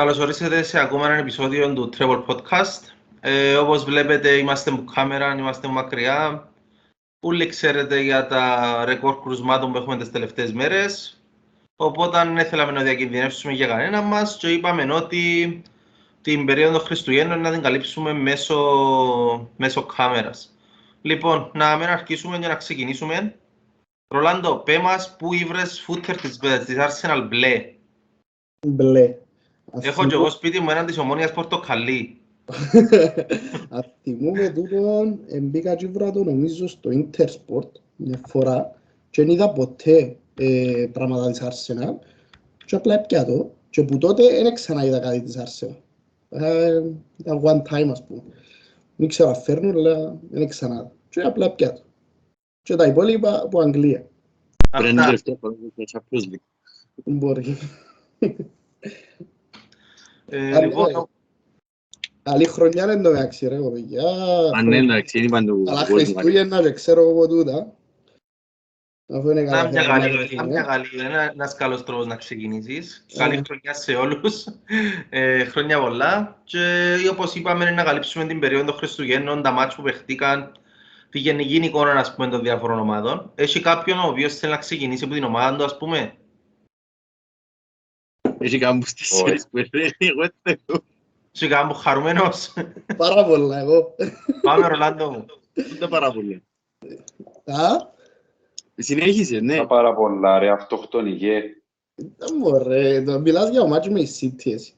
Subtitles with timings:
[0.00, 2.82] Καλώς ορίσατε σε ακόμα ένα επεισόδιο του Travel Podcast.
[3.20, 6.48] Ε, όπως βλέπετε είμαστε με κάμερα, είμαστε μακριά.
[7.20, 11.22] Όλοι ξέρετε για τα ρεκόρ κρουσμάτων που έχουμε τις τελευταίες μέρες.
[11.76, 15.62] Οπότε δεν θέλαμε να διακινδυνεύσουμε για κανένα μας και είπαμε ότι
[16.20, 18.58] την περίοδο των Χριστουγέννων να την καλύψουμε μέσω,
[19.56, 20.56] μέσω κάμερας.
[21.02, 23.34] Λοιπόν, να μην αρχίσουμε και να ξεκινήσουμε.
[24.14, 27.72] Ρολάντο, πέ μας πού ήβρες φούτερ της, της Arsenal μπλε.
[28.66, 29.14] Μπλε.
[29.80, 32.20] Έχω και εγώ σπίτι μου έναν της ομόνιας πορτοκαλί.
[33.68, 38.74] Αθυμούμε τούτον, μπήκα και βρά το νομίζω στο Intersport μια φορά
[39.10, 41.94] και δεν είδα ποτέ ε, πράγματα της Arsenal
[42.64, 45.76] και απλά έπια το και που τότε δεν ξανά είδα κάτι της Arsenal.
[46.28, 46.82] Ε,
[47.16, 48.22] ήταν one time ας πούμε.
[48.96, 50.90] Δεν ξέρω αν φέρνουν, αλλά δεν ξανά.
[51.08, 51.82] Και απλά έπια το.
[52.62, 54.08] Και τα υπόλοιπα από Αγγλία.
[54.70, 55.04] Πρέπει να Αυτά.
[55.04, 56.42] τελευταία φορά που είχε Champions League.
[57.04, 57.56] Μπορεί.
[60.30, 61.06] Ε, Καλή λοιπόν, χρονιά.
[62.22, 64.02] Καλή χρονιά είναι το μεταξύ ρε παιδιά.
[64.54, 65.64] Αν ναι, εντάξει, είναι παντού.
[65.68, 67.72] Αλλά Πολύ Χριστούγεννα και ξέρω εγώ τούτα.
[69.12, 70.46] Αφού είναι να καλά μια χρονιά, καλή, να ε.
[70.46, 73.06] μια καλή, ένα- ένας καλός τρόπος να ξεκινήσεις.
[73.14, 73.18] Ε.
[73.18, 74.44] Καλή χρονιά σε όλους.
[75.10, 76.40] Ε, χρόνια πολλά.
[76.44, 76.58] Και
[77.10, 80.52] όπως είπαμε, να καλύψουμε την περίοδο των Χριστουγέννων, τα μάτς που παιχτήκαν,
[81.10, 83.32] τη γενική εικόνα ας πούμε, των διάφορων ομάδων.
[83.34, 86.12] Έχει κάποιον ο οποίος θέλει να ξεκινήσει από την ομάδα του, ας πούμε;
[88.42, 89.22] Έχει κάμπους στις Όχι.
[89.22, 90.82] σειρές που έρθει, εγώ θέλω.
[91.32, 92.52] Σε κάνω χαρούμενος.
[92.96, 93.94] Πάρα πολλά εγώ.
[94.42, 95.26] Πάμε Ρολάντο μου.
[95.72, 96.42] Ούτε πάρα πολύ.
[97.44, 97.88] Α,
[98.74, 99.56] Συνέχισε, ναι.
[99.56, 101.42] Τα πάρα πολλά ρε, αυτοκτονικέ.
[101.94, 104.72] δεν μωρέ, το μιλάς για ο μάτσο με η City εσύ.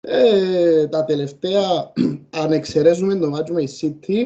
[0.00, 1.92] Ε, τα τελευταία,
[2.42, 4.24] αν εξαιρέσουμε το μάτσο με η City,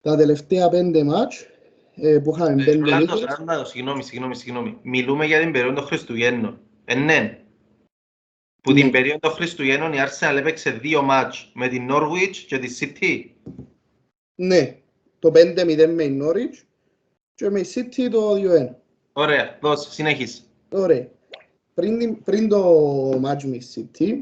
[0.00, 1.46] τα τελευταία πέντε μάτς
[1.94, 4.78] ε, που είχαμε Ε, πέντε Ρολάντο, νίκες, Ρολάντο, συγγνώμη, συγγνώμη, συγγνώμη.
[4.82, 6.60] Μιλούμε για την περίοδο των Χριστουγέννων.
[6.84, 7.41] Ε, ναι.
[8.62, 8.80] Που Ναι.
[8.80, 13.30] την περίοδο των Χριστουγέννων η Arsenal έπαιξε δύο μάτς με την Norwich και τη City.
[14.34, 14.76] ναι,
[15.18, 16.64] το 5-0 με η Norwich
[17.34, 18.74] και με η City το 2-1.
[19.12, 20.42] Ωραία, δώσε, συνέχισε.
[20.72, 21.08] Ωραία.
[21.74, 22.60] Πριν, την- πριν το
[23.20, 24.12] μάτσο με η City,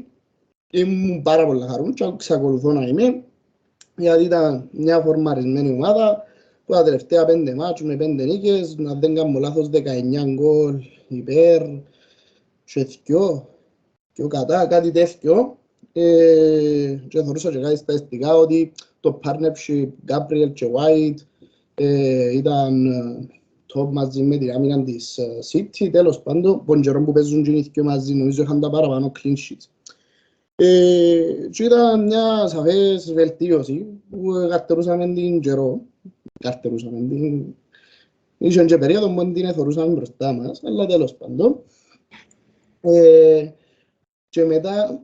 [0.71, 3.23] ήμουν πάρα πολύ χαρούμενος και εξακολουθώ να είμαι,
[3.97, 6.23] γιατί ήταν μια φορμαρισμένη ομάδα
[6.65, 11.61] που τα τελευταία πέντε μάτσο με πέντε νίκες, να δεν κάνω λάθος 19 γκολ υπέρ
[12.63, 13.49] και δυο,
[14.13, 15.57] δυο κατά, κάτι τέτοιο.
[15.93, 21.17] Ε, και θεωρούσα και κάτι στατιστικά ότι το partnership Gabriel και White
[21.75, 23.27] ε, ήταν ε,
[23.73, 25.89] top μαζί με την άμυνα της ε, City.
[25.91, 29.33] Τέλος πάντων, τον καιρό που παίζουν και οι δυο μαζί, νομίζω είχαν τα παραπάνω clean
[29.33, 29.65] sheets.
[30.55, 35.81] Ε, και ήταν μια σαφές βελτίωση που καρτερούσαμε την καιρό.
[36.39, 37.43] Καρτερούσαμε την...
[38.37, 41.59] Ήσαν και περίοδο που την εθωρούσαμε μπροστά μας, αλλά τέλος πάντων.
[42.81, 43.49] Ε,
[44.31, 45.01] και μετά,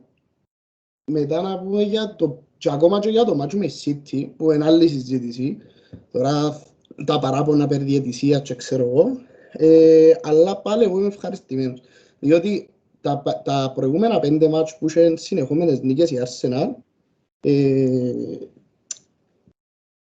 [1.10, 4.52] μετά να πούμε για το, και ακόμα και για το μάτσο με η City, που
[4.52, 5.58] είναι άλλη συζήτηση,
[6.10, 6.62] τώρα
[7.04, 9.18] τα παράπονα περί διαιτησίας και ξέρω εγώ,
[9.52, 11.80] ε, αλλά πάλι εγώ είμαι ευχαριστημένος.
[12.18, 16.70] Διότι τα, πα- τα προηγούμενα πέντε μάτς που είχε συνεχόμενες νίκες η Arsenal
[17.40, 18.38] ε,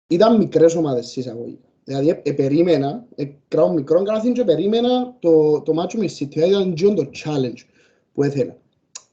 [0.06, 1.68] ήταν μικρές ομάδες εισαγωγικά.
[1.84, 6.10] Δηλαδή, ε, ε, περίμενα, ε, κράω μικρό καλάθιν και περίμενα το, το μάτσο με η
[6.18, 6.28] City.
[6.28, 7.64] Δηλαδή, ήταν τζιόν το challenge
[8.12, 8.62] που ήθελα.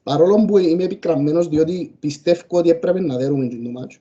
[0.02, 3.98] Παρόλο που είμαι επικραμμένος διότι πιστεύω ότι έπρεπε να δέρουμε τζιόν το μάτσο.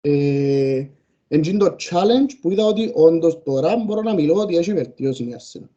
[0.00, 0.86] Ε,
[1.28, 5.36] Εν το challenge που είδα ότι όντως τώρα μπορώ να μιλώ ότι έχει βελτίωση η
[5.38, 5.68] Arsenal.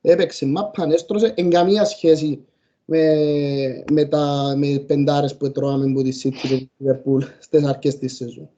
[0.00, 2.44] Έπαιξε μάπαν, έστρωσε, εν καμία σχέση
[2.84, 7.98] με, με, τα, με πεντάρες που τρώγαμε από τη City και τη Liverpool στις αρχές
[7.98, 8.50] της σεζόν.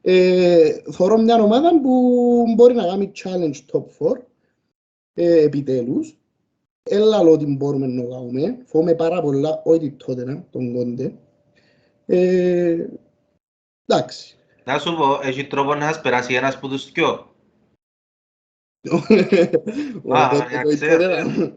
[0.00, 4.12] Ε, θωρώ μια ομάδα που μπορεί να κάνει challenge top 4
[5.14, 6.18] ε, επιτέλους.
[6.90, 8.58] Έλα λέω ότι μπορούμε να κάνουμε.
[8.64, 11.14] Φοβούμαι πάρα πολλά, όχι τότε να, τον Κόντε.
[12.06, 12.86] Ε,
[13.86, 14.36] εντάξει.
[14.64, 17.34] Να σου πω, έχει τρόπο να σας περάσει ένας από τους δυο.
[20.04, 21.02] Ο Α, Κόντε για το ξέρω.
[21.02, 21.52] Ιτωδένα.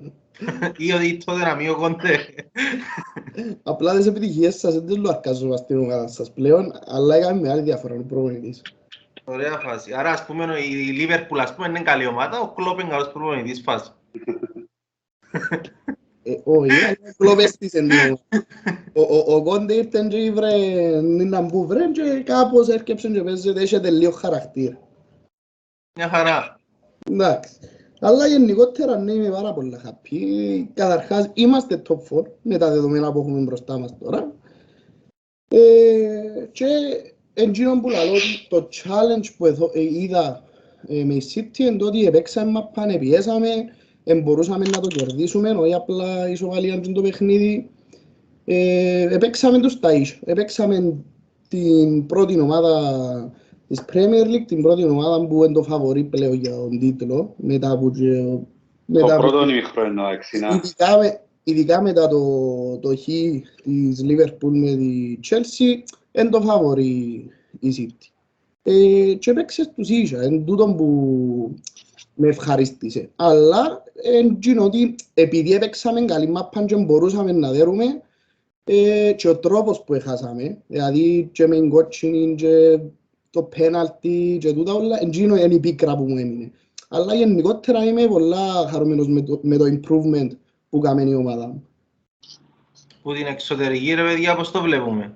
[0.78, 2.18] Ή ότι τότε να μην ο Κοντέ.
[3.64, 7.96] Απλά τις επιτυχίες σας δεν τις λουαρκάζουμε στην ομάδα σας πλέον, αλλά έκαμε μεγάλη διαφορά
[7.96, 8.62] ο προπονητής.
[9.24, 9.94] Ωραία φάση.
[9.94, 13.62] Άρα, ας πούμε, η Liverpool, ας πούμε, είναι καλή ομάδα, ο Κλόπ είναι καλός προπονητής
[13.62, 13.92] φάση.
[16.24, 18.20] Ε, Όχι, αλλά κλόπες της εν την ομάδα.
[18.94, 20.56] Ο- ο- Ο Κόντε ήρθε και βρε
[21.02, 24.80] να μπου βρε και κάπως έρκεψε και παίζεται, έχετε λίγο χαρακτήρα.
[26.00, 26.60] Μια χαρά.
[27.12, 27.54] Εντάξει.
[28.00, 30.18] Αλλά γενικότερα ναι, είμαι πάρα πολύ happy.
[30.74, 34.34] Καταρχάς, είμαστε top 4 με τα δεδομένα που έχουμε μπροστά μας τώρα.
[35.50, 36.66] Ε, και
[37.34, 40.44] εντύνο που λέω ότι το challenge που εδώ, ε, είδα
[40.88, 43.48] ε, με η City είναι το ότι επέξαμε μαπάν, πιέσαμε,
[44.10, 47.70] ε, μπορούσαμε να το κερδίσουμε, όχι απλά η ισοβαλία είναι το παιχνίδι.
[48.46, 50.18] Ε, επέξαμε τους τα ίσια.
[50.26, 50.94] Επέξαμε
[51.48, 52.72] την πρώτη ομάδα
[53.68, 57.72] της Premier League, την πρώτη ομάδα που είναι το φαβορή πλέον για τον τίτλο, μετά
[57.72, 57.92] από...
[57.92, 58.46] και- Το
[58.86, 60.56] μετά από- πρώτο ημίχρονο εννοώ, εξήνα.
[60.64, 62.20] ειδικά, με- ειδικά μετά το,
[62.82, 63.04] το χ
[63.64, 67.26] της Liverpool με τη Chelsea, είναι το φαβορή
[67.60, 68.12] η City.
[68.64, 71.56] Ε, και έπαιξε τους ίσια, είναι τούτο που
[72.18, 73.10] με ευχαρίστησε.
[73.16, 73.84] Αλλά
[74.40, 78.02] είναι ότι επειδή έπαιξαμε καλή μάπα και μπορούσαμε να δέρουμε
[78.64, 82.80] ε, και ο τρόπος που έχασαμε, δηλαδή και με την κότσινη και
[83.30, 86.52] το πέναλτι και τούτα όλα, εκείνο είναι η πίκρα που μου έμεινε.
[86.90, 90.30] Αλλά γενικότερα είμαι πολλά χαρούμενος με το, με το improvement
[90.70, 91.68] που κάνει η ομάδα μου.
[93.02, 95.14] Που την εξωτερική ρε παιδιά πώς το βλέπουμε;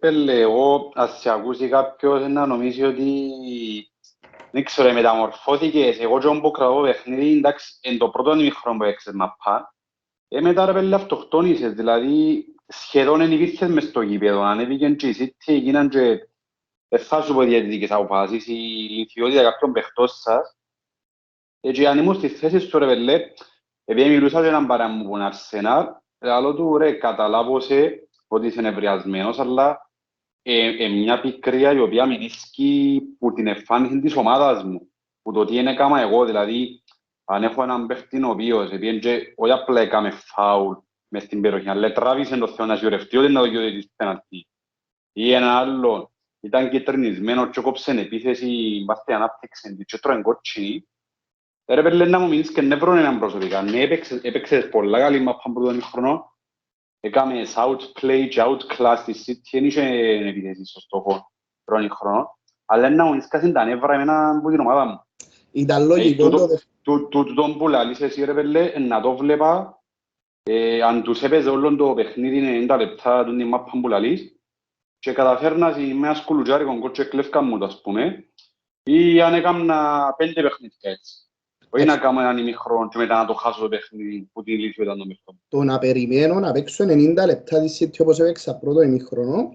[0.00, 3.30] Πέλε, εγώ ας σε ακούσει κάποιος να νομίζει ότι
[4.50, 5.98] δεν ξέρω, μεταμορφώθηκες.
[5.98, 9.74] Εγώ και όπου κρατώ παιχνίδι, εντάξει, εν το πρώτο ημίχρονο που έξες μαπά.
[10.28, 14.42] Ε, μετά ρε πέλε αυτοκτόνησες, δηλαδή σχεδόν δεν υπήρχες μες στο γήπεδο.
[14.42, 16.28] Ανέβηκεν και η City, έγιναν και
[16.88, 18.52] δεν θα σου πω διαιτητικές αποφάσεις, η
[18.90, 20.56] λυθιότητα κάποιων παιχτών σας.
[21.60, 23.20] Ε, και αν ήμουν στη θέση σου ρε πέλε,
[23.84, 25.86] επειδή μιλούσας και έναν παρέα μου που είναι Αρσενάλ,
[26.18, 29.89] λέω του ρε καταλάβωσε ότι είσαι νευριασμένος, αλλά
[30.42, 34.90] ε, ε, μια πικρία η οποία μιλήσκει που την εμφάνιση της ομάδας μου,
[35.22, 36.82] που το τι είναι κάμα εγώ, δηλαδή
[37.24, 40.74] αν έχω έναν παίχτη ο οποίος επειδή και όχι απλά έκαμε φάουλ
[41.08, 44.48] μες στην περιοχή, αλλά τράβησε το Θεό να σιωρευτεί ότι να το γιώδη της πέναλτη.
[45.12, 50.88] Ή ένα άλλο ήταν κυτρινισμένο και κόψε επίθεση βάστε ανάπτυξη και τρώει κότσινη.
[51.64, 53.62] Ε, Ρε πέλε να μου μείνεις και νεύρον έναν προσωπικά.
[53.62, 56.29] Ναι, έπαιξες, έπαιξες πολλά καλή μαπά από τον χρόνο.
[57.00, 59.82] Έκαμε outplay και outclass της City, δεν είχε
[60.28, 61.30] επίθεση στο στόχο
[61.64, 62.38] πρώτη χρόνο.
[62.66, 65.00] Αλλά να μου ίσκασαν τα νεύρα εμένα από την ομάδα μου.
[65.52, 69.00] Ήταν λογικό τούτο- το δε- Του, του, του τον που λαλείς εσύ ρε πέλε, να
[69.00, 69.80] το βλέπα,
[70.42, 74.34] ε, αν τους έπαιζε όλο το παιχνίδι 90 λεπτά του την μάπα που λαλείς,
[74.98, 78.28] και καταφέρνας με ένα σκουλουτζάρικο γκολ και κλέφκα μου το ας πούμε,
[78.82, 81.14] ή αν έκανα πέντε παιχνίδια έτσι.
[81.70, 84.82] Όχι να κάνω έναν ημίχρονο και μετά να το χάσω το παιχνίδι που την λύση
[84.82, 85.34] ήταν το μερικό.
[85.48, 89.54] το να περιμένω να παίξω 90 λεπτά της City όπως έπαιξα πρώτο ημίχρονο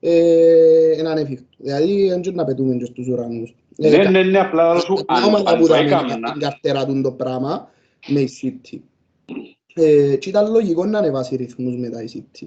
[0.00, 1.46] ε, είναι ανέφικτο.
[1.56, 3.54] Δηλαδή δεν ξέρω να πετούμε και στους ουρανούς.
[3.76, 6.30] Ναι, ναι, ναι, απλά θα σου, Μια αν, ομάδα αν που το θα έκανα, μείνει
[6.30, 7.70] την καρτέρα του το πράγμα
[8.06, 8.78] με η City.
[9.74, 12.46] Ε, και ήταν λογικό να ανεβάσει ρυθμούς μετά η City.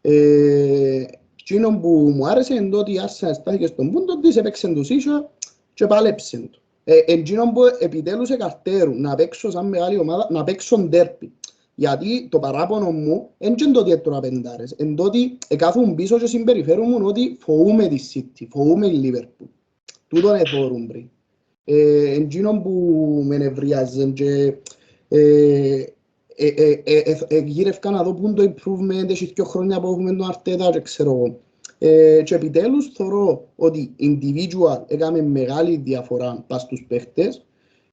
[0.00, 1.04] Ε,
[1.40, 4.90] εκείνο που μου άρεσε είναι το ότι η Arsenal στάθηκε στον πούντο της, έπαιξε τους
[4.90, 5.30] ίσια
[5.74, 6.59] και πάλεψε το.
[6.84, 11.32] Ε, εκείνο που επιτέλους εκαρτέρουν να παίξω σαν μεγάλη ομάδα, να παίξω ντέρπι.
[11.74, 16.18] Γιατί το παράπονο μου δεν είναι το ότι έτρωα πεντάρες, είναι το ότι εκάθουν πίσω
[16.18, 19.46] και συμπεριφέρουν ότι φοβούμε τη City, φοβούμε η Liverpool.
[20.08, 21.08] Τούτον εθώρουν πριν.
[21.64, 22.70] Ε, εκείνο που
[23.26, 24.54] με νευριάζει και
[25.08, 25.84] ε,
[26.36, 29.80] ε, ε, ε, ε, ε, γύρευκα να δω πού είναι το improvement, έχει δύο χρόνια
[29.80, 31.40] που έχουμε τον Αρτέτα και ξέρω εγώ.
[31.82, 37.44] Ε, και επιτέλους θεωρώ ότι individual έκαμε μεγάλη διαφορά πας στους παίχτες.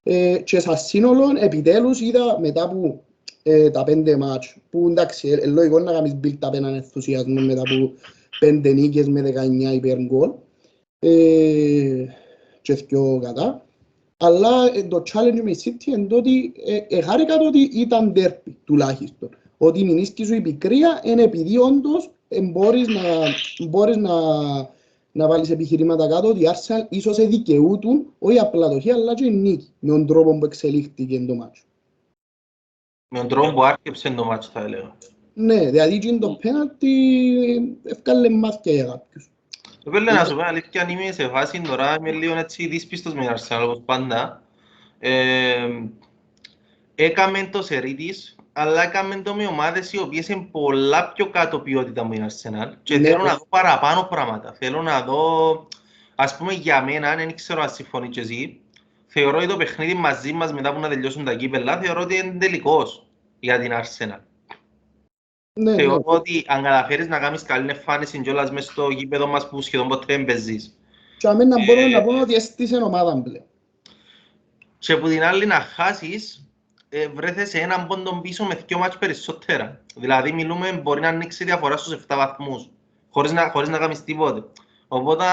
[0.04, 3.04] Ε, και σαν σύνολο επιτέλους είδα μετά από
[3.44, 7.42] ε, τα πέντε μάτς που εντάξει, ε, ε, λογικό να κάνεις build up έναν ενθουσιασμό
[7.42, 7.94] μετά από
[8.40, 10.32] πέντε νίκες με 19 υπέρ γκολ.
[11.00, 12.06] Ε,
[12.62, 13.66] και δυο κατά.
[14.18, 17.60] Αλλά ε, το challenge με η City είναι το ότι ε, ε, χάρηκα το ότι
[17.60, 19.30] ήταν derby τουλάχιστον.
[19.58, 23.02] Ότι η μηνύσκη σου η πικρία είναι επειδή όντως ε, μπορείς να,
[23.68, 24.14] μπορείς να,
[25.12, 29.26] να βάλεις επιχειρήματα κάτω ότι η Arsenal ίσως δικαιούτουν όχι απλά το χ αλλά και
[29.26, 31.64] η νίκη με τον τρόπο που εξελίχθηκε το μάτσο.
[33.10, 34.96] Με τον τρόπο που άρκεψε το μάτσο θα έλεγα.
[35.34, 39.30] Ναι, δηλαδή εκείνο το πέναλτι έφκαλε μάτια για κάποιους.
[39.92, 43.22] Θέλω να σου πω αλήθεια, αν είμαι σε φάση τώρα, είμαι λίγο έτσι δύσπιστος με
[43.22, 44.42] την Arsenal, όπως πάντα.
[45.00, 45.70] Ε,
[46.96, 51.60] έκαμε το σερί της, αλλά έκαμε το με ομάδες οι οποίες είναι πολλά πιο κάτω
[51.60, 53.08] ποιότητα από την Arsenal και Ναι.
[53.10, 54.54] θέλω να δω παραπάνω πράγματα.
[54.54, 55.68] Θέλω να δω,
[56.16, 58.60] ας πούμε για μένα, δεν ξέρω αν συμφωνείς και εσύ,
[59.08, 62.32] θεωρώ ότι το παιχνίδι μαζί μας μετά που να τελειώσουν τα κύπελα, θεωρώ ότι είναι
[62.40, 63.06] τελικός
[63.40, 64.20] για την Arsenal.
[65.54, 65.76] Ναι, ναι.
[65.76, 69.88] Θεωρώ ότι αν καταφέρεις να κάνεις καλή εμφάνιση κιόλας μες στο γήπεδο μας που σχεδόν
[69.88, 70.78] ποτέ δεν παίζεις
[71.18, 73.44] Και αμένα μπορώ Ε, να πω ότι έστησε ομάδα πλέον.
[74.80, 76.47] και που την άλλη να χάσεις
[76.90, 79.82] ε, βρέθεσαι έναν πόντο πίσω με δυο μάτς περισσότερα.
[79.96, 82.70] Δηλαδή μιλούμε μπορεί να ανοίξει διαφορά στους 7 βαθμούς
[83.18, 84.44] χωρίς να, χωρίς να κάνεις τίποτε.
[84.88, 85.24] Οπότε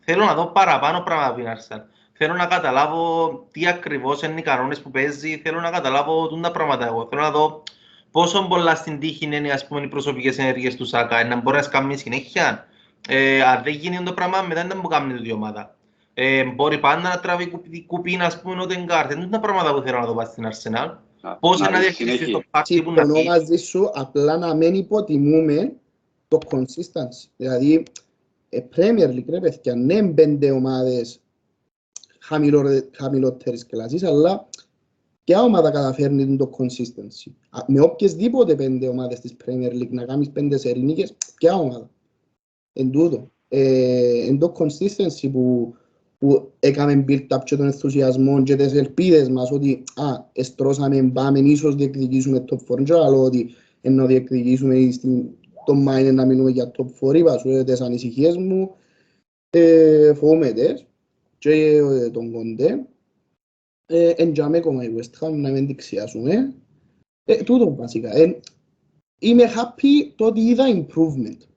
[0.00, 1.82] θέλω να δω παραπάνω πράγματα από την Arsenal.
[2.12, 6.50] Θέλω να καταλάβω τι ακριβώς είναι οι κανόνες που παίζει, θέλω να καταλάβω τούν τα
[6.50, 7.06] πράγματα εγώ.
[7.10, 7.62] Θέλω να δω
[8.10, 11.62] πόσο πολλά στην τύχη είναι ας πούμε, οι προσωπικές ενέργειες του Σάκα, να μπορεί να
[11.62, 12.66] σκάμει συνέχεια.
[13.08, 15.76] Ε, αν δεν γίνει το πράγμα, μετά δεν μπορεί να κάνει η ομάδα.
[16.22, 19.06] Ε, μπορεί πάντα να τραβεί κουπί, κουπί ας πούμε, ο Τεγκάρ.
[19.06, 20.96] Δεν είναι τα πράγματα που θέλω να δω πάω στην Arsenal.
[21.20, 22.38] Να- Πώς να να δεις διαχειριστείς συνέχεια.
[22.38, 23.26] το πάρτι που να Συμφωνώ πει.
[23.28, 25.72] μαζί σου, απλά να μην υποτιμούμε
[26.28, 27.28] το consistency.
[27.36, 27.82] Δηλαδή,
[28.48, 31.20] ε, Premier League, ρε παιδιά, ναι, είναι πέντε ομάδες
[32.20, 34.48] χαμηλό- χαμηλότερης κλάσης, αλλά
[35.24, 40.30] ποια ομάδα καταφέρνει το consistency; Α, Με οποιασδήποτε πέντε ομάδες της Premier League να κάνεις
[40.30, 41.90] πέντε σερινίκες, ποια ομάδα;
[42.72, 43.30] Εν τούτο.
[43.48, 45.74] Ε, εν το consistency που,
[46.20, 51.74] που έκαμε build-up και τον ενθουσιασμό και τις ελπίδες μας ότι α, εστρώσαμε, πάμε, ίσως
[51.74, 53.50] διεκδικήσουμε top 4 και άλλο ότι
[53.80, 55.24] ενώ διεκδικήσουμε στην,
[55.64, 58.74] το μάιν να μείνουμε για top 4 είπα σου ε, τις ανησυχίες μου
[59.50, 60.86] ε, φοβούμαι τες
[61.38, 62.84] και ε, τον Κοντέ
[63.86, 66.54] ε, εν τζάμε ακόμα η West Ham να μην την ξιάσουμε.
[67.24, 68.16] Ε, τούτο βασικά.
[68.16, 68.40] Ε,
[69.18, 71.49] είμαι happy το ότι είδα improvement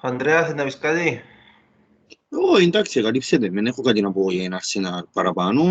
[0.00, 1.20] Ανδρέας, θέλει να πεις κάτι;
[2.28, 3.48] Ω, εντάξει, καλύψετε.
[3.48, 5.62] Δεν έχω κάτι να πω για ένα Arsenal παραπάνω.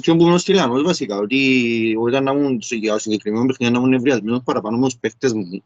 [0.00, 3.92] Και όπου ήμουν στυλάνος, βασικά, ότι όταν να ήμουν σε- για συγκεκριμένο παιχνίδι να ήμουν
[3.92, 5.62] ευριασμένος παραπάνω με τους παίχτες μου,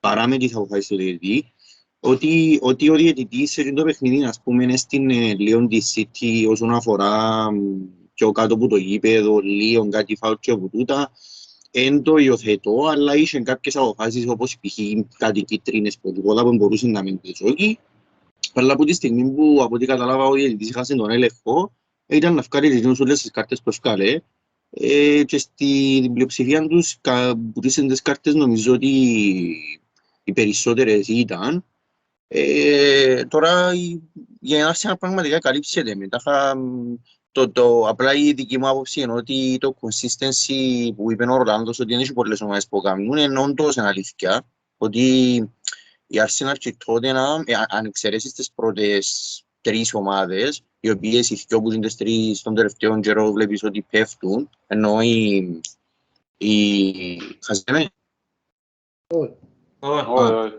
[0.00, 1.52] παρά με τις αποφάσεις του διαιτητή,
[2.00, 6.48] ότι, ότι ο διαιτητής σε το παιχνίδι, ας πούμε, είναι στην ε, Leon τη City
[6.50, 7.58] όσον αφορά μ,
[8.14, 11.12] πιο κάτω από το γήπεδο, λίγο κάτι φάουλ και από τούτα,
[11.70, 14.78] εν το υιοθετώ, αλλά είχε κάποιες αποφάσεις όπως π.χ.
[15.18, 17.78] κάτι κίτρινες που τίποτα που μπορούσε να μην πεις όχι.
[18.54, 21.72] Αλλά από τη στιγμή που από ό,τι κατάλαβα ο διαιτητής είχασε τον έλεγχο,
[22.06, 24.20] ήταν να βγάλει τις όλες τις κάρτες που βγάλε
[24.70, 28.88] ε, και στην πλειοψηφία τους κα- που τις τις κάρτες νομίζω ότι
[30.24, 31.64] οι περισσότερες ήταν.
[32.28, 34.00] Ε, τώρα η-
[34.40, 36.20] για ένα Arsenal πραγματικά καλύψεται μετά.
[37.32, 41.36] Θα- Το, το, απλά η δική μου άποψη είναι ότι το consistency που είπε ο
[41.36, 44.46] Ρολάνδος ότι δεν έχει πολλές ομάδες που κάνουν είναι όντως είναι αλήθεια.
[44.76, 45.00] Ότι
[46.06, 51.44] η Arsenal και η Tottenham, ε, αν εξαιρέσεις τις πρώτες τρεις ομάδες, οι οποίες οι
[51.48, 55.36] δυο που είναι τις τρεις των τελευταίων καιρό βλέπεις ότι πέφτουν, ενώ η...
[56.36, 56.94] η
[57.40, 57.86] χασέμε,
[59.14, 59.32] Όχι.
[59.78, 60.54] Όχι, όχι.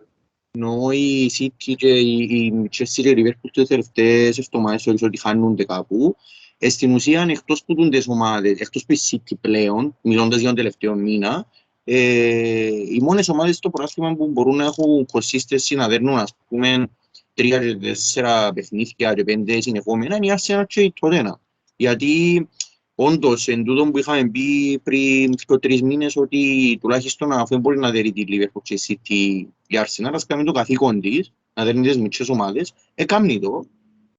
[0.52, 5.20] ενώ η City και η, η Chelsea και η Liverpool τις τελευταίες εβδομάδες θεωρείς ότι
[5.20, 6.16] χάνονται κάπου.
[6.64, 10.56] Ε, στην ουσία, εκτός που τις ομάδες, εκτός που η City πλέον, μιλώντας για τον
[10.56, 11.48] τελευταίο μήνα,
[11.84, 16.88] ε, οι μόνες ομάδες στο πρωτάθλημα που μπορούν να έχουν consistency να δέρνουν, ας πούμε,
[17.34, 21.36] τρία και τέσσερα παιχνίδια και πέντε συνεχόμενα είναι η Arsenal και η Tottenham.
[21.76, 22.48] Γιατί
[22.96, 27.80] όντως, εν τούτο που είχαμε πει πριν και τρεις μήνες ότι τουλάχιστον αφού δεν μπορεί
[27.80, 31.64] να δέρει τη Liverpool και η City η Arsenal, ας κάνει το καθήκον της, να
[31.64, 33.66] δέρνει τις μικρές ομάδες, έκαμνει το.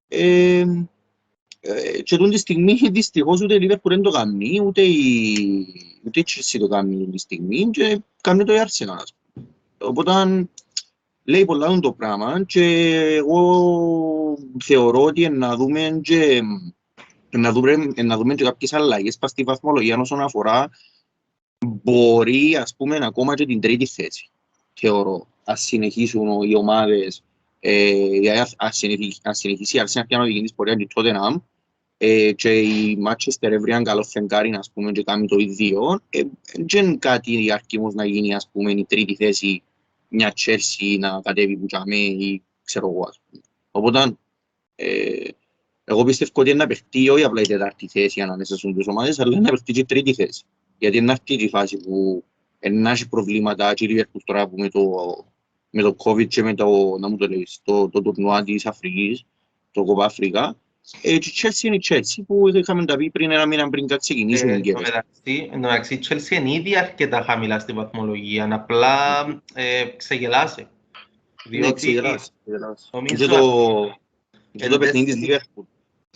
[0.08, 0.64] Ε, ε,
[2.02, 5.66] και τούτη τη στιγμή δυστυχώς ούτε η Liverpool δεν το κάνει, ούτε η,
[6.07, 8.97] ούτε η Chelsea το κάνει τούτη τη στιγμή και κάνει το η Arsenal.
[9.00, 9.47] ας πούμε.
[9.78, 10.49] Οπότε
[11.25, 16.42] λέει πολλά το πράγμα και εγώ θεωρώ ότι να δούμε και,
[17.31, 20.71] να δούμε, να δούμε και κάποιες αλλαγές πας στη βαθμολογία όσον αφορά
[21.66, 24.31] μπορεί ας πούμε ακόμα και την τρίτη θέση
[24.73, 27.25] θεωρώ ας συνεχίσουν οι ομάδες
[27.61, 31.37] ε, ας, συνεχίσει, ας συνεχίσει η Arsenal και να οδηγεί της πορεία του Tottenham
[32.04, 36.23] ε, και η Manchester έβριαν καλό φεγγάρι ας πούμε και κάνει το ίδιο ε,
[36.66, 39.62] δεν είναι κάτι αρκήμως να γίνει ας πούμε η τρίτη θέση
[40.09, 43.42] μια Chelsea να κατέβει που τσάμε ή ξέρω εγώ ας πούμε.
[43.71, 44.16] Οπότε
[44.75, 45.28] ε,
[45.85, 49.18] εγώ πιστεύω ότι είναι να παιχτεί όχι απλά η τετάρτη θέση ανάμεσα στις δύο ομάδες
[49.18, 50.44] αλλά να παιχτεί και η τρίτη θέση.
[50.78, 52.25] Γιατί είναι αυτή η φάση που
[52.71, 54.90] να έχει προβλήματα και η Liverpool τώρα που με το,
[55.71, 59.25] με το COVID και με το, να μου το λέεις, το, το τουρνουά της Αφρικής,
[59.71, 60.56] το Κοπα Αφρικά.
[61.03, 63.87] Ε, και η Chelsea είναι η Chelsea που είχαμε τα πει πριν ένα μήνα πριν
[63.87, 64.83] κάτι ξεκινήσουν Ε, οι εν τω γκέρες.
[64.89, 69.21] μεταξύ- εν τω μεταξύ, η Chelsea είναι ήδη αρκετά χαμηλά στη βαθμολογία, απλά
[69.55, 70.61] ε, ξεγελάσε.
[70.61, 72.89] Ναι, Διότι ξεγελάς, ξεγελάς.
[72.93, 73.41] νομίζω Και το,
[74.53, 75.62] και το εν παιχνίδι της τέσσερις- Liverpool.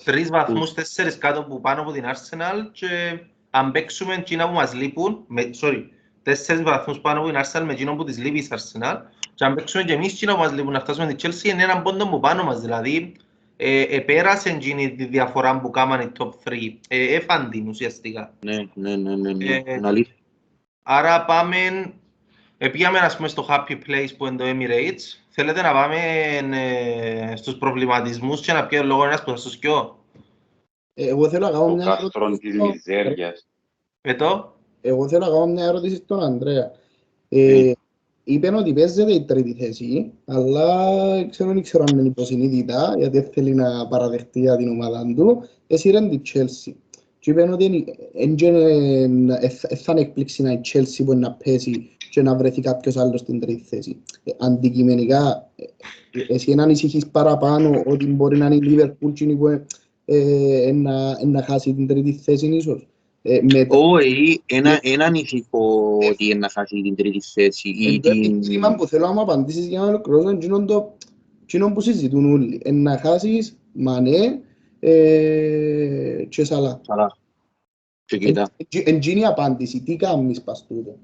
[0.05, 2.87] τρεις βαθμούς, τέσσερις κάτω που πάνω από την Arsenal και
[3.51, 5.83] αν παίξουμε εκείνα που μας λείπουν, με, sorry,
[6.23, 8.97] τέσσερις βαθμούς πάνω από την Arsenal με εκείνο που της λείπει η Arsenal
[9.35, 11.83] και αν παίξουμε και εμείς εκείνα που μας λείπουν να φτάσουμε την Chelsea είναι έναν
[11.83, 13.15] πόντο που πάνω μας, δηλαδή
[13.57, 16.53] ε, επέρασε εκείνη τη διαφορά που κάμανε οι top 3,
[16.89, 18.35] ε, έφαν την ουσιαστικά.
[18.45, 19.55] Ναι, ναι, ναι, ναι, ναι.
[19.55, 20.15] Ε, Είναι αλήθεια.
[20.83, 21.57] Άρα πάμε,
[22.73, 25.01] πήγαμε ας πούμε στο Happy Place που είναι το Emirates.
[25.29, 25.97] Θέλετε να πάμε
[26.53, 29.99] ε, στους προβληματισμούς και να πιέω λόγο ένας που θα σας πιω.
[30.95, 32.91] Ε, Εγώ θέλω να κάνω Ο μια κάστρον της ερώτηση.
[32.91, 33.47] μιζέριας.
[34.01, 34.55] Πετώ.
[34.81, 36.71] Εγώ θέλω να κάνω μια ερώτηση στον Ανδρέα.
[37.29, 37.73] Ε,
[38.28, 43.30] είπε ότι παίζεται η τρίτη θέση, αλλά ξέρω, δεν ξέρω αν είναι υποσυνείδητα, γιατί δεν
[43.33, 45.42] θέλει να παραδεχτεί για την ομάδα του.
[45.66, 46.73] Εσύ είναι τη Chelsea.
[47.18, 48.37] Και είπε ότι δεν
[49.76, 53.40] θα είναι έκπληξη να η Chelsea μπορεί να πέσει και να βρεθεί κάποιος άλλος στην
[53.40, 53.97] τρίτη θέση.
[54.25, 55.64] Ε, αντικειμενικά, ε,
[56.35, 59.64] εσύ να ανησυχείς παραπάνω ότι μπορεί να είναι η Liverpool εκείνη που
[60.04, 62.87] ε, να, να χάσει την τρίτη θέση ίσως;
[63.28, 67.87] Ε, με το Όχι, ένα, ένα ανησυχώ ότι είναι να χάσει την τρίτη θέση ή
[67.95, 68.25] εν το την...
[68.35, 70.97] επιχείρημα που θέλω να μου απαντήσεις για να ολοκληρώσω είναι εκείνο το-
[71.42, 72.61] εκείνο που συζητούν όλοι.
[72.64, 74.40] Ε, να χάσεις Μανέ
[74.80, 76.80] ε, και Σαλά.
[76.87, 77.16] Καλά.
[78.04, 78.50] Και κοίτα.
[78.85, 80.97] Εν εκείνη η απάντηση, τι κάνεις πας τούτο.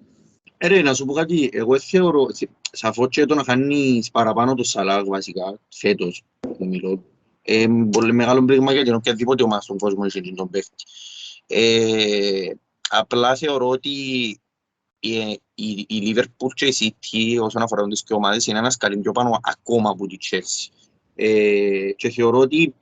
[0.59, 2.27] Ε, Ρε, να σου πω κάτι, εγώ θεωρώ,
[2.73, 7.03] σαφώς και το να χάνεις παραπάνω το Σαλάχ βασικά, φέτος που μιλώ,
[7.43, 10.75] ε, πολύ μεγάλο πλήγμα για την οποιαδήποτε ομάδα στον κόσμο έχει τον παίχτη.
[11.47, 12.51] Ε,
[12.89, 13.91] απλά θεωρώ ότι
[15.01, 18.99] η, η, η Liverpool και η City όσον αφορά τις δύο ομάδες είναι ένας σκαλί
[18.99, 20.73] πιο πάνω ακόμα από τη Chelsea.
[21.15, 22.75] Ε, και θεωρώ ότι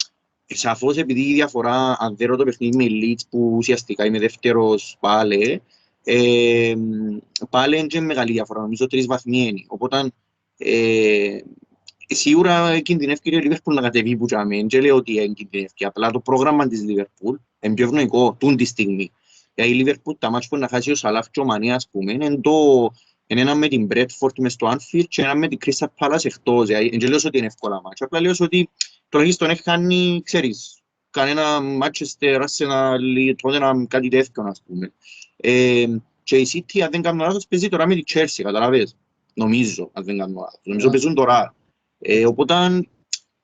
[0.46, 5.62] σαφώς επειδή η διαφορά, αν δέρω το παιχνίδι με Leeds που ουσιαστικά είμαι δεύτερος πάλι,
[6.04, 6.74] ε,
[7.50, 9.64] πάλι είναι και μεγάλη διαφορά, νομίζω τρεις βαθμοί είναι.
[9.66, 10.12] Οπότε
[10.58, 11.38] ε,
[12.06, 16.20] σίγουρα κινδυνεύει η Liverpool να κατεβεί που τσάμε, δεν λέω ότι είναι κινδυνεύει, απλά το
[16.20, 19.12] πρόγραμμα της Liverpool είναι πιο ευνοϊκό τούν τη στιγμή.
[19.54, 22.12] Γιατί η Liverpool τα μάτια που να χάσει ο Σαλάχ και ο Μανί, ας πούμε,
[22.12, 22.88] είναι, το,
[23.26, 26.66] είναι ένα με την Bradford μες στο Anfield και ένα με την Crystal Palace εκτός.
[26.66, 28.68] Δηλαδή, δεν λέω ότι είναι εύκολα μάτια, απλά λέω ότι
[29.08, 30.78] τουλάχιστον έχει κάνει, ξέρεις,
[31.10, 34.92] κανένα Manchester, Arsenal, Tottenham, κάτι τέτοιο, ας πούμε.
[35.36, 35.86] Ε,
[36.22, 38.96] και η City, αν δεν κάνω λάθος, παίζει τώρα με τη Chelsea, καταλαβες.
[39.34, 40.60] Νομίζω, αν δεν κάνω λάθος.
[40.62, 40.92] Νομίζω Ναι.
[40.92, 41.54] παίζουν τώρα.
[41.98, 42.54] Ε, οπότε,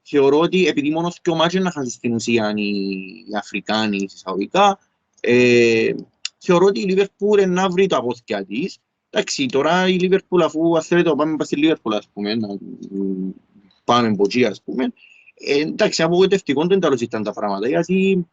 [0.08, 2.70] θεωρώ ότι επειδή μόνο δύο μάτια να χάσει στην ουσία οι,
[3.28, 4.78] οι Αφρικάνοι εισαγωγικά,
[5.20, 5.94] ε,
[6.38, 8.78] θεωρώ ότι η Liverpool να βρει τα πόθηκια της.
[9.10, 13.30] Εντάξει, τώρα η Liverpool αφού αν θέλετε να πάμε στη Liverpool, ας πούμε, να μ,
[13.84, 14.92] πάμε από εκεί, ας πούμε,
[15.34, 18.26] ε, εντάξει, απογοητευτικό δεν τα ήταν τα πράγματα, γιατί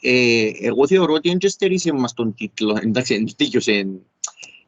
[0.00, 2.78] ε, εγώ θεωρώ ότι δεν στερήσε μας τον τίτλο.
[2.82, 3.88] Εντάξει, δεν τέγιωσε.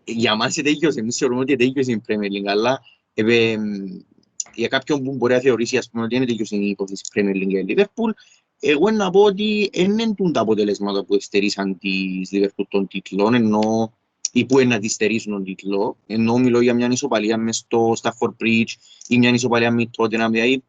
[0.04, 1.00] Για μας τέγιωσε.
[1.00, 2.80] Εμείς θεωρούμε ότι τέγιωσε η Premier League, αλλά
[3.14, 3.58] ε, ε,
[4.54, 7.48] για κάποιον που μπορεί να θεωρήσει ας πούμε, ότι είναι τέγιωσε η υπόθεση Premier League
[7.48, 8.10] για η Liverpool,
[8.60, 13.92] εγώ να πω ότι δεν είναι τα αποτελέσματα που στερήσαν της Liverpool των τίτλων, ενώ
[14.32, 17.94] ή που είναι να τη στερήσουν τον τίτλο, ενώ μιλώ για μια ισοπαλία μες στο
[18.02, 18.72] Stafford Bridge
[19.08, 20.62] ή μια ισοπαλία μες Tottenham, δηλαδή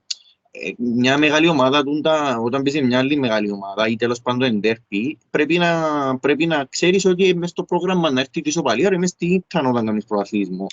[0.51, 5.17] ε, μια μεγάλη ομάδα, τούντα, όταν παίζει μια άλλη μεγάλη ομάδα ή τέλος πάντων εντέρπι,
[5.29, 9.09] πρέπει να, πρέπει να ξέρεις ότι μες στο πρόγραμμα να έρθει τη ισοπαλία, ρε, μες
[9.09, 10.67] στη ήτταν όταν κάνεις προαθλισμό.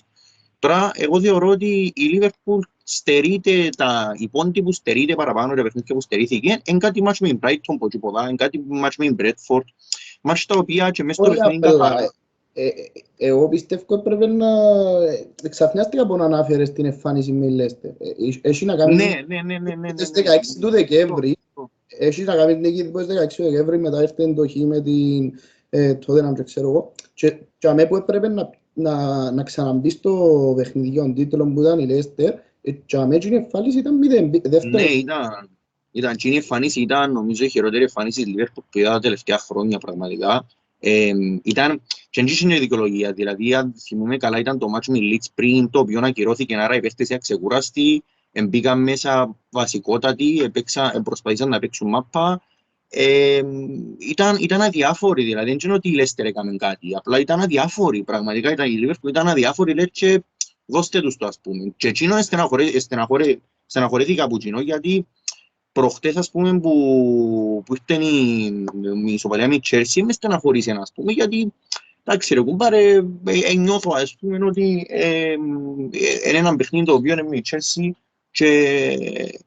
[0.58, 6.00] Τώρα, εγώ θεωρώ ότι η Liverpool στερείται, τα υπόντι που στερείται παραπάνω, τα παιχνίδια που
[6.00, 9.64] στερήθηκε, είναι κάτι μάτς με την Brighton, που τίποτα, είναι κάτι μάτς με την Bradford,
[10.22, 12.12] μάτς τα οποία και μέσα στο Όχι παιχνίδι απλά, τα
[12.54, 12.70] ε, ε,
[13.16, 14.46] εγώ πιστεύω έπρεπε να
[15.42, 17.90] ε, ξαφνιάστηκα από να ανάφερες την εμφάνιση με η Leicester.
[17.98, 20.22] Ε, Έχει να κάνει Ναι, ναι, ναι, ναι, ναι, ναι, στις ναι.
[20.22, 21.70] 16 του Δεκέμβρη, Αυτό.
[21.98, 25.32] έχει να κάνει την νίκη του 16 του Δεκέμβρη, μετά έρθει το χ με την
[25.70, 26.92] ε, Tottenham και ξέρω εγώ.
[27.14, 31.86] Και και αμέ που έπρεπε να, να, να ξαναμπεί στο παιχνιδιό τίτλο που ήταν η
[31.90, 32.30] Leicester,
[32.62, 34.68] ε, και αμέ και η εμφάνιση ήταν μηδέν, δεύτερο.
[34.68, 35.50] Ναι, ήταν.
[35.94, 39.38] Ήταν και η εμφανίση, ήταν νομίζω η χειρότερη εμφανίση της Liverpool που είδα τα τελευταία
[39.38, 40.46] χρόνια πραγματικά.
[40.78, 44.98] Ε, ήταν, και δεν είναι η δικαιολογία, δηλαδή αν θυμούμε καλά ήταν το match με
[45.00, 50.90] Leeds πριν το οποίο ακυρώθηκε, άρα οι παίχτες ήταν ξεκουράστοι, ε, μπήκαν μέσα βασικότατοι, έπαιξαν,
[50.94, 52.42] ε, προσπαθήσαν να παίξουν μάπα.
[52.88, 53.42] Ε,
[53.98, 58.52] ήταν, ήταν αδιάφοροι, δηλαδή δεν είναι ότι η Leicester έκαμε κάτι, απλά ήταν αδιάφοροι, πραγματικά
[58.52, 60.22] ήταν η Liverpool ήταν αδιάφοροι, λέει και
[60.66, 61.72] δώστε τους το ας πούμε.
[61.76, 65.06] Και εκείνο στεναχωρέ- στεναχωρέ- στεναχωρήθηκα από εκείνο γιατί
[65.72, 68.44] προχτές ας πούμε που, που ήρθε η,
[69.06, 71.52] η ισοπαλία με η Chelsea μες στεναχωρήσε ας πούμε γιατί
[72.04, 73.02] εντάξει ρε κουμπάρε ε,
[73.44, 75.36] ε, νιώθω ας πούμε ότι ε, ε,
[76.28, 77.90] είναι ένα παιχνίδι το οποίο είναι με η Chelsea
[78.30, 78.46] και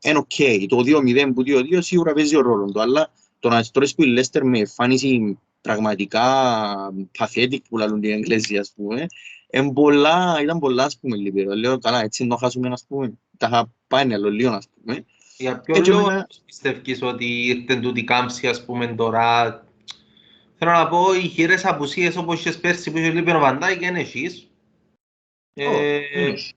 [0.01, 0.67] είναι οκ.
[0.67, 4.17] Το 2-0 που 2-2 σίγουρα παίζει ο ρόλος του αλλά το να στρώσει που η
[4.17, 6.23] Leicester με εμφάνιση πραγματικά
[7.19, 9.06] pathetic που λαλούν την Εγγλέζοι ας πούμε
[9.58, 11.54] Εν πολλά, ήταν πολλά ας πούμε λίπηρο.
[11.54, 13.13] Λέω καλά έτσι να χάσουμε ας πούμε.
[13.38, 15.06] Τα είχα πάει άλλο λίγο ας πούμε.
[15.38, 19.60] Για ποιο Έτσι, λόγο εμένα- πιστεύεις ότι ήρθε τούτη κάμψη, ας πούμε, τώρα;
[20.58, 23.86] Θέλω να πω, οι χειρές απουσίες όπως είχες πέρσι που είχε λείπει ο Βαντάι και
[23.86, 24.48] είναι εσείς.
[25.54, 26.00] Ε,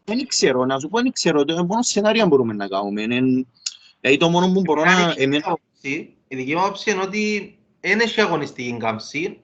[0.04, 1.44] Δεν ξέρω, να σου πω δεν ξέρω.
[1.44, 3.02] Το μόνο σενάρια μπορούμε να κάνουμε.
[3.02, 3.46] Είναι-
[4.00, 4.90] Δηλαδή το μόνο που μπορώ να...
[4.90, 9.40] η δική μου εμένα- άποψη- Η δική μου άποψη είναι ότι δεν έχει αγωνιστική κάμψη.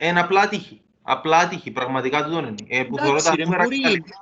[0.00, 0.80] Είναι απλά τύχη.
[1.10, 2.54] Απλά τύχη, πραγματικά τούτο είναι.
[2.68, 4.16] Ε, που θεωρώ Εντάξει, τα ρε, νούμερα μπορεί- καλύτερα.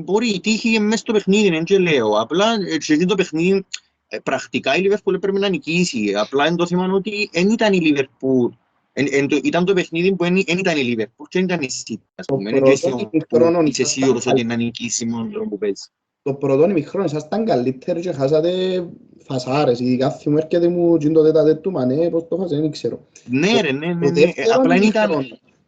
[0.00, 2.10] Μπορεί η τύχη μέσα στο παιχνίδι, δεν και λέω.
[2.20, 3.64] Απλά ε, σε αυτό το παιχνίδι
[4.08, 6.14] ε, πρακτικά η Liverpool πρέπει να νικήσει.
[6.16, 8.48] Απλά είναι το θέμα είναι ότι δεν ήταν η Liverpool.
[8.92, 11.68] Εν- εν το- ήταν το παιχνίδι που δεν ήταν η Liverpool και δεν ήταν η
[11.70, 11.94] City.
[12.14, 12.50] ας Το πούμε.
[12.50, 14.48] Είναι πρώτο και εσύ ημιχρόνο που είσαι ήταν σίγουρος ότι καλύτερο.
[14.48, 15.90] να νικήσει μόνο τον τρόπο που παίζεις.
[16.22, 18.84] Το πρώτο ημιχρόνο ήσασταν καλύτεροι και χάσατε
[19.26, 19.80] φασάρες.
[19.80, 23.06] Ειδικά θυμώ έρχεται μου και το τέτα του Μανέ, πώς το χάσε, δεν ξέρω.
[23.24, 24.20] Ναι, ρε, ναι, Το ναι, ναι.
[24.20, 25.10] Ε, δεύτερο Απλά δεν ήταν...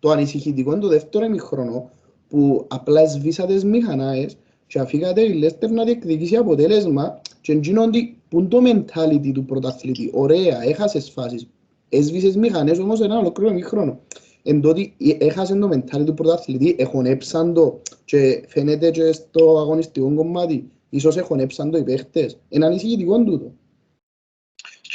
[0.00, 1.90] ημιχρόνο, το ανησυχητικό είναι το δεύτερο ημιχρόνο
[2.28, 4.36] που απλά σβήσατε τις μηχανάες
[4.66, 9.44] και αφήκατε η Λέστερ να διεκδικήσει αποτέλεσμα και εκείνο ότι που είναι το mentality του
[9.44, 10.10] πρωταθλητή.
[10.14, 11.48] Ωραία, έχασες φάσεις,
[11.88, 13.98] έσβησες μηχανές όμως ένα ολόκληρο μήχρονο.
[14.42, 20.70] Εν τότε έχασε το mentality του πρωταθλητή, εχονέψαν το και φαίνεται και στο αγωνιστικό κομμάτι.
[20.90, 22.38] Ίσως εχονέψαν το οι παίχτες.
[22.48, 23.52] Είναι ανησυχητικό τούτο.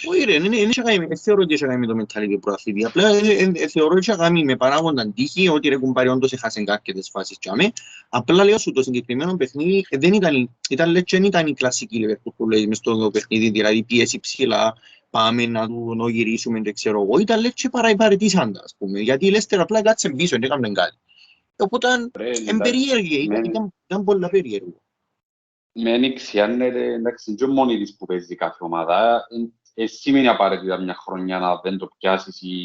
[0.08, 2.86] Όχι ρε, δεν έχει κάνει, δεν θεωρώ ότι έχει κάνει με το mentality του πρωταθλητή.
[2.86, 6.34] Απλά ε, ε, ε, θεωρώ ότι έχει κάνει με παράγοντα τύχη, ότι ρε κουμπάρι όντως
[6.34, 7.72] έχασε κάποιες φάσεις και αμέ.
[8.10, 11.54] Απλά λέω σου το συγκεκριμένο παιχνίδι ε, δεν ήταν, ήταν λες και δεν ήταν η
[11.54, 14.76] κλασική Liverpool που λέει μες στο παιχνίδι, δηλαδή πίεση ψηλά,
[15.10, 17.20] πάμε να του να γυρίσουμε, δεν ξέρω εγώ.
[17.20, 20.70] Ήταν λες και παραϊπαρετήσαν τα, ας πούμε, γιατί η Leicester απλά κάτσε πίσω, δεν έκαμε
[20.70, 20.98] κάτι.
[21.58, 24.82] Οπότε Ρε, είναι εντάξει, περίεργη, ήταν, με- ήταν, ήταν πολλά περίεργο.
[25.78, 29.28] Με ανοιξιάνεται, εντάξει, δεν είναι μόνη της που παίζει κάθε ομάδα.
[29.78, 32.56] Ε, σημαίνει απαραίτητα μια χρονιά να δεν το πιάσεις ή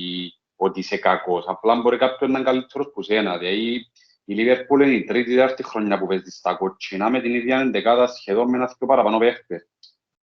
[0.56, 1.44] ότι είσαι κακός.
[1.46, 3.38] Απλά μπορεί κάποιον να είναι καλύτερος που σένα.
[3.38, 3.86] Δηλαδή,
[4.24, 8.06] η Liverpool είναι η τρίτη τέταρτη χρονιά που παίζει στα κοτσινά με την ίδια εντεκάδα
[8.06, 9.68] σχεδόν με ένα πιο παραπάνω παίχτες.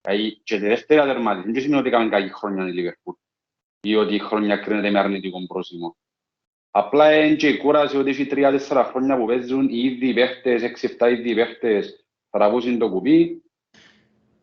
[0.00, 3.14] Δηλαδή, και τη δεύτερη τερματισμή δεν σημαίνει ότι έκαμε κακή χρονιά η Liverpool
[3.80, 5.96] ή ότι η χρονιά κρίνεται με αρνητικό πρόσημο.
[6.70, 11.08] Απλά είναι και η κούραση ότι έχει τρία-τέσσερα χρόνια που παίζουν οι ίδιοι παίχτες, έξι-εφτά
[11.08, 13.42] ίδιοι παίχτες, τραβούσουν το κουμπί.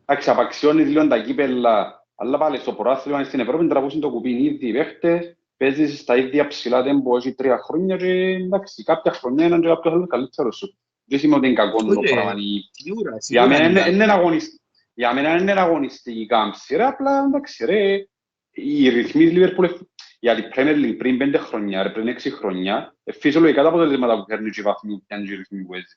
[0.04, 4.44] Εντάξει, απαξιώνεις λίγο τα κύπελα, αλλά πάλι στο πρωτάθλημα στην Ευρώπη τραβούσουν το κουμπί οι
[4.44, 9.58] ίδιοι παίχτες, παίζεις στα ίδια ψηλά τέμπο έχει τρία χρόνια και εντάξει, κάποια χρονιά είναι
[9.58, 10.76] και κάποιος άλλος καλύτερος σου.
[11.04, 12.10] Δεν σημαίνει ότι είναι κακό το Ούτε.
[12.10, 12.32] πράγμα.
[12.36, 14.58] Η- Σίγουρα, για σίγουρα μένα είναι είναι, είναι αγωνιστική.
[14.94, 18.06] Για μένα είναι αγωνιστική κάμψη, ρε, απλά εντάξει ρε,
[18.50, 19.80] οι ρυθμοί της Liverpool, εφ-
[20.20, 24.16] για την Premier League πριν πέντε χρόνια, ρε, πριν έξι χρόνια, ε, φυσιολογικά τα αποτελέσματα
[24.18, 25.96] που παίρνει και οι βαθμοί που πιάνει και οι ρυθμοί που έζει.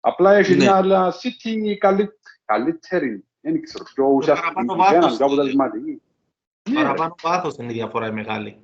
[0.00, 0.56] Απλά έχει Ναι.
[0.56, 2.10] μια άλλα City καλύ-
[2.44, 6.02] καλύτερη, δεν ξέρω, πιο ουσιαστική, παραπάνω και έναν βάθος, πιο αποτελεσματική.
[6.70, 6.82] Ναι, ρε.
[6.86, 8.58] Παραπάνω πάθος είναι η διαφορά η μεγάλη.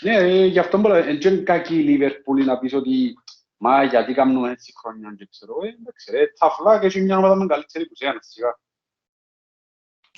[0.00, 3.14] Ναι, ε, γι' αυτό μπορώ, δεν είναι κακή η Liverpool να πεις ότι
[3.56, 7.34] μα γιατί κάνουμε έτσι χρόνια και ξέρω, ε, εντάξει ρε, ταφλά και έχει μια ομάδα
[7.34, 8.58] με καλύτερη που σένα, σιγά.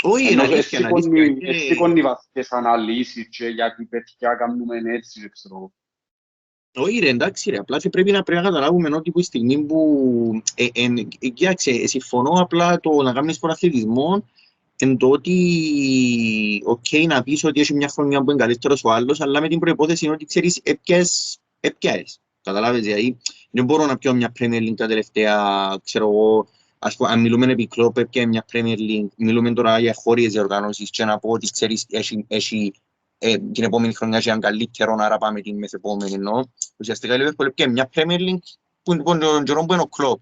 [0.02, 1.48] Όχι, είναι Ενώ αλήθεια, είναι σηκώνει- αλήθεια.
[1.48, 5.72] ε, Είναι- σηκώνει βαθιές αναλύσεις και γιατί παιδιά κάνουμε έτσι, δεν ξέρω.
[6.74, 9.58] Όχι ρε, εντάξει ρε, απλά και πρέπει να, πρέπει να καταλάβουμε ότι που η στιγμή
[9.58, 10.42] που...
[10.54, 10.86] Ε, ε,
[11.18, 14.24] ε, κοίταξε, ε, συμφωνώ απλά το να κάνεις πρωταθλητισμό
[14.78, 19.20] εν το ότι οκ να πεις ότι έχει μια χρονιά που είναι καλύτερος ο άλλος,
[19.20, 22.20] αλλά με την προϋπόθεση είναι ότι ξέρεις έπιαες, έπιαες.
[22.42, 23.18] Κατάλαβες, δηλαδή
[23.50, 25.36] δεν μπορώ να πιάω μια Premier League τα τελευταία,
[25.84, 29.94] ξέρω εγώ, ας πούμε, αν μιλούμε επί Κλοπ, έπιαε μια Premier League, μιλούμε τώρα για
[29.94, 32.72] χώρκες διοργανώσεις και να πω ότι ξέρεις, έχει, έχει
[33.22, 36.42] ε, την επόμενη χρονιά και έναν καλύτερο, άρα πάμε την μεθεπόμενη, εννοώ.
[36.76, 38.48] Ουσιαστικά η Liverpool έπιε μια Premier League
[38.82, 40.20] που είναι τον καιρό που είναι ο κλόπ.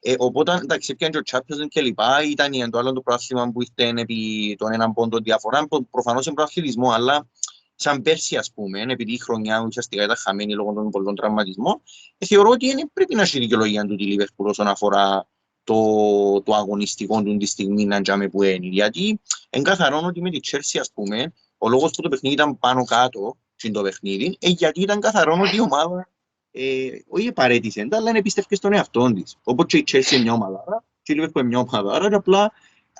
[0.00, 3.00] Ε, οπότε, εντάξει, έπιαν και ο Champions League και λοιπά, ήταν η- το άλλο το
[3.00, 7.28] πρόθυμα που ήρθε επί τον έναν πόντο διαφορά, που προφανώς είναι προαθλητισμό, αλλά
[7.74, 11.82] σαν πέρσι, ας πούμε, επειδή η χρονιά ουσιαστικά ήταν χαμένη λόγω των πολλών τραυματισμών,
[12.18, 15.28] ε, θεωρώ ότι είναι, πρέπει να έχει δικαιολογία του τη Liverpool όσον αφορά
[15.64, 18.66] το, το αγωνιστικό του τη στιγμή να τζάμε που είναι.
[18.66, 22.84] Γιατί εγκαθαρώνω ότι με τη Chelsea, ας πούμε, ο λόγος που το παιχνίδι ήταν πάνω
[22.84, 26.08] κάτω, στην το παιχνίδι, ε, γιατί ήταν καθαρόν ότι η ομάδα
[26.50, 29.36] ε, όχι παρέτησε, αλλά είναι πίστευκε στον εαυτό της.
[29.42, 32.08] Οπότε και η Chelsea είναι μια ομάδα, άρα, και η Liverpool είναι μια ομάδα, άρα
[32.08, 32.52] και απλά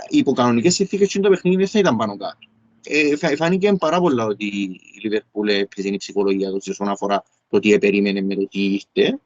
[0.08, 2.38] οι υποκανονικές συνθήκες στην το παιχνίδι δεν θα ήταν πάνω κάτω.
[2.84, 7.58] Ε, φα- φάνηκε πάρα πολλά ότι η Liverpool έπαιζε η ψυχολογία τους όσον αφορά το
[7.58, 9.18] τι περίμενε με το τι ήρθε.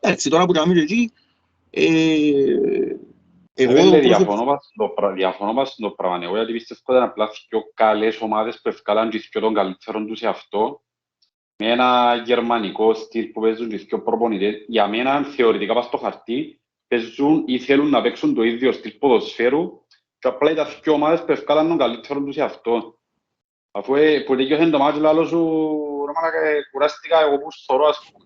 [0.00, 1.12] Εντάξει, τώρα που τα μιλήσω εκεί,
[1.70, 1.84] ε,
[3.56, 6.24] Εγώ εγώ δεν προσωπ- διαφωνώ πας στο πρα- διαφωνώ πας στο πράγμα.
[6.24, 10.06] Εγώ γιατί πιστεύω ότι είναι απλά πιο καλές ομάδες που ευκάλαν και πιο τον καλύτερον
[10.06, 10.82] τους σε αυτό
[11.62, 14.64] με ένα γερμανικό στυλ που παίζουν και πιο προπονητές.
[14.68, 19.84] Για μένα, θεωρητικά, πας στο χαρτί, παίζουν ή θέλουν να παίξουν το ίδιο στυλ ποδοσφαίρου
[20.18, 22.98] και απλά ήταν δύο ομάδες που ευκάλαν τον καλύτερον τους σε αυτό.
[23.70, 25.38] Αφού ε, που τελειώσε το μάτσο, λάλο σου,
[26.06, 28.24] ρε μαλάκα, ε, κουράστηκα εγώ που θωρώ, ας πούμε.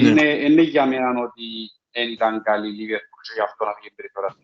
[0.00, 0.08] Ναι.
[0.08, 1.42] Είναι, είναι για μένα ότι
[1.92, 4.36] δεν ήταν καλή η Liverpool και γι' αυτό να φύγει περιφέρα.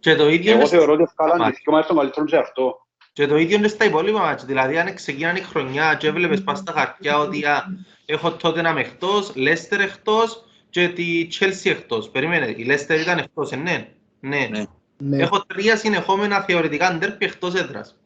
[0.00, 1.52] Και το ίδιο Εγώ είναι θεωρώ ότι ευκάλαν μάτια.
[1.52, 2.86] και δύο ομάδες των καλύτερων σε αυτό.
[3.12, 4.46] Και το ίδιο είναι στα υπόλοιπα μάτια.
[4.46, 7.64] Δηλαδή, αν ξεκίνανε η χρονιά και έβλεπες πας στα χαρτιά ότι α,
[8.06, 12.08] έχω τότε να είμαι εκτός, Λέστερ εκτός και τη Chelsea εκτός.
[12.10, 13.88] Περίμενε, η Λέστερ ήταν εκτός, ε, ναι.
[14.20, 14.46] Ναι.
[14.50, 14.64] Ναι.
[14.98, 15.22] Ναι.
[15.22, 17.96] Έχω τρία συνεχόμενα θεωρητικά ντέρπι εκτός έδρας.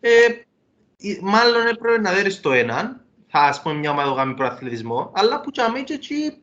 [0.00, 0.10] Ε,
[0.96, 5.12] η- μάλλον έπρεπε να δέρεις το έναν, θα ας πούμε μια ομάδα που κάνει προαθλητισμό,
[5.14, 6.38] αλλά που τσάμε και έτσι δεν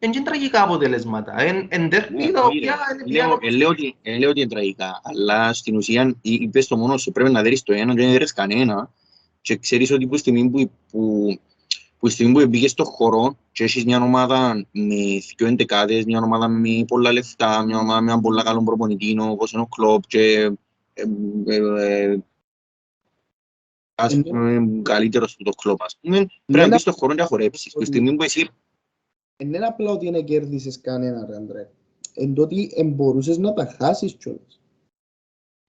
[0.00, 1.40] είναι τραγικά αποτελέσματα.
[1.40, 3.04] Εν, εν ντέρπι Ναι, τα όχι, οποία ρε.
[3.04, 3.48] είναι Λέω- πια...
[3.48, 7.02] ε, λέω ότι- ε, λέω ότι είναι τραγικά, αλλά στην ουσία ε, είπες το μόνος
[7.02, 8.92] σου, πρέπει να δεις το ένα και δεν δεις κανένα
[9.40, 11.38] και ξέρεις ότι που η στιγμή που, που,
[11.98, 14.94] που, η στιγμή που μπήκες στο χώρο και έχεις μια ομάδα με
[15.36, 19.52] δύο εντεκάδες, μια ομάδα με πολλά λεφτά, μια ομάδα με έναν πολλά καλό προπονητή, όπως
[19.52, 20.50] είναι ο Κλόπ και
[20.94, 21.04] ε,
[21.46, 21.56] ε,
[22.12, 22.18] ε,
[23.94, 27.20] ας πούμε, καλύτερος του το Κλόπ, ας πούμε, πρέπει να Ναι, μπεις στο χώρο και
[27.20, 27.72] να χορέψεις.
[27.72, 28.48] Που η στιγμή που εσύ
[29.42, 31.70] Δεν είναι απλά ότι δεν κέρδισες κανένα, ρε Αντρέ.
[32.14, 34.60] εν το ότι εμπορούσες να τα χάσεις κιόλας.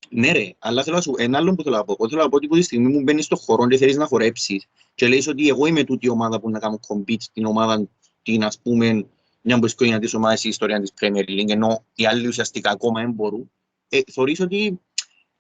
[0.10, 1.96] Ναι ρε, αλλά θέλω να σου, ένα άλλο που θέλω να πω.
[2.00, 4.06] Εγώ θέλω να πω ότι από τη στιγμή που μπαίνεις στον χώρο και θέλεις να
[4.06, 7.90] χορέψεις και λέει ότι εγώ είμαι τούτη η ομάδα που να κάνω compete στην ομάδα
[8.22, 9.06] την ας πούμε
[9.42, 13.02] μια από τις οικογένειες ομάδες η ιστορίας της Premier League ενώ οι άλλοι ουσιαστικά ακόμα
[13.02, 13.52] δεν μπορούν.
[13.90, 14.80] Ε, θεωρείς ότι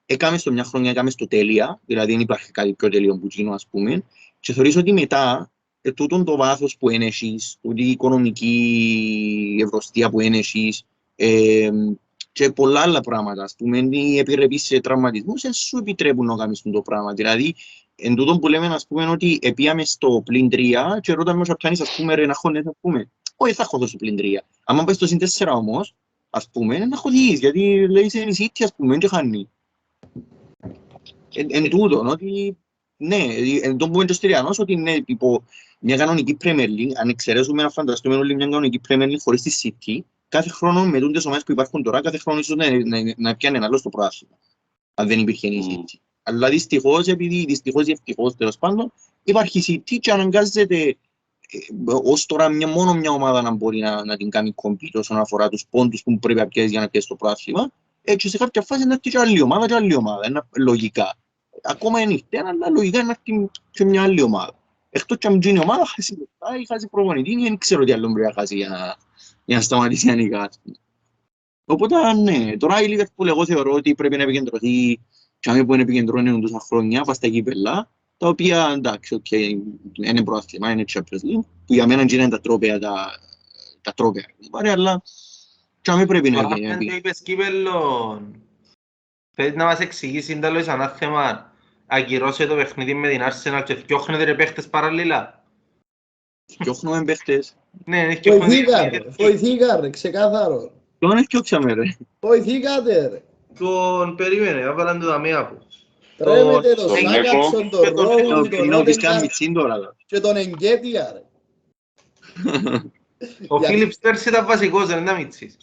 [0.05, 3.53] έκαμε στο μια χρονιά, έκαμε στο τέλεια, δηλαδή δεν υπάρχει κάτι πιο τέλειο που γίνω
[3.53, 4.03] ας πούμε
[4.39, 10.09] και θεωρείς ότι μετά ε, τούτον το βάθος που είναι εσείς, τούτη η οικονομική ευρωστία
[10.09, 10.83] που είναι εσείς,
[11.15, 11.69] ε,
[12.31, 13.43] και πολλά άλλα πράγματα.
[13.43, 17.13] Ας πούμε, οι επιρρεπείς σε τραυματισμούς δεν σου επιτρέπουν να κάνεις το πράγμα.
[17.13, 17.55] Δηλαδή,
[17.95, 21.81] εν τούτο που λέμε, ας πούμε, ότι επίαμε στο πλήν 3 και ρωτάμε όσο πιάνεις,
[21.81, 23.09] ας πούμε, ρε, να χώνες, ας πούμε.
[23.35, 24.43] Όχι, θα έχω στο πλήν 3.
[24.65, 25.95] Αν πάει στο συν 4 όμως,
[26.29, 29.49] ας πούμε, να χωθείς, γιατί λέει σε νησίτη, ας πούμε, και χάνει.
[31.33, 32.57] Εν, εν τούτον, ότι,
[32.97, 33.25] ναι,
[33.61, 35.43] εν τω που είναι και ο Στυριανός, ότι είναι υπό
[35.79, 39.51] μια κανονική Premier League, αν εξαιρέσουμε να φανταστούμε όλη μια κανονική Premier League χωρίς τη
[39.63, 43.35] City, κάθε χρόνο με τούντες ομάδες που υπάρχουν τώρα, κάθε χρόνο ίσως να, να, να
[43.35, 44.39] πιάνε ένα άλλο στο πράσινο.
[44.93, 45.71] Αν δεν υπήρχε η Mm.
[45.71, 45.99] City.
[46.23, 50.97] Αλλά δυστυχώς, επειδή δυστυχώς ή ευτυχώς τέλος πάντων, υπάρχει η City και αναγκάζεται ε,
[52.03, 55.49] ως τώρα μια, μόνο μια ομάδα να μπορεί να, να την κάνει κομπίτ όσον αφορά
[55.49, 57.71] τους πόντους που πρέπει να πιέσει για να πιέσει το πράσινο.
[58.03, 61.17] Έτσι σε κάποια φάση να έρθει και άλλη ομάδα και άλλη ομάδα, είναι λογικά.
[61.63, 64.58] Ακόμα είναι ανοιχτή, αλλά λογικά να έρθει και μια άλλη ομάδα.
[64.89, 68.11] Εκτός και αν γίνει η ομάδα, χάσει λεφτά ή χάσει προπονητή, δεν ξέρω τι άλλο
[68.11, 68.95] πρέπει να χάσει για να,
[69.45, 70.41] για να σταματήσει να νικά.
[70.41, 70.75] ας πούμε.
[71.65, 74.99] Οπότε, ναι, τώρα η Liverpool εγώ θεωρώ ότι πρέπει να επικεντρωθεί
[75.39, 80.23] και αν που είναι επικεντρώνει τόσα χρόνια, πας στα κύπελλα, τα οποία εντάξει, οκ, είναι
[80.23, 83.19] πρωτάθλημα, είναι Champions League, που για μένα είναι τα τρόπαια, τα,
[83.81, 85.01] τα τρόπαια, πάρε, αλλά
[85.81, 86.71] και αν πρέπει να Τώρα γίνει.
[86.71, 88.41] αν το είπες κύπελλον,
[89.31, 91.48] θέλεις να μας εξηγήσεις τέλος ένα θέμα,
[91.89, 95.43] ακυρώσει το παιχνίδι με την Arsenal και φτιάχνετε ρε παίχτες παραλλήλα.
[96.59, 97.55] Διώχνουμε παίχτες.
[97.85, 100.71] Ναι, είναι φτιάχνετε Βοηθήκα ρε, βοηθήκα ρε, ξεκάθαρο.
[100.99, 101.81] Ποιον έφτιαξαμε ρε;
[102.19, 103.21] Βοηθήκατε ρε.
[103.59, 105.57] Τον περίμενε, έβαλαν το δαμέα που.
[106.17, 109.53] Τρέμετε το τον Σάκαψον, τον και τον Ρόβου, Ο τον Κρινό της κάνει Ρόβεντα μιτσίν
[109.53, 109.77] τώρα.
[109.77, 109.87] ρε.
[110.05, 111.23] και τον Εγκέτια ρε.
[113.47, 115.57] Ο Γιατί- Φίλιπς πέρσι ήταν βασικός, δεν ήταν μίτσις.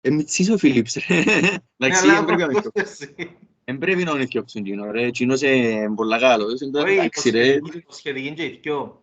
[0.00, 1.14] Ε, μιτσίς ο Φίλιπς ρε.
[1.14, 2.60] Ναι, Εντάξει, αλλά δεν πρέπει να
[3.66, 3.78] αυτός με πέρσι.
[3.78, 5.06] Δεν πρέπει να είναι φτιάξουν εκείνο ρε.
[5.06, 6.60] Εκείνος είναι πολλά καλός.
[6.84, 7.58] Όχι, Εντάξει ρε.
[7.74, 8.96] υποσχετική και οι δυο.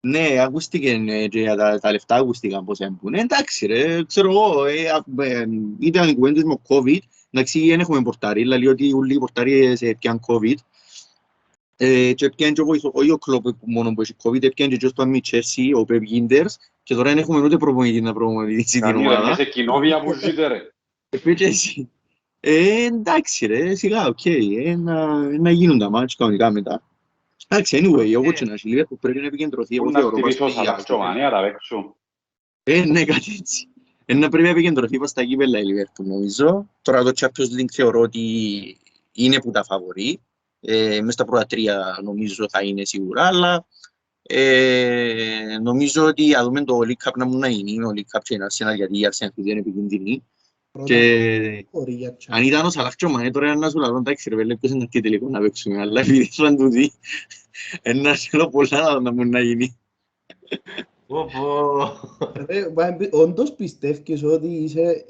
[0.00, 3.14] Ναι, ακούστηκε ε, και για τα, τα λεφτά ακούστηκαν πώς έμπουν.
[3.14, 5.44] Ε, εντάξει ρε, ξέρω εγώ, ε, α- ε,
[5.78, 6.98] ήταν οι κουβέντες με το COVID,
[7.30, 10.54] εντάξει δεν έχουμε πορτάρι, λέει ότι όλοι οι πορτάρι σε πιαν COVID.
[11.76, 14.68] Ε, και πιαν και ο βοηθό- όχι ο κλόπ που μόνο που έχει COVID, πιαν
[14.68, 18.12] και ο Τζος Παμί Τσέρσι, ο Πεπ Γίντερς, και τώρα δεν έχουμε ούτε προπονητή να
[18.12, 19.34] προπονητήσει την Κάνει ρε, ομάδα.
[19.34, 20.60] σε κοινόβια που ζείτε ρε.
[21.08, 21.90] Ε, πει και εσύ.
[22.46, 26.82] Ε, εντάξει ρε, σιγά, οκ, ε, να, να γίνουν τα μάτια κανονικά μετά.
[27.48, 30.16] Εντάξει, anyway, όπως και να έχει, λίγο που πρέπει να επικεντρωθεί, εγώ Πού να θεωρώ,
[30.16, 31.96] χτυπήσω προς σαν τα- λαχτσομανία τα παίξω.
[32.62, 33.68] ε, ναι, κάτι έτσι.
[34.04, 36.68] Ε, να πρέπει να επικεντρωθεί προς τα κύπελα η Liverpool, νομίζω.
[36.82, 38.20] Τώρα το Champions League θεωρώ ότι
[39.12, 40.20] είναι που τα φαβορεί.
[40.60, 43.66] Ε, μες στα πρώτα τρία νομίζω θα είναι σίγουρα, αλλά
[44.22, 48.20] ε, νομίζω ότι αν δούμε το League Cup να μου να είναι, ο League Cup
[48.22, 50.24] και η Arsenal, γιατί η Arsenal δεν είναι επικίνδυνη.
[50.78, 53.96] Πρώτα Και χωρί για αν ήταν ο Σαλάχ και ο Μανέ, τώρα να σου λαλώ,
[53.96, 56.92] εντάξει ρε πέλε, ποιος είναι αυτή τελικό να παίξουμε, αλλά επειδή ήσουν τούτοι,
[57.82, 59.76] ένα θέλω πολλά να- να μου να γίνει.
[61.06, 61.78] Πω, πω.
[62.46, 65.04] Ρε, μα εμπι- Όντως πιστεύεις ότι είσαι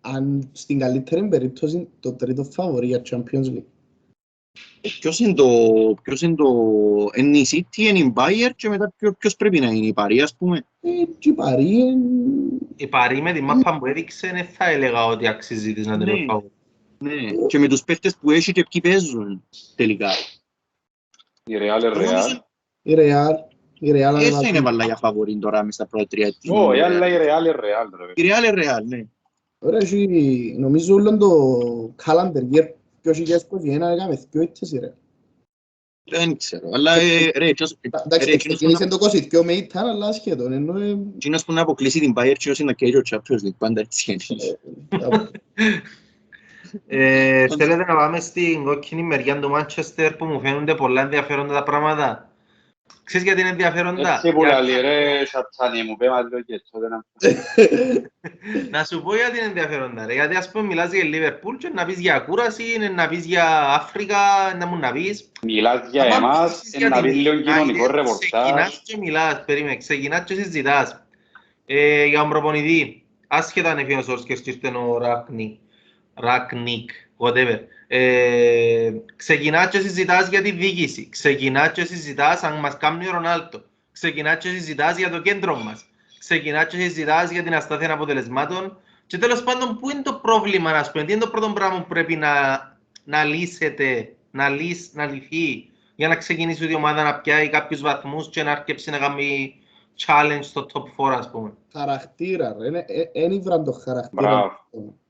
[0.00, 3.64] αν στην καλύτερη περίπτωση το τρίτο φαβορί για Champions League;
[4.80, 5.48] Ε, Ποιος είναι το,
[6.02, 6.44] ποιος είναι το,
[7.14, 10.20] είναι η City, είναι η Bayern και μετά ποιο- ποιος πρέπει να είναι η Παρή,
[10.20, 10.66] ας πούμε.
[10.80, 10.88] Ε,
[11.18, 15.26] και η Παρή εν- Η Παρή με τη μάπα που έδειξε δεν θα έλεγα ότι
[15.26, 16.20] αξίζει της να την Ναι.
[16.20, 16.50] εφάγω.
[16.98, 17.12] Ναι,
[17.46, 19.44] και με τους παίχτες που έχει και ποιοι παίζουν
[19.76, 20.10] τελικά.
[21.44, 22.40] Η Real είναι Real.
[22.82, 23.34] η Real.
[23.78, 26.26] Η Real Ε, αν θα είναι βάλει- βάλα για φαβορήν τώρα μες στα πρώτα τρία.
[26.40, 26.50] της.
[26.50, 28.12] Όχι, αλλά η Real είναι Real ρε.
[28.22, 29.04] Η Real είναι Real, ναι.
[29.58, 31.28] Ωραία, έχει- νομίζω όλο το
[32.04, 32.81] calendar year 2021
[33.92, 34.92] έκαμε δυο ήττες η Real.
[36.04, 38.96] Δεν ξέρω, αλλά ε, ρε, εκείνος- Εντάξει, ρε, εκείνος που ξεκίνησε να- το
[39.40, 42.70] 22 με ήταν, αλλά ασχέτον, ενώ ε, εκείνος που να αποκλείσει την Bayern, εκείνος είναι
[42.70, 44.22] να καίει ο Champions League, πάντα έτσι είναι.
[46.86, 51.62] Ε, θέλετε να πάμε στην κόκκινη μεριά του Μάντσεστερ που μου φαίνονται πολλά ενδιαφέροντα τα
[51.62, 52.31] πράγματα;
[53.04, 56.70] Ξέρεις γιατί είναι ενδιαφέροντα; Έτσι που Για- λέει ρε σατσάνι μου, πέμα λίγο και έτσι
[56.90, 57.04] να
[58.70, 60.06] Να σου πω γιατί είναι ενδιαφέροντα.
[60.06, 60.12] Ρε.
[60.12, 63.60] Γιατί ας πούμε μιλάς για Λίβερπουλ και να πεις για κούραση, είναι να πεις για
[63.60, 65.30] Αφρικα, να μου να πεις.
[65.42, 68.18] Μιλάς για Άμα εμάς, μιλήσεις είναι να την πεις λίγο United, κοινωνικό ρεπορτάζ.
[68.18, 71.04] Ξεκινάς και μιλάς, περίμενε, ξεκινάς και συζητάς.
[71.66, 75.58] Ε, για τον προπονητή, άσχετα αν έφυγε ο Σόρσκερ και ήρθε ο Ράκνικ,
[76.14, 77.58] Ράκνικ, whatever.
[77.94, 81.08] Ε, ξεκινάς και συζητάς για τη διοίκηση.
[81.08, 83.62] Ξεκινάς και συζητάς αν μας κάνει ο Ρονάλτο.
[83.92, 85.84] Ξεκινάς και συζητάς για το κέντρο μας.
[86.18, 90.90] ξεκινάς και συζητάς για την αστάθεια αποτελεσμάτων και τέλος πάντων πού είναι το πρόβλημα, ας
[90.90, 92.32] πούμε, τι είναι το πρώτο πράγμα που πρέπει να,
[93.04, 98.28] να λύσετε, να, λύσει, να λυθεί για να ξεκινήσει η ομάδα να πιάει κάποιους βαθμούς
[98.30, 99.54] και να αρκέψει να κάνει
[100.06, 101.52] challenge στο top 4, ας πούμε.
[101.72, 102.70] Χαρακτήρα, ρε.
[103.12, 104.22] Δεν ήβραν το χαρακτήρα.
[104.22, 104.52] Μπράβο.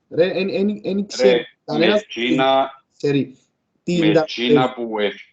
[0.09, 1.45] Ρε, εν Ρε, ξέρει.
[1.65, 3.37] Με Κανένας Κίνα, ξέρει.
[3.83, 4.25] Τι με ήταν.
[4.25, 5.31] Κίνα που ευ-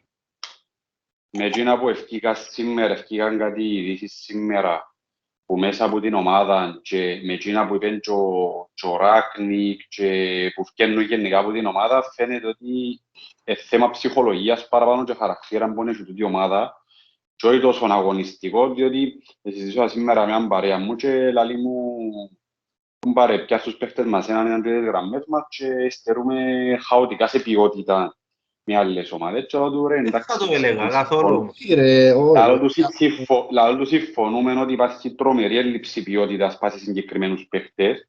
[1.30, 4.94] με Κίνα που ευκήκα σήμερα, ευκήκαν κάτι ειδήσεις σήμερα
[5.46, 9.80] που μέσα από την ομάδα και με Κίνα που είπαν και ο- και ο Ράκνικ
[9.88, 12.66] και που φκένουν γενικά από την ομάδα φαίνεται ότι
[13.44, 16.74] είναι θέμα ψυχολογίας παραπάνω και χαρακτήρα που είναι σε τούτη η ομάδα
[17.36, 21.96] και όχι τόσο αγωνιστικό, διότι συζητούσα σήμερα με έναν παρέα μου και λαλή μου
[23.00, 27.26] έχουν πάρει πια στους παίχτες μας έναν έναν και τις γραμμές μας και στερούμε χαοτικά
[27.26, 28.16] σε ποιότητα
[28.64, 29.46] με άλλες ομάδες.
[29.48, 31.50] Και λέω του ρε, Δεν εντάξει, θα το έλεγα καθόλου.
[31.58, 32.32] Τι, ρε, όχι.
[32.38, 38.08] Λαλό τους συμφω- λαλό τους συμφωνούμε ότι υπάρχει τρομερή έλλειψη ποιότητας πάση συγκεκριμένους παίχτες.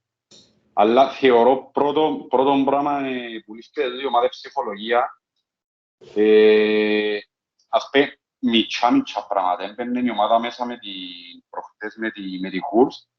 [0.74, 5.22] Αλλά θεωρώ πρώτο, πρώτο πράγμα ε, που λύσκεται η ομάδα ψυχολογία
[6.16, 7.18] ε,
[7.70, 9.64] ας πούμε μητσά μητσά πράγματα.
[9.64, 13.11] Έμπαινε η ομάδα μέσα με την προχτές με τη, με τη Χούρς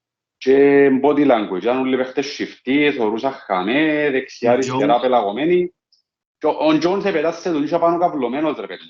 [0.42, 1.66] και body language.
[1.66, 5.00] Αν όλοι οι παίχτες σιφτοί, θεωρούσαν χαμέ, δεξιά, Ο αριστερά, Jones.
[5.00, 5.74] πελαγωμένοι.
[6.38, 8.83] Και ο- ο Τζόνς επετάσσε τον ίσια πάνω καυλωμένος ρε παιδί.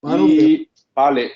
[0.00, 1.30] Μάλλον, Ή πάλι,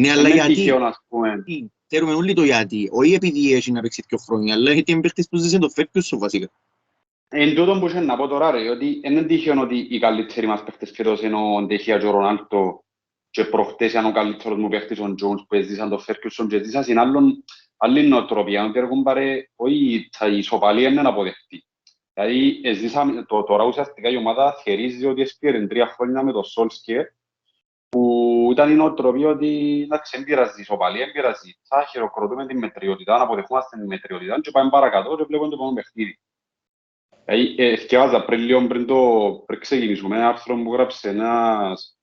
[0.00, 1.28] Ναι, αλλά είναι γιατί, τυχαίο να πούμε.
[1.28, 2.88] γιατί, ξέρουμε όλοι το γιατί.
[2.92, 6.18] Όχι επειδή έχει να παίξει δύο χρόνια, αλλά γιατί είναι παίχτης που ζήσε το Ferguson
[6.18, 6.50] βασικά.
[7.28, 10.46] Εν τούτο που είχε να πω τώρα ρε, ότι δεν είναι τυχαίο ότι οι καλύτεροι
[10.46, 12.84] μας παίχτες φέτος είναι ο Ντεχία και ο Ρονάλτο
[13.30, 16.82] και προχτές ήταν ο καλύτερος μου παίχτης ο Τζόνς που έζησαν το Φέρκιουσον και έζησαν
[16.82, 17.44] στην άλλον,
[17.84, 21.66] άλλη νοοτροπία, ότι έχουν πάρει, όχι τα ισοπαλία είναι αποδεχτή.
[22.14, 27.04] Δηλαδή, έζησαν, το, τώρα ουσιαστικά η ομάδα θερίζει ότι έσπηρε τρία χρόνια με το Σόλσκερ,
[27.88, 31.58] που ήταν η νοοτροπία ότι εντάξει, δεν πειράζει η ισοπαλία, δεν πειράζει.
[31.62, 35.74] Θα χειροκροτούμε την μετριότητα, να αποδεχόμαστε την μετριότητα και πάμε παρακάτω και βλέπουμε το επόμενο
[35.74, 36.18] παιχνίδι.
[37.24, 41.98] Δηλαδή, ε, θυκευάζα πριν λίγο πριν, το, πριν ξεκινήσουμε ένα άρθρο που γράψε ένας,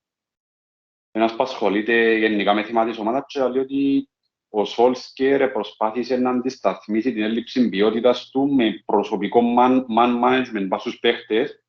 [1.10, 4.08] ένας που ασχολείται γενικά με θέματα της ομάδας και λέει ότι
[4.50, 10.78] ο Σόλσκερ προσπάθησε να αντισταθμίσει την έλλειψη ποιότητας του με προσωπικό man, man management πάνω
[10.78, 11.64] στους παίχτες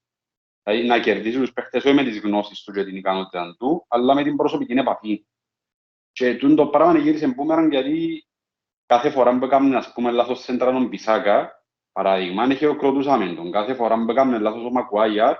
[0.63, 4.13] δηλαδή να κερδίσει τους παίχτες όχι με τις γνώσεις του και την ικανότητα του αλλά
[4.13, 5.25] με την προσωπική επαφή.
[6.11, 8.27] Και τούτο το πράγμα γύρισε μπούμεραν γιατί
[8.85, 13.73] κάθε φορά που έκαμε ας πούμε λάθος σέντρα τον Πισάκα Παράδειγμα, αν χειροκροτούσαμε τον, κάθε
[13.73, 15.35] φορά που έκαμε λάθος ο Μακουάγιαρ,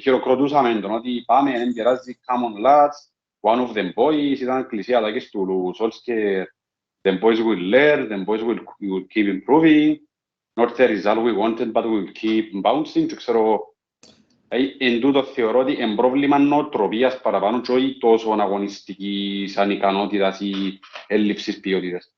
[0.00, 2.96] χειροκροτούσαμε τον ότι πάμε, δεν πειράζει, come on lads,
[3.40, 6.44] one of them boys, ήταν κλεισία αλλαγής του Solskjaer,
[7.04, 10.00] the boys will learn, the boys will, will keep improving,
[10.56, 13.74] not the result we wanted, but we will keep bouncing, και ξέρω,
[14.48, 20.52] ε, εν τούτο θεωρώ ότι είναι πρόβλημα νοοτροπίας παραπάνω και όχι τόσο αγωνιστικής ανικανότητας ή
[21.06, 22.12] έλλειψης ποιότητας.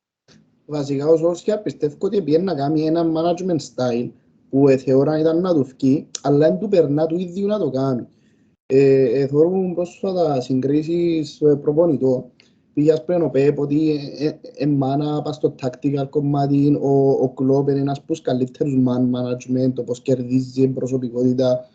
[0.67, 4.11] Βασικά ο Σόλσκια πιστεύω ότι πήγαινε να κάνει ένα management style
[4.51, 7.71] που ε, θεωρώ ήταν να του φκεί, αλλά δεν του περνά του ίδιου να το
[7.71, 8.07] κάνει.
[8.67, 12.25] Ε, ε, θεωρούμε πρόσφατα συγκρίσεις ε, προπονητών.
[12.75, 14.01] Πήγε ας πούμε ο Πέπ ότι
[14.57, 19.73] εμάνα πας στο tactical κομμάτι, ο, ο Κλόπ είναι ένας από τους καλύτερους man management,
[19.75, 21.69] το πώς κερδίζει την προσωπικότητα.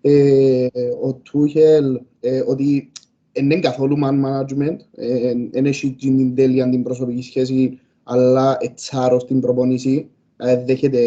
[0.00, 0.66] Ε,
[1.02, 2.92] ο Τούχελ, ε, ότι
[3.32, 4.76] δεν είναι καθόλου man management,
[5.50, 7.78] δεν έχει την τέλεια την προσωπική σχέση
[8.12, 11.00] αλλά ετσάρω στην προπονήση, ε, δέχεται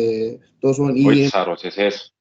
[0.59, 2.12] τόσο Όχι ή τσάρος, εσές.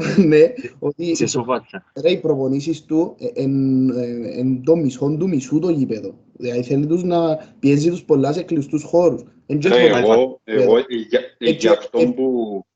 [0.30, 1.84] ναι, ότι Σε σοφάτσα.
[2.02, 6.14] ρε, οι προπονήσεις του ε, εν, ε, εν το μισό του μισού το γήπεδο.
[6.32, 9.22] Δηλαδή θέλει τους να πιέζει τους πολλά σε κλειστούς χώρους.
[9.46, 10.78] Εν και Ρε, χωρίς- εγώ, εγώ,
[11.08, 12.24] για, Έτσι, για αυτό ε, που...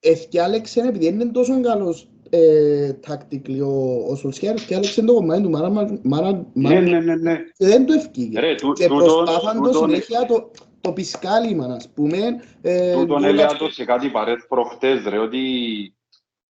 [0.01, 5.69] Ευκιάλεξε επειδή είναι τόσο καλός ε, tactically ο, ο Σολσιάρ, ευκιάλεξε το κομμάτι του μάνα,
[6.03, 7.37] μάνα, Ναι, μάνα, ναι, ναι, ναι.
[7.57, 8.41] και δεν το ευκήγε.
[8.41, 10.51] Ρε, τού- Και τούτον- προσπάθαν το τούτον- συνέχεια το,
[10.81, 12.19] το πισκάλιμα, ας πούμε.
[12.63, 15.39] ε, Τούτον δούλα- έλεγα το σε κάτι παρέθ προχτές, ρε, ότι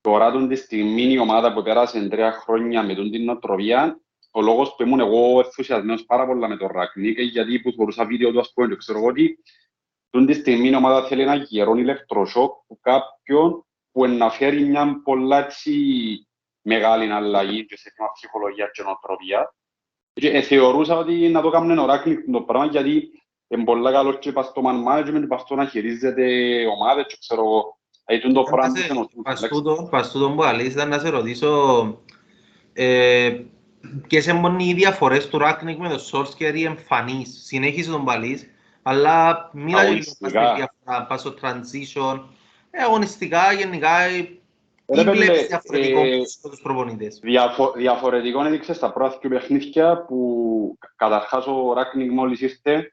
[0.06, 4.00] τώρα τον της στιγμή η ομάδα που πέρασε τρία χρόνια με τον την νοοτροπία,
[4.30, 8.32] ο λόγος που ήμουν εγώ ενθουσιασμένος πάρα πολλά με τον Ρακνίκ, γιατί που μπορούσα βίντεο
[8.32, 9.38] του, ας πούμε, και ξέρω εγώ ότι
[10.10, 15.00] τούτη τη στιγμή η ομάδα θέλει ένα γερόν ηλεκτροσόκ που κάποιον που να φέρει μια
[15.04, 15.72] πολλά έτσι
[16.62, 19.54] μεγάλη αλλαγή και σε θέμα ψυχολογίας και νοοτροπία.
[20.12, 23.10] Και ε, θεωρούσα ότι να το κάνουν ο Ράνγκνικ το πράγμα, γιατί
[23.48, 26.26] είναι πολύ καλός και πας στο man management, πας στο να χειρίζεται
[26.66, 27.78] ομάδες και ξέρω εγώ.
[28.06, 29.10] Δηλαδή το πράγμα που θέλω.
[29.22, 32.00] Πας τούτο, πας τούτο που λαλείς, ήταν να σε ρωτήσω
[32.72, 33.40] ε,
[34.08, 37.42] ποιες είναι οι διαφορές του Ράνγκνικ με το Σόλσκιερ οι εμφανείς.
[37.44, 38.50] Συνέχισε τον παλής,
[38.82, 40.40] αλλά μίλα για λίγο Αγωνιστικά.
[40.40, 42.20] πας στη διαφορά, πας στο transition.
[42.70, 44.38] Ε, αγωνιστικά, γενικά, ε,
[44.94, 47.18] Ρε, τι βλέπεις πέλε, διαφορετικό ε, στους προπονητές.
[47.22, 52.92] Διαφο διαφορετικό έδειξε στα πρώτα δύο παιχνίδια που κα- καταρχάς ο Ράκνικ μόλις ήρθε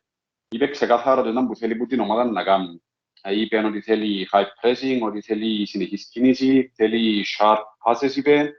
[0.49, 2.82] είπε ξεκάθαρα το ήταν που θέλει που την ομάδα να κάνει.
[3.26, 8.51] Ε, Είπε ότι θέλει high pressing, ότι θέλει συνεχής κίνηση, θέλει sharp passes, είπε.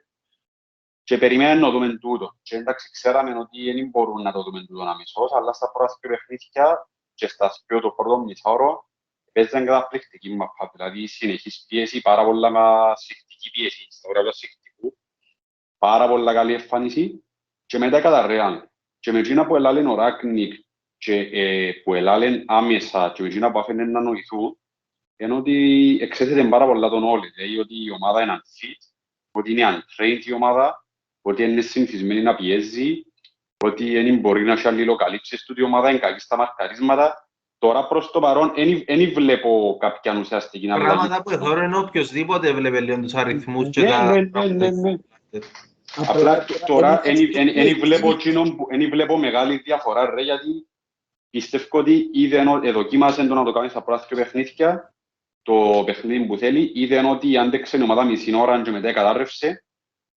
[1.02, 2.36] Και περιμένουμε να δούμε τούτο.
[2.42, 6.10] Και εντάξει, ξέραμε ότι δεν μπορούν να το δούμε τούτο αμέσως, αλλά στα πρώτα δύο
[6.10, 8.88] παιχνίδια και στα πιο το πρώτο μισάωρο
[9.32, 10.70] παίζαν καταπληκτική μαπά.
[10.72, 12.50] Δηλαδή συνεχής πίεση, πάρα πολλά
[12.96, 14.96] σφιχτική πίεση, στα ωραία σφιχτικού,
[15.78, 17.24] πάρα πολλά καλή εμφάνιση
[17.66, 18.70] και μετά καταρρέαν.
[18.98, 20.63] Και με εκείνα που ελάλεν ο Ράκνικ
[21.04, 24.58] και ε, που ελάλεν άμεσα και με εκείνα που άφηνε να νοηθούν,
[25.16, 27.30] είναι ότι εξέθετε πάρα πολλά τον όλοι.
[27.34, 28.92] Δηλαδή ότι η ομάδα είναι unfit,
[29.30, 30.86] ότι είναι untrained η ομάδα,
[31.22, 33.04] ότι είναι συνηθισμένη να πιέζει,
[33.64, 37.28] ότι δεν μπορεί να έχει αλληλοκαλύψεις του η ομάδα, είναι καλή στα μαρκαρίσματα.
[37.58, 38.52] Τώρα προς το παρόν
[38.86, 43.80] δεν βλέπω κάποια ουσιαστική να Πράγματα που εδώ είναι οποιοςδήποτε βλέπει λίγο τους αριθμούς και
[43.80, 44.04] Ναι, τα...
[44.04, 44.96] ναι, ναι, ναι, ναι.
[45.96, 47.00] Απλά τ- τώρα
[47.54, 50.66] δεν βλέπω, εκείνον που- εν βλέπω μεγάλη διαφορά, ρε, γιατί
[51.34, 54.94] πιστεύω ότι είδε ενώ εδοκίμασε το να το κάνει στα πρώτα δύο παιχνίδια,
[55.42, 59.64] το παιχνίδι που θέλει, είδε ότι άντεξε η ομάδα μισή ώρα και μετά κατάρρευσε.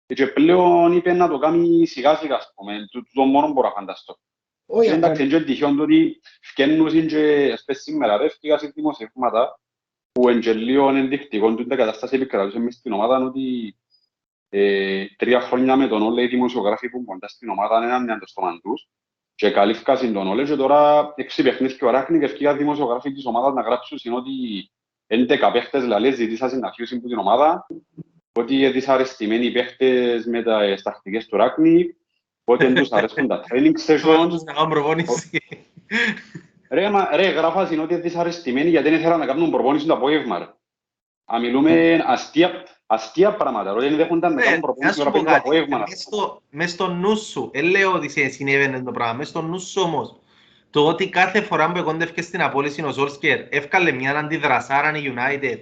[0.05, 3.74] Και πλέον είπε να το κάνει σιγά σιγά, ας πούμε, το, το μόνο μπορώ να
[3.74, 4.18] φανταστώ.
[4.66, 8.68] Όχι, Εντάξει, είναι και τυχόν το ότι φκένουν και ας πες σήμερα, ρε, φκήκα σε
[8.68, 9.59] δημοσιεύματα
[10.11, 13.78] που εν και λίγο ενδεικτικό του την κατάσταση επικρατούσε μες στην ομάδα είναι ότι
[14.49, 18.28] ε, τρία χρόνια με τον Όλε οι δημοσιογράφοι που κοντά στην ομάδα είναι έναν το
[18.28, 18.88] στόμα τους
[19.36, 23.53] και καλύφκασαν τον Όλε και τώρα έξι παιχνίδια ο Ράχνη και ευκαιρία δημοσιογράφοι της ομάδας
[23.53, 24.31] να γράψουν είναι ότι
[25.07, 27.67] 11 παίχτες λαλές ζητήσαν να φύγουν από την ομάδα
[28.33, 31.95] ότι είναι δυσαρεστημένοι οι παίχτες με τα τακτικές του Ράχνη
[32.43, 35.39] ότι δεν τους αρέσουν τα training sessions Να κάνουν προπόνηση.
[36.69, 39.93] Ρε, μα, ρε, γράφα είναι ότι είναι δυσαρεστημένοι γιατί δεν ήθελαν να κάνουν προπόνηση το
[39.93, 40.38] απόγευμα.
[40.38, 40.53] ρε.
[41.25, 45.11] Αν μιλούμε αστεία, αστεία πράγματα, ρε, δεν δέχονταν να Ρε, κάνουν να προπόνηση σου το
[45.11, 45.77] πω κάτι, απόγευμα.
[45.77, 49.41] μες στο- μες στο νου σου, δεν λέω ότι σε- συνέβαινε το πράγμα, μες στο
[49.41, 50.15] νου σου όμως,
[50.69, 55.57] το ότι κάθε φορά που εκόντευκε στην απόλυση ο Ζόρσκερ έφκαλε μια αντιδρασάρα η United,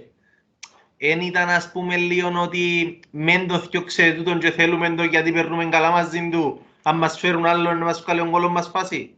[0.96, 5.64] εν ήταν ας πούμε λίγο ότι μεν το θιώξε τούτον και θέλουμε το γιατί περνούμε
[5.64, 9.14] καλά μαζί του, αν μας φέρουν άλλο να μας βγάλει ο γκολ μας φάση.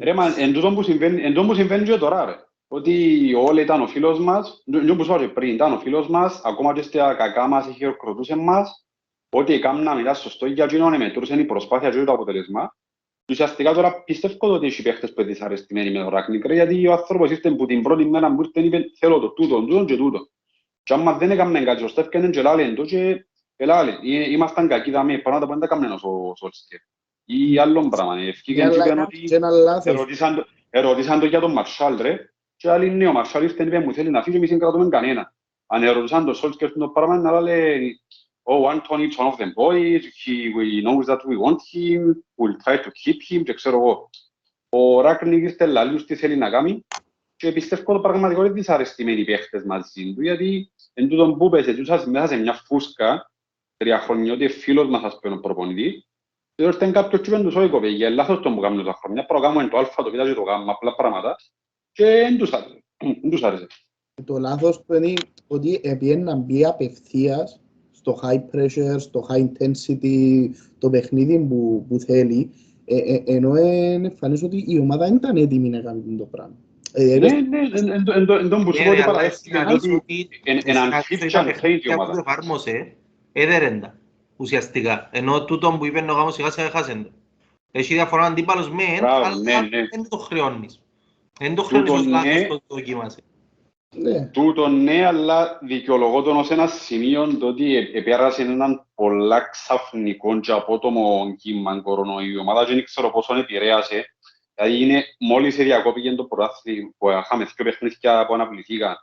[0.00, 2.34] Ρε, μα, εν τούτο που συμβαίνει, εν τούτο που συμβαίνει και τώρα, ρε.
[2.68, 5.78] Ότι ο Όλε ήταν ο φίλος μας, δεν που σου είπα και πριν, ήταν ο
[5.78, 8.86] φίλος μας, ακόμα και στα κακά μας χειροκροτούσε μας,
[9.30, 12.76] ότι έκαναμε ήταν σωστό για εκείνον, μετρούσε η προσπάθεια και το αποτέλεσμα.
[13.24, 16.86] Και Ουσιαστικά τώρα πιστεύω ότι έχει παίχτες που είναι δυσαρεστημένοι με τον Ράκνικ, ρε, γιατί
[16.86, 19.96] ο άνθρωπος ήρθε που την πρώτη μέρα που ήρθε είπε θέλω το τούτο, τούτο και
[19.96, 20.28] τούτο.
[20.82, 23.90] Και άμα δεν έκαμε κάτι σωστά, έφτιανε και λάλεν το και ελάλε.
[24.02, 26.78] Ή- Ήμασταν κακοί δαμέ, πράγματα που δεν τα έκαμε ο Σόλσκερ.
[27.24, 29.18] Ή άλλον πράγμα, ευκήκαν και είπαν ότι...
[29.18, 29.84] Και ένα λάθος.
[29.84, 32.32] Ερωτήσαν το- Ερωτήσαν το για τον Μαρσάλ, ρε.
[32.58, 35.34] Και άλλοι ναι, ο Μαρσάλ ήρθε είπε μου θέλει να φύγει, εμείς δεν κρατούμε κανένα.
[35.66, 38.00] Αν ερωτήσαν τον Σόλσκερ το πράγμα, να λέει
[38.42, 42.56] «Oh, Anthony is one of them boys, he, we knows that we want him, we'll
[42.64, 44.10] try to keep him» και ξέρω εγώ.
[44.68, 46.86] Ο Ράκνικ ήρθε λαλούς τι θέλει να κάνει
[47.36, 51.74] και πιστεύω ότι πραγματικά είναι δυσαρεστημένοι οι παίχτες μαζί του, γιατί εν τούτον που πέσε
[51.74, 53.30] τους μέσα σε μια φούσκα
[53.76, 56.08] τρία χρόνια, ότι φίλος μας ας πούμε ο προπονητής,
[56.54, 59.70] και ήρθε κάποιος και είπε τους όχι κοπέγια, λάθος τον που κάνουν τα χρόνια, προγάμουν
[59.70, 61.36] το α, το β και το γ, απλά πράγματα
[61.98, 62.78] και δεν τους άρεσε.
[63.20, 63.66] Δεν τους άρεσε.
[64.24, 65.12] Το λάθος του είναι
[65.46, 71.98] ότι επειδή να μπει απευθείας στο high pressure, στο high intensity, το παιχνίδι που, που
[71.98, 72.50] θέλει,
[72.84, 76.54] ε, ε, ενώ είναι εμφανής ότι η ομάδα δεν ήταν έτοιμη να κάνει το πράγμα.
[76.92, 79.02] Ε, Ναι, είναι ναι, εν- εν- εν- εν τόν που σου Ε, πω ότι ρε,
[79.02, 81.80] αλλά παραδέχτηκε εσύ ότι ότι εν- έναν στα- fit στα και αν παιχνίδια θέλει η
[81.80, 82.12] που ομάδα.
[82.12, 82.92] το εφάρμοσε,
[83.32, 83.98] έδερεν τα,
[84.36, 85.08] ουσιαστικά.
[85.12, 87.10] Ενώ τούτον που είπε ο γάμος σιγά σιγά έχασεν το.
[87.70, 89.68] Έχει διαφορά αντίπαλος μεν, Μπράβο, ναι, αλλά ναι.
[89.90, 90.82] δεν το χρεώνεις.
[91.38, 92.46] Δεν το χρεώνεις Τούτον, ως λάθος ναι.
[92.46, 93.22] το δοκίμασε.
[93.94, 94.26] ναι.
[94.26, 100.40] Τούτο ναι, αλλά δικαιολογώ τον ως ένας σημείο το ότι ε- επέρασε έναν πολλά ξαφνικό
[100.40, 102.32] και απότομο κύμα κορονοϊού.
[102.32, 104.04] Η ομάδα δεν ξέρω πόσο επηρέασε.
[104.54, 108.96] Δηλαδή είναι, μόλις διακόπηκε το πρωτάθλημα που είχαμε δύο παιχνίδια που αναβληθήκαν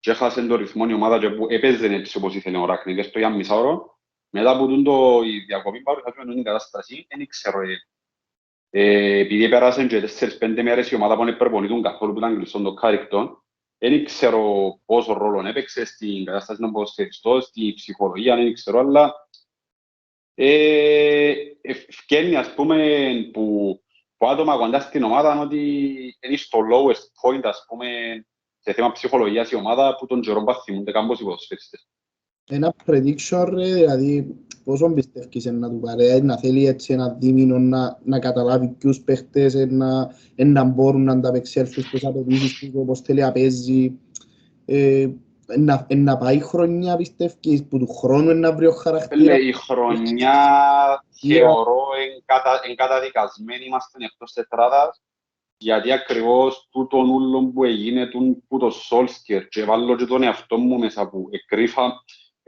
[0.00, 3.18] και έχασε το ρυθμό η ομάδα και που έπαιζε έτσι όπως ήθελε ο Ράκνικ στο
[3.18, 3.78] για μισά ώρα.
[4.30, 7.58] Μετά από τούτο το, η διακοπή παρουσιάζουμε την κατάσταση, δεν ξέρω.
[8.70, 10.08] Ε, ε, επειδή πέρασαν και
[10.40, 13.44] 4-5 μέρες η ομάδα που δεν προπονητούν καθόλου που ήταν κλειστό το Carrington,
[13.78, 19.14] δεν ξέρω πόσο ρόλο έπαιξε στην κατάσταση των ποδοσφαιριστών, στη ψυχολογία, δεν ξέρω, αλλά
[20.34, 23.76] ε, ευκαιρνεί, ας πούμε, που,
[24.16, 25.60] που άτομα κοντά στην ομάδα είναι ότι
[26.20, 27.86] είναι στο lowest point, ας πούμε,
[28.58, 31.88] σε θέμα ψυχολογίας η ομάδα που τον καιρό που θυμούνται κάμποσοι ποδοσφαιριστές.
[32.48, 34.34] Ένα prediction, ρε, δηλαδή,
[34.64, 38.68] πόσο πιστεύεις ε, να του πάρει, ε, να θέλει έτσι ένα δίμηνο να, να καταλάβει
[38.68, 43.32] ποιους παίχτες ε, να, ε, να μπορούν να ανταπεξέλθουν στις απαιτήσεις τους, όπως θέλει να
[43.32, 43.98] παίζει.
[44.64, 45.08] Ε,
[45.48, 49.24] ε, να, ε, να πάει χρονιά, πιστεύεις, που του χρόνου ε, να βρει ο χαρακτήρας.
[49.26, 50.34] Λέει, η χρονιά
[51.20, 55.02] θεωρώ εγκατα, εγκαταδικασμένη, είμαστε εκτός τετράδας.
[55.56, 60.58] γιατί ακριβώς τούτον ούλον που έγινε τούν που το Σόλσκερ και βάλω και τον εαυτό
[60.58, 61.92] μου μέσα που εκρήφα,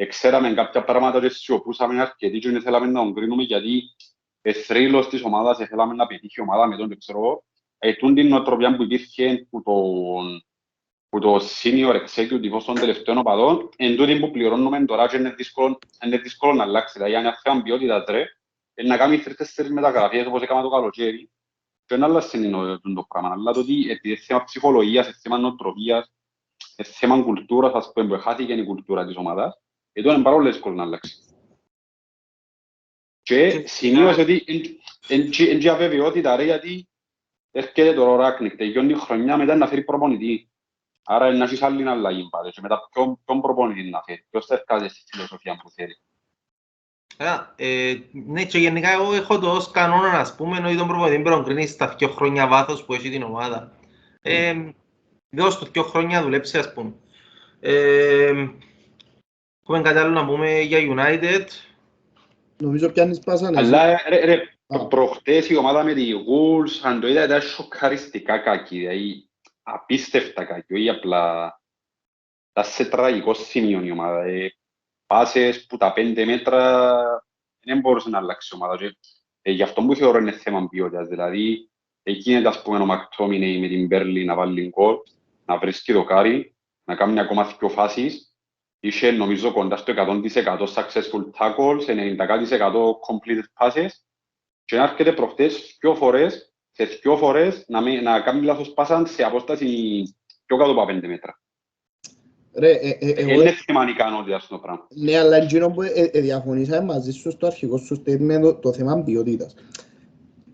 [0.01, 3.83] εξέραμε κάποια πράγματα και σιωπούσαμε αρκετοί και δεν θέλαμε να τον κρίνουμε γιατί
[4.43, 7.45] εθρύλος της ομάδας θέλαμε να πετύχει η ομάδα με τον, ξέρω εγώ,
[7.79, 10.43] ε, τούν την νοοτροπία που υπήρχε που τον
[11.09, 15.79] που το senior executive των τελευταίων οπαδών, εν τούτη που πληρώνουμε τώρα και είναι δύσκολο,
[16.05, 16.93] είναι δύσκολο να αλλάξει.
[16.97, 18.25] Δηλαδή, αν είναι θέμα ποιότητα τρε,
[18.75, 21.31] ε, να κάνει τρεις-τέσσερις μεταγραφές όπως έκανα το καλοκαίρι,
[21.85, 23.33] και να αλλάξει είναι το πράγμα.
[23.33, 26.13] Αλλά το ότι επειδή είναι θέμα ψυχολογίας, είναι θέμα νοοτροπίας,
[26.77, 29.61] είναι θέμα κουλτούρας, ας πούμε, που χάθηκε η κουλτούρα της ομάδας,
[29.99, 31.17] ε, τότε είναι πάρα πολύ δύσκολο να αλλάξει.
[33.23, 34.45] Και σημείωσε ότι
[35.09, 36.89] είναι και αβεβαιότητα, ρε, γιατί
[37.51, 40.51] έρχεται το Ράκνικ, τελειώνει η χρονιά μετά να φέρει προπονητή.
[41.05, 44.55] Άρα να έχεις άλλη αλλαγή πάλι και μετά ποιον, ποιον προπονητή να φέρει, ποιος θα
[44.55, 45.99] έρχεται στη φιλοσοφία που θέλει.
[47.57, 51.39] Ε, ναι, και γενικά εγώ έχω το ως κανόνα, ας πούμε, ότι τον προπονητή πρέπει
[51.39, 53.79] να κρίνει στα δύο χρόνια βάθος που έχει την ομάδα.
[54.23, 54.73] Ε,
[55.31, 56.95] δώσ' του δύο χρόνια δουλέψει, ας πούμε.
[57.61, 58.49] Ε,
[59.69, 61.45] έχουμε κάτι άλλο να πούμε για United.
[62.57, 63.65] Νομίζω πιάνεις πάσαν εσύ.
[63.65, 64.87] Αλλά ρε, ρε, Α.
[64.87, 69.29] προχτές η ομάδα με τη Wolves, αν το είδα, ήταν σοκαριστικά κακή, δηλαδή
[69.63, 71.53] απίστευτα κακή, όχι απλά
[72.51, 74.23] ήταν σε τραγικό σημείο η ομάδα.
[74.23, 74.53] Ε,
[75.07, 76.95] πάσες που τα πέντε μέτρα
[77.61, 78.77] δεν μπορούσε να αλλάξει η ομάδα.
[78.77, 78.97] Και,
[79.43, 81.09] ε, γι' αυτό που θεωρώ είναι θέμα ποιότητας.
[81.09, 81.71] Δηλαδή,
[82.03, 84.97] εκείνη ας πούμε ο Μακτόμινεϊ με την Μπέρλι να βάλει γκολ,
[85.45, 86.55] να βρίσκει το κάρι,
[86.85, 88.28] να κάνει ακόμα δύο φάσεις.
[88.81, 90.25] Είχε νομίζω κοντά στο 100%
[90.75, 92.17] successful tackles, 90%
[93.09, 93.89] completed passes
[94.65, 99.07] και να έρχεται προχτές δύο φορές, σε δύο φορές να, με, να κάνει λάθος πάσα
[99.07, 99.67] σε απόσταση
[100.47, 101.41] πιο κάτω από πέντε μέτρα.
[102.55, 104.87] Ρε, ε, ε, εγώ Είναι θέμα ικανότητας το πράγμα.
[104.91, 108.73] Ναι, αλλά εκείνο που ε, ε, διαφωνήσαμε μαζί σου στο αρχικό σου statement το, το
[108.73, 109.55] θέμα ποιότητας.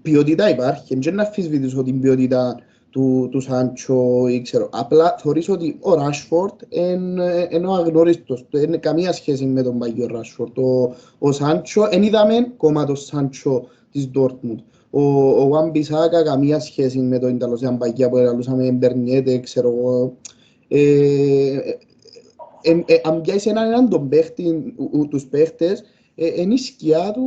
[0.03, 2.61] Ποιότητα υπάρχει, δεν να αφισβητήσω την ποιότητα
[2.95, 4.69] του, του Σάντσο ή ξέρω.
[4.73, 6.53] Απλά θεωρείς ότι ο Ράσφορντ
[7.51, 8.47] είναι ο αγνώριστος.
[8.51, 10.59] Δεν είναι καμία σχέση με τον παγιό Ράσφορντ.
[10.59, 14.59] Ο, ο Σάντσο, δεν είδαμε κόμμα το Σάντσο της Ντόρτμουντ.
[14.91, 15.01] Ο,
[15.41, 20.17] ο Βαν Μπισάκα καμία σχέση με τον Ιταλοσιάν παγιά που ελαλούσαμε Μπερνιέτε, ξέρω εγώ.
[20.69, 21.57] Ε,
[22.63, 25.85] ε, ε, αν πιάσεις έναν έναν τον παίχτη, ου- ου- τους παίχτες,
[26.15, 27.23] ε, είναι η σκιά του,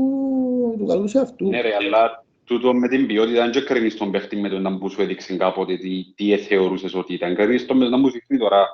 [0.78, 1.48] του καλού σε αυτού.
[1.50, 4.78] Ναι ρε, αλλά τούτο με την ποιότητα δεν και κρίνεις τον παίχτη με τον να
[4.78, 7.36] που σου έδειξε κάποτε τι, τι θεωρούσες ότι ήταν.
[7.36, 8.66] Κρίνεις τον με τον να μου δείχνει τώρα.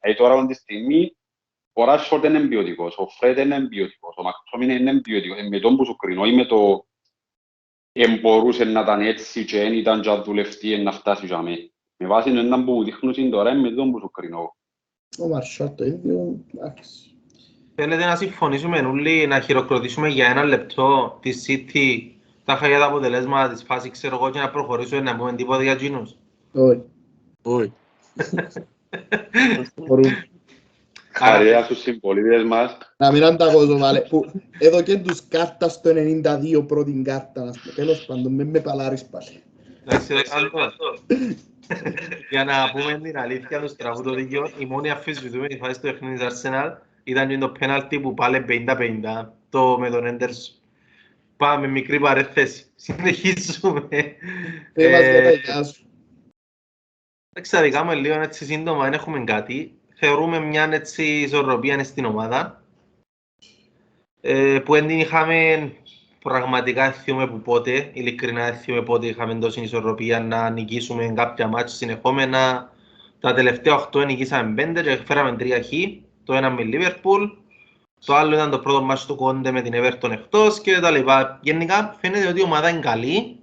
[0.00, 1.16] Δηλαδή τώρα αυτή τη στιγμή
[1.72, 5.38] ο Ράσφορντ είναι ποιοτικός, ο Φρέντ είναι ποιοτικός, ο Μακτόμιν είναι ποιοτικός.
[5.38, 6.86] Ε, με τον που σου κρίνω ή με το
[7.92, 11.70] εμπορούσε να ήταν έτσι και δεν ήταν και να δουλευτεί να φτάσει για μέ.
[11.96, 14.56] Με βάση τον να που μου δείχνουν τώρα είναι με τον που σου κρίνω.
[15.18, 17.16] Ο Μαρσάλ το ίδιο, εντάξει.
[17.74, 22.12] Θέλετε να συμφωνήσουμε όλοι να χειροκροτήσουμε για ένα λεπτό τη City
[22.52, 25.72] τα χαγιά τα αποτελέσματα της φάσης, ξέρω εγώ, και να προχωρήσουμε να πούμε τίποτα για
[25.72, 26.16] εκείνους.
[26.52, 26.82] Όχι,
[27.42, 27.72] Όχι.
[29.74, 30.26] μπορούμε.
[31.12, 32.78] Χαρέα στους συμπολίτες μας.
[32.96, 37.74] Να μην ανταγώσω, βάλε, που εδώ και τους κάρτας στο 92 πρώτη κάρτα, να πούμε.
[37.74, 39.42] Τέλος πάντων, μην με παλάρεις πάλι.
[39.84, 40.50] Εντάξει, ρε, καλό.
[42.30, 46.26] Για να πούμε την αλήθεια τους στραβού το δίκαιο, η μόνη αφισβητούμενη φάση του παιχνίδι
[46.26, 46.72] της Arsenal
[47.04, 50.54] ήταν το πέναλτι που πάλε 50-50 το με τον Έντερσον.
[51.42, 52.64] Πάμε, μικρή παρέθεση.
[52.74, 53.88] Συνεχίζουμε.
[54.72, 55.86] Δεν μας Ε, τα γεια σου.
[57.30, 59.78] Εντάξει, τα δικά μου λίγο έτσι σύντομα, δεν έχουμε κάτι.
[59.94, 62.62] Θεωρούμε μια έτσι ισορροπία στην ομάδα.
[64.20, 65.72] Ε, που δεν την είχαμε
[66.18, 71.74] πραγματικά θυμούμε που πότε, ειλικρινά δεν θυμούμε πότε είχαμε τόση ισορροπία να νικήσουμε κάποια μάτια
[71.74, 72.72] συνεχόμενα.
[73.20, 75.70] Τα τελευταία 8 νικήσαμε 5 και φέραμε 3 χ.
[76.24, 77.30] Το ένα με Liverpool,
[78.04, 81.38] το άλλο ήταν το πρώτο μάτσο του Κόντε με την Everton εκτός και τα λοιπά.
[81.42, 83.36] Γενικά φαίνεται ότι η ομάδα είναι καλή.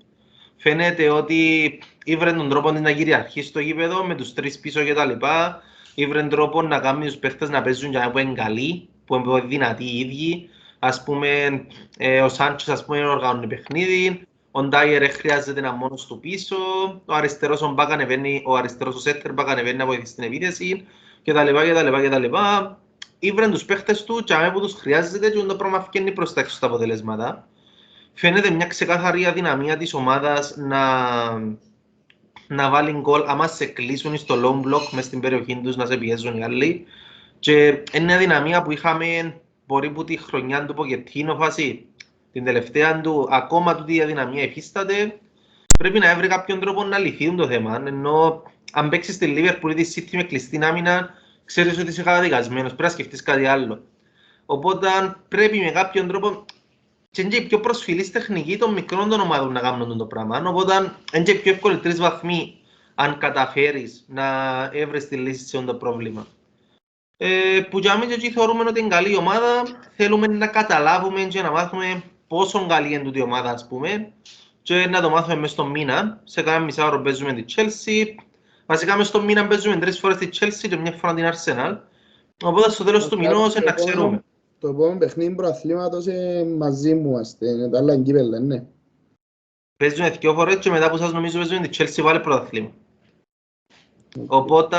[0.57, 4.93] Φαίνεται ότι ήβρε τον τρόπο της να κυριαρχεί στο γήπεδο με τους τρεις πίσω και
[4.93, 5.61] τα λοιπά.
[5.95, 9.41] Ήβρε τρόπο να κάνει τους παίχτες να παίζουν για να που είναι καλοί, που είναι
[9.41, 10.49] δυνατοί οι ίδιοι.
[10.79, 11.65] Ας πούμε,
[11.97, 16.55] ε, ο Σάντσος ας πούμε οργανώνει παιχνίδι, ο Ντάιερ δεν χρειάζεται να μόνος του πίσω,
[17.05, 20.85] ο αριστερός ο Μπακ ανεβαίνει, ο αριστερός ο Σέτερ Μπακ ανεβαίνει να βοηθήσει στην επίθεση
[21.21, 21.43] και τα
[22.19, 22.79] λοιπά
[23.19, 23.49] και τα λοιπά και τα λοιπά.
[23.49, 26.41] Ήβρε τους παίχτες του και αμέ που τους χρειάζεται και το πράγμα φκένει προς τα
[26.41, 27.47] έξω στα αποτελέσματα.
[28.13, 30.83] Φαίνεται μια ξεκάθαρη αδυναμία της ομάδας να,
[32.47, 35.97] να βάλει γκολ άμα σε κλείσουν στο long block μες στην περιοχή τους να σε
[35.97, 36.85] πιέζουν οι άλλοι.
[37.39, 41.85] Και είναι μια αδυναμία που είχαμε μπορεί που τη χρονιά του Ποκετίνο φάση
[42.31, 45.19] την τελευταία του, ακόμα του η αδυναμία υφίσταται,
[45.77, 47.81] πρέπει να βρει κάποιον τρόπο να λυθεί το θέμα.
[47.85, 51.13] Ενώ αν παίξεις στη Liverpool ή τη City με κλειστή άμυνα,
[51.49, 53.83] ξέρεις ότι είσαι καταδικασμένος, πρέπει να σκεφτείς κάτι άλλο.
[54.45, 54.87] Οπότε
[55.27, 56.45] πρέπει με κάποιον τρόπο
[57.11, 60.43] και είναι και η πιο προσφυλής τεχνική των μικρών των ομάδων να κάνουν το πράγμα.
[60.45, 62.57] Οπότε είναι και πιο εύκολοι τρεις βαθμοί
[62.95, 64.25] αν καταφέρεις να
[64.73, 66.27] έβρεις τη λύση σε αυτό το πρόβλημα.
[67.17, 69.63] Ε, που για εμείς εκεί θεωρούμε ότι είναι καλή ομάδα,
[69.95, 74.11] θέλουμε να καταλάβουμε και να μάθουμε πόσο καλή είναι τούτη η ομάδα, ας πούμε,
[74.61, 76.21] και να το μάθουμε μέσα στον μήνα.
[76.23, 78.05] Σε κάνα μισά ώρα παίζουμε τη Chelsea.
[78.69, 81.77] Βασικά μέσα στον μήνα παίζουμε τρεις φορές τη Chelsea και μια φορά την Arsenal.
[82.43, 84.23] Οπότε στο τέλος του μηνός να ξέρουμε.
[84.59, 88.63] Το επόμενο παιχνίδι προαθλήματος ε, μαζί μου είμαστε, είναι τα άλλα εγκύπελα, ναι.
[89.77, 92.71] Παίζουμε δύο φορές και μετά που σας νομίζω παίζουμε τη Chelsea βάλε πρωταθλήμα.
[94.27, 94.77] Οπότε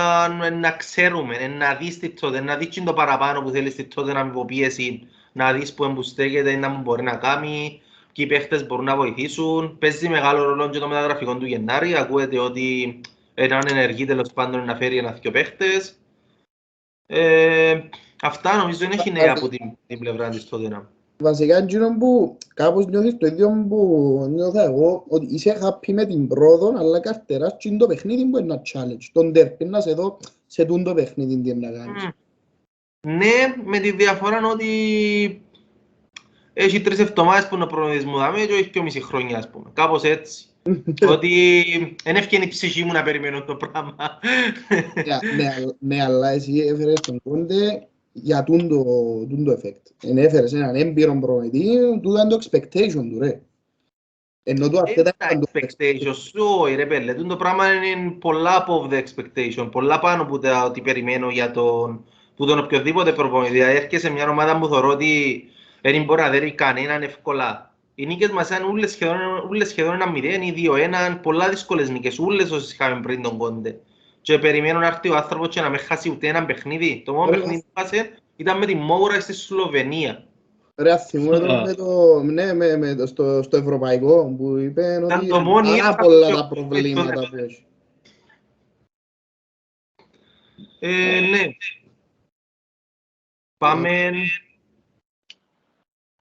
[0.61, 4.23] να ξέρουμε, να δεις τι τότε, να δεις το παραπάνω που θέλεις τι τότε να
[4.25, 7.83] μην υποπίεση, να δεις που εμπουστέκεται, να μου μπορεί να κάνει,
[8.13, 9.79] και οι παίχτες μπορούν να βοηθήσουν.
[9.79, 13.01] Παίζει μεγάλο ρόλο και το μεταγραφικό του Γενάρη, ακούεται ότι
[13.45, 15.95] έναν ενεργή τέλος πάντων να φέρει ένα δυο παίχτες.
[17.07, 17.81] Ε,
[18.23, 20.91] αυτά νομίζω δεν έχει νέα από την, την πλευρά της τότε να.
[21.23, 26.29] Βασικά εκείνο που κάπως νιώθεις το ίδιο που νιώθα εγώ, ότι είσαι happy με την
[26.29, 29.05] πρόοδο, αλλά καρτεράς και είναι το παιχνίδι που είναι ένα challenge.
[29.13, 32.05] Τον τερπί να σε δω σε τούν το παιχνίδι τι είναι να κάνεις.
[32.07, 32.13] Mm.
[33.07, 35.43] Ναι, με τη διαφορά ότι
[36.53, 39.71] έχει τρεις εβδομάδες που είναι ο προγραμματισμός δάμε και έχει πιο μισή χρόνια, ας πούμε.
[39.73, 40.50] Κάπως έτσι.
[41.15, 43.95] ότι δεν ευκαινεί η ψυχή μου να περιμένω το πράγμα.
[44.95, 48.85] Ναι, ναι, ναι, αλλά εσύ έφερες τον Κόντε για τούν το,
[49.29, 49.93] τούν το effect.
[50.03, 53.41] Εν έφερες έναν έμπειρο προγραμματή, τούτο είναι το expectation του, ρε.
[54.43, 57.15] Ενώ του Είναι Αρτέτα τα ήταν το expectations σου, όχι ρε πέλε.
[57.15, 59.69] Τούτο πράγμα είναι πολλά από the expectation.
[59.71, 62.05] Πολλά πάνω από τα ότι περιμένω για τον,
[62.37, 63.53] που τον οποιοδήποτε προπονητή.
[63.53, 65.45] Δηλαδή έρχεσαι σε μια ομάδα που θεωρώ ότι
[65.81, 67.70] δεν μπορεί να δέρει κανέναν εύκολα.
[68.01, 71.91] Οι νίκες μας ήταν ούλες σχεδόν, ούλες σχεδόν ένα μηδέν ή δύο έναν, πολλά δύσκολες
[71.91, 73.81] νίκες, ούλες όσες είχαμε πριν τον Κόντε.
[74.21, 77.03] Και περιμένω να έρθει ο άνθρωπος και να με χάσει ούτε έναν παιχνίδι.
[77.05, 77.41] Το μόνο Ωραία.
[77.41, 80.25] παιχνίδι που χάσε ήταν με τη Μόουρα στη Σλοβενία.
[80.77, 81.63] Ρε θυμούμαι το Α.
[81.63, 85.61] με το, ναι, με, με το, στο, στο ευρωπαϊκό που είπε Ήταν ότι το μόνο
[85.63, 87.65] πάρα ήρθα πολλά πιο- τα προβλήματα που έχει.
[90.79, 91.47] Ε, ναι.
[93.59, 94.13] Πάμε...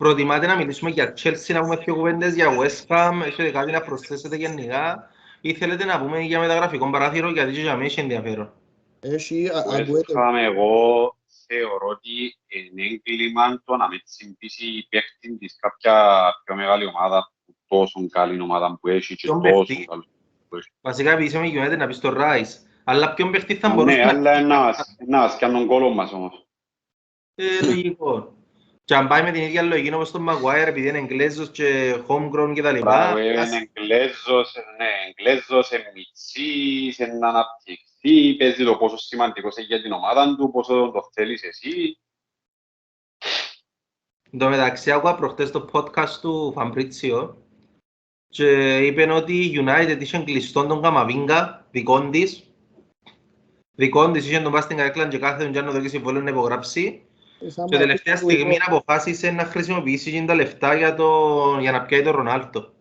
[0.04, 3.82] Προτιμάτε να μιλήσουμε για Chelsea, να πούμε πιο κουβέντες για West Ham, έχετε κάτι να
[3.82, 5.10] προσθέσετε γενικά
[5.41, 8.54] ή θέλετε να πούμε για μεταγραφικό παράθυρο γιατί και για μένα έχει ενδιαφέρον.
[9.00, 11.16] Έχει, α- West ακούεται, Ham, εγώ
[11.47, 17.56] θεωρώ ότι είναι έγκλημα το να με συμπίσει παίχτη της κάποια πιο μεγάλη ομάδα, που
[17.68, 20.08] τόσο καλή ομάδα που έχει και Ποιον τόσο παίχτη; καλή.
[20.82, 23.97] Βασικά επειδή είσαι με United να πεις το Rice, αλλά ποιον παίχτη θα Ναι, μπορούσε
[23.97, 24.10] να...
[24.10, 26.47] αλλά ένας, ένας και έναν κόλλο μας όμως.
[27.36, 28.34] Ε, λογικό.
[28.90, 32.52] Και αν πάει με την ίδια λογική όπως τον Maguire επειδή είναι Εγγλέζος και homegrown
[32.56, 38.64] και τα λοιπά, Μπράβο, είναι ας- Εγγλέζος, ναι, Εγγλέζος, είναι μητσής, είναι να αναπτυχθεί, παίζει
[38.64, 42.00] το πόσο σημαντικός είναι για την ομάδα του, πόσο το θέλεις εσύ.
[44.32, 47.48] Εν τω μεταξύ, άκουγα προχτές το podcast του Φαμπρίτσιο
[48.28, 52.44] και είπε ότι η United είχε κλειστόν τον Καμαβίγκα, δικών της.
[53.72, 57.04] Δικών της είχε τον πάει στην καρέκλα και κάθε τον Γιάννο δόκι συμβόλαιο να υπογράψει.
[57.48, 61.72] Σαν Και τελευταία που στιγμή είπε, αποφάσισε να χρησιμοποιήσει και τα λεφτά για, το, για
[61.72, 62.74] να πιάει τον Ρονάλτο.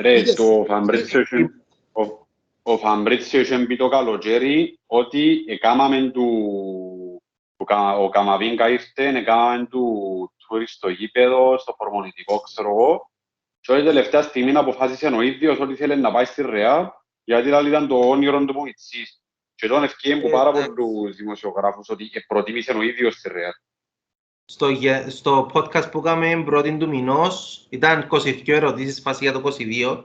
[0.00, 1.50] Ρε, Είδες, το Φαμπρίτσιο είχε-
[1.92, 2.26] ο-
[2.62, 6.26] ο Φαμπρίτσιο είχε πει το καλοκαίρι ότι εκάμαμε του,
[7.56, 9.84] του Κα- ο Καμαβίνκα ήρθε, εκάμαμε του
[10.38, 13.10] tour στο γήπεδο, στο προμονητικό, ξέρω εγώ.
[13.60, 16.86] Και όλη τελευταία στιγμή αποφάσισε ο ίδιος ότι ήθελε να πάει στη Ρεάλ,
[17.24, 19.20] γιατί δηλαδή ήταν το όνειρο του Μουιτσής.
[19.58, 20.70] Και τον ευκαιρία που πάρα Εντάξει.
[20.72, 23.52] πολλούς δημοσιογράφους ότι προτίμησε ο ίδιος στη Ρεάλ.
[24.44, 29.38] Στο, γε- στο podcast που έκαμε πρώτη του μηνός, ήταν 22 ερωτήσεις φάση για το
[29.38, 30.04] 22.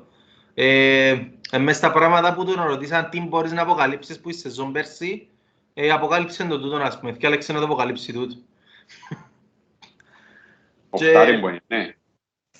[0.54, 4.72] Ε, ε, μες στα πράγματα που τον ρωτήσαν τι μπορείς να αποκαλύψεις που η σεζόν
[4.72, 5.30] πέρσι,
[5.74, 8.36] ε, αποκάλυψε το τούτο, ας πούμε, και άλεξε να το αποκαλύψει τούτο.
[10.90, 11.96] Ο Και- Χτάρι που είναι, ναι.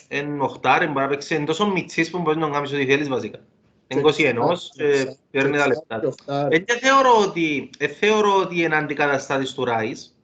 [0.08, 3.08] Εν οχτάρι, μπορεί να παίξει, είναι τόσο μητσής που μπορείς να τον κάνεις ό,τι θέλεις
[3.10, 3.40] βασικά.
[4.00, 6.14] Είναι 21 και παίρνει τα λεφτά του.
[6.28, 10.16] Ε, δεν θεωρώ ότι, ε, θεωρώ ότι είναι αντικαταστάτης του Ράις,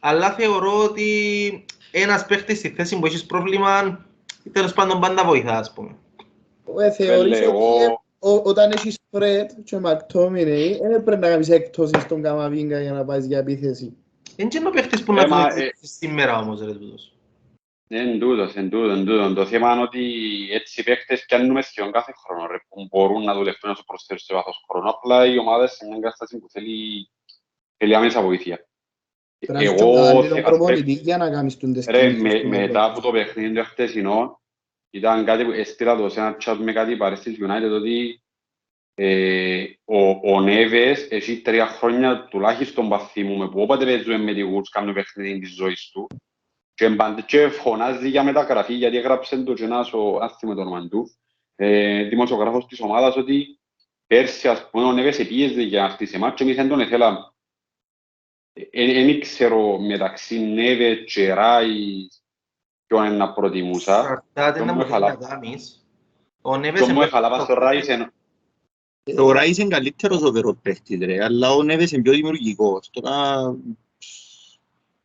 [0.00, 1.04] αλλά θεωρώ ότι
[1.90, 4.04] ένας παίχτης στη θέση που έχεις πρόβλημα,
[4.52, 5.90] τέλος πάντων πάντα βοηθάς, ας πούμε.
[6.78, 11.48] Ε, θεωρείς Πέλε, ότι εγώ- ο- όταν έχεις Φρέτ και Μακτόμινεϊ, δεν πρέπει να κάνεις
[11.48, 13.92] έκπτωση στον Καμαβίγκα για να πάεις για επίθεση.
[14.36, 17.12] Δεν είναι ο παίχτης που Ε, να μα, τον ε, σήμερα όμως, ρε τούτος.
[17.90, 19.34] Εν τούτος, εν τούτος, εν τούτος.
[19.34, 20.02] Το θέμα είναι ότι
[20.50, 24.26] έτσι οι παίκτες πιάνουμε σχεδόν κάθε χρόνο ρε, που μπορούν να δουλευτούν να σου προσθέσουν
[24.26, 24.88] σε βάθος χρόνου.
[24.88, 27.10] Απλά οι ομάδες σε μια κατάσταση που θέλει,
[27.76, 28.66] θέλει άμεσα βοήθεια.
[29.38, 32.20] Πρέπει να Εγώ, είσαι και καλύτερο θε- προπονητή για να κάνεις τον ρε, τεστ.
[32.20, 34.40] με, μετά από το παιχνίδι το χτεσινό,
[34.90, 38.22] ήταν κάτι που έστειλα το σε ένα chat με κάτι παρές της United ότι
[38.94, 39.98] ε, ο,
[40.34, 45.38] ο Νέβες έχει τρία χρόνια τουλάχιστον παθήμουμε που όποτε παίζουμε με τη Woods κάνουμε παιχνίδι
[45.38, 46.06] της ζωής του
[46.78, 50.88] και, μπαν- και φωνάζει για μεταγραφή γιατί έγραψε το και ένας ο άθιμο το όνομα
[50.88, 51.10] του
[51.56, 53.58] ε, δημοσιογράφος της ομάδας ότι
[54.06, 57.18] πέρσι, ας πούμε, ο Νέβες επίεζε για να στήσει μάτσο, εμείς δεν τον ήθελαμε.
[58.72, 62.06] Δεν ξέρω μεταξύ Νέβε και Ράι
[62.86, 63.98] ποιον είναι να προτιμούσα.
[64.00, 65.86] Εξαρτάται Τον να μου μου θέλει να εχαλά- κάνεις.
[66.42, 68.12] Ο Νέβες Ποιον μου εμπέζει εχαλάβα το στο Ράι σε-
[69.18, 72.90] Ο Ράις είναι καλύτερος overall παίχτης, ρε, αλλά ο Νέβες είναι πιο δημιουργικός.
[72.90, 73.36] Τώρα,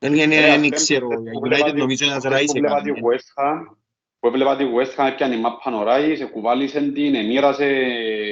[0.09, 2.29] δεν είναι, Ε, δεν ας ξέρω, πέμπτες για που βλέπα United τη- νομίζω ένας που
[2.29, 3.07] Ράις βλέπα τη έκανε.
[3.07, 3.75] West Ham,
[4.19, 7.65] που έβλεπα τη West Ham, έπιανε η μάπα ο Ράι, σε κουβάλισε την, εμοίρασε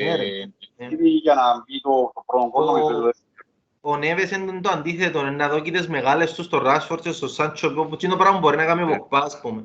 [0.03, 0.25] Ναι, ρε.
[0.77, 0.87] Ε.
[1.21, 3.11] για να μπει το, το πρώτο κόμμα Ο- με το δεύτερο.
[3.81, 7.27] Ο Νέβες είναι το αντίθετο, είναι να δώσει τις μεγάλες του στο Ράσφορτ και στο
[7.27, 8.97] Σάντσο, που εκείνο πράγμα μπορεί να κάνει ο Ναι.
[8.97, 9.63] Ποκπά, ας πούμε.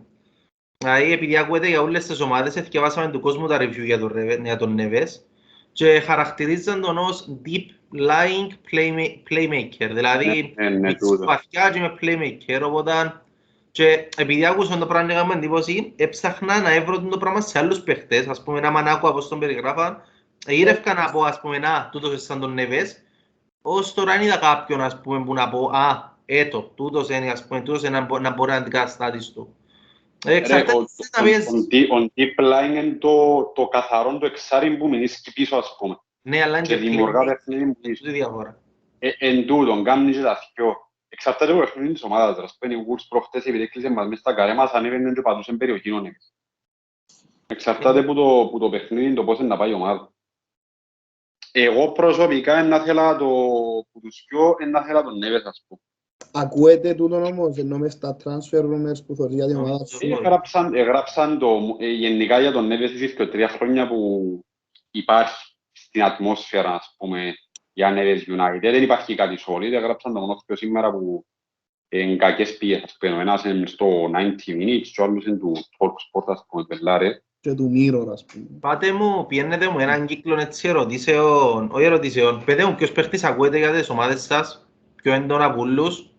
[0.85, 4.45] Δηλαδή, επειδή ακούετε για όλες τις ομάδες, εθιαβάσαμε του κόσμου τα review για τον, Ρεβε-
[4.45, 5.27] για τον Νέβες
[5.73, 7.65] και χαρακτηρίζαν τον ως deep
[7.99, 11.25] lying playma- playmaker, δηλαδή Ναι, ναι, με τούτο.
[11.25, 13.21] βαθιά και με playmaker, οπότε
[13.71, 18.27] και επειδή άκουσαν το πράγμα έκαμε εντύπωση, έψαχνα να έβρω το πράγμα σε άλλους παίχτες,
[18.29, 20.03] ας πούμε, να μ' άκουα πώς τον περιγράφαν,
[20.47, 23.03] γύρευκα να πω, ας πούμε, να, τούτος είναι σαν τον Νέβες,
[23.63, 27.47] ως τώρα δεν είδα κάποιον, ας πούμε, που να πω, α, έτο, τούτος είναι, ας
[27.47, 29.55] πούμε, τούτος είναι να μπο- να μπορεί να αντικαταστάτης του.
[30.27, 31.49] Ε, Ρε, Εξαρτάται ο- τι να ο- πιέζεις.
[31.49, 35.77] ο deep- Ο deep line είναι το, το καθαρό το εξάρι που μείνεις πίσω, ας
[35.79, 35.97] πούμε.
[36.29, 38.05] Ναι, αλλά είναι Και και δημιουργά playmaker, παιχνίδι που πίσω.
[38.05, 38.61] τούτη η διαφορά.
[38.99, 40.75] Ε, εν τούτον, κάνει και τα δυο.
[41.09, 42.39] Εξαρτάται από το παιχνίδι της ομάδας.
[42.39, 45.57] Ας πούμε, οι Wolves προχτές, επειδή έκλεισε μας μέσα στα καρέ μας, ανέβαινε και πατούσαν
[45.57, 46.35] περιοχή ο Νέβες.
[47.47, 50.13] Εξαρτάται από το, που το παιχνίδι, το πώς είναι να πάει η ομάδα.
[51.53, 53.27] Εγώ προσωπικά να θέλα το,
[53.93, 55.81] που τους πιο, να θέλα τον Νέβες, ας πούμε.
[56.33, 59.97] Ακούετε τούτον όμως, ενώ μες στα transfer rumors που θωρεί για την ομάδα σου.
[59.97, 60.21] Σίγουρα.
[60.21, 64.41] Έγραψαν, έγραψαν το, ε, γενικά για τον Νέβες εσείς και τρία χρόνια που
[64.91, 65.56] υπάρχει
[65.97, 67.35] στην ατμόσφαιρα, ας πούμε,
[67.73, 68.59] για Νέβες United.
[68.61, 71.27] Δεν υπάρχει κάτι solid, έγραψαν το μόνο πιο σήμερα που
[71.89, 73.13] είναι κακές πίεσες, ας πούμε.
[73.13, 76.65] Ο ένας είναι στο 90 minutes και ο άλλος είναι του Talk Sport, ας πούμε,
[76.65, 77.23] πελάρε.
[77.41, 78.47] Και του Mirror, ας πούμε.
[78.61, 82.45] Πάτε μου, πιένετε μου έναν κύκλο έτσι ερωτήσεων, όχι ερωτήσεων.
[82.45, 86.11] Πετε μου ποιος παίχτης ακούετε για τις ομάδες σας, πιο έντονα από όλους.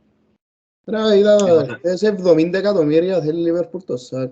[0.85, 4.31] Ρε, είδα, Εγώ- χθες 70 εκατομμύρια θέλει η Liverpool το ΣΑΚ.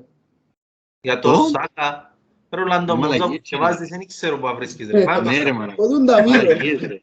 [1.01, 2.14] Για το Το;
[2.55, 3.57] Σάκα, Ρολάντο Μαλακίες, Μούζα που ρε.
[3.57, 4.87] βάζεις, δεν ξέρω που θα βρίσκεις.
[4.89, 5.03] Ε, ρε.
[5.03, 5.73] Πάμε Ναι, τα- ρε, μάνα.
[5.75, 6.27] Κοντούν τα Mirror.
[6.27, 7.01] Μαλακίες, ρε.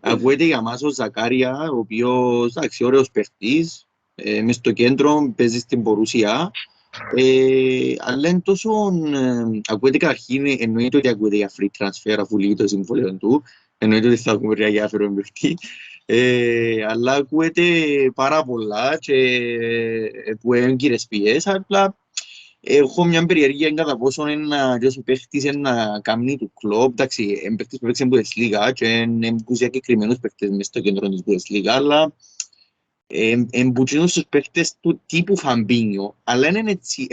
[0.00, 5.58] Ακούεται για μας ο Ζακάρια, ο οποίος, εντάξει, ωραίος παίχτης, ε, μες στο κέντρο, παίζει
[5.58, 6.50] στην Πορουσία,
[7.14, 8.70] ε, αλλά είναι τόσο,
[9.14, 13.42] ε, ακούεται καταρχήν, εννοείται ότι ακούεται για free transfer, αφού λύγει το συμβόλαιο του,
[13.78, 15.56] εννοείται ότι θα ακούμε για διάφορο παίχτη,
[16.06, 17.62] ε, αλλά ακούεται
[18.14, 19.14] πάρα πολλά και
[20.26, 21.96] ε, που είναι κύριες πιές, απλά
[22.60, 26.90] έχω μια περιέργεια κατά πόσο είναι να ο παίχτης είναι να κάνει του κλόπ.
[26.90, 31.08] Εντάξει, είναι παίχτης που παίξει στην Bundesliga και είναι που συγκεκριμένους παίχτες μες στο κέντρο
[31.08, 32.12] της Bundesliga, αλλά
[33.50, 37.06] εμπουτσίνουν στους παίχτες του τύπου Φαμπίνιο, αλλά είναι έτσι,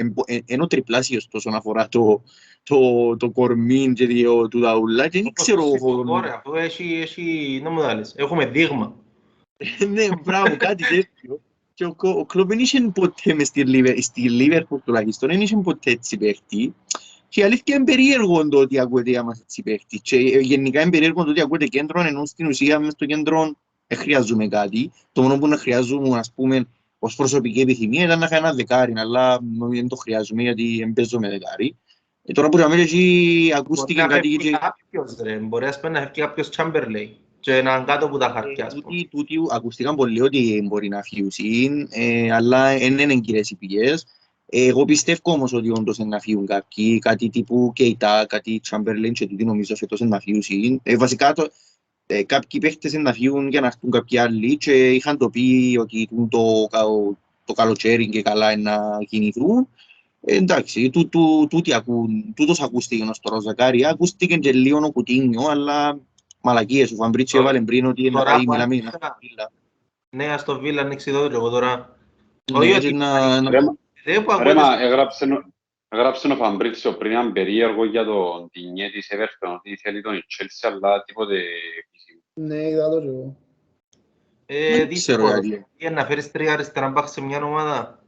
[0.46, 2.24] είναι ο τριπλάσιος όσον αφορά το,
[2.64, 2.78] το,
[3.18, 5.62] το κορμί και το, του δαουλά και δεν Όπως ξέρω...
[5.62, 8.96] το σύστημα, Ωραία, αφού έχει, έχει, να μου δάλεις, έχουμε δείγμα.
[9.94, 11.42] Ναι, μπράβο, κάτι τέτοιο.
[11.76, 15.42] Και ο, Κο- ο Κλόπ δεν είχε ποτέ μες στη Λίβερ, στη Λίβερπουλ τουλάχιστον, δεν
[15.42, 16.74] είχε ποτέ έτσι παίχτη.
[17.30, 20.00] Και η αλήθεια είναι περίεργο το ότι ακούεται για μας έτσι παίχτη.
[20.00, 23.56] Και ε, γενικά είναι περίεργο το ότι ακούεται κέντρο, ενώ στην ουσία μες στο κέντρο
[23.88, 24.92] δεν χρειάζομαι κάτι.
[25.12, 26.68] Το μόνο που να χρειάζομαι, ας πούμε,
[27.00, 30.94] ως προσωπική επιθυμία ήταν να είχα ένα δεκάρι, αλλά νομίζω δεν το χρειάζομαι γιατί δεν
[30.94, 31.76] παίζω με δεκάρι.
[32.24, 34.58] Ε, τώρα που λέμε εκεί Μπορεί ακούστηκε να κάτι φεύγει και...
[34.58, 35.38] κάποιος, ρε.
[35.38, 37.10] Μπορεί ας πούμε, να φεύγει κάποιος Chamberlain
[37.46, 38.84] και να είναι κάτω από τα χαρτιά, ας πούμε.
[38.84, 44.06] Τούτοι, τούτοι ακούστηκαν πολύ ότι μπορεί να φύγουν, ε, αλλά δεν είναι κύριες οι πηγές.
[44.46, 49.28] Εγώ πιστεύω όμως ότι όντως είναι να φύγουν κάποιοι, κάτι τύπου Κέιτα, κάτι Chamberlain και
[49.28, 50.80] τούτοι νομίζω φέτος είναι να φύγουν.
[50.84, 51.48] Ε, βασικά το,
[52.08, 55.78] ε, κάποιοι παίχτες είναι να φύγουν για να έρθουν κάποιοι άλλοι και είχαν το πει
[55.80, 57.16] ότι τούν το, κα-
[57.46, 58.80] το καλοκαίρι και καλά είναι να
[59.10, 59.68] κινηθούν.
[60.22, 64.80] Ε, εντάξει, τού, τού, τούτοι ακούν, τούτος ακούστηκε ως τώρα ο Ζακάρια, ακούστηκε και λίγο
[64.84, 66.00] ο Κουτίνιο, αλλά
[66.46, 69.18] μαλακίες, ο Φαμπρίτσιο Τώρα- έβαλε πριν ότι είναι να τώρα πάει, που μιλάμε άρχισα- για
[69.20, 69.52] Βίλα.
[70.16, 71.98] Ναι, ας το Βίλα ανοίξει εδώ και εγώ τώρα.
[72.52, 73.60] Ναι, Όχι έτσι ότι να- να- Ρε,
[74.04, 75.54] δεν που Ρε, ακούγεται μα έγραψε, ο-
[75.90, 80.72] έγραψε ο Φαμπρίτσιο πριν έναν περίεργο για τον Τινιέ της Everton, ότι θέλει τον Chelsea,
[80.74, 81.36] αλλά τίποτε
[81.86, 82.22] επίσημο.
[82.34, 83.36] Ναι, είδα το και εγώ.
[84.46, 85.18] Ε, Δεν δύσκολο.
[85.18, 85.66] ξέρω γιατί.
[85.78, 88.04] Για να φέρεις τρία αριστερά μπακ σε μια ομάδα.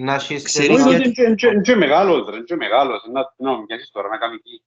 [0.00, 0.42] Να έχεις...
[0.42, 3.02] Ξέρεις ένα- Όχι, γιατί- είναι και- είναι και μεγάλος, ρε, είναι και μεγάλος.
[3.12, 4.62] Να- Να μοιάζεις τώρα να κάνει εκεί.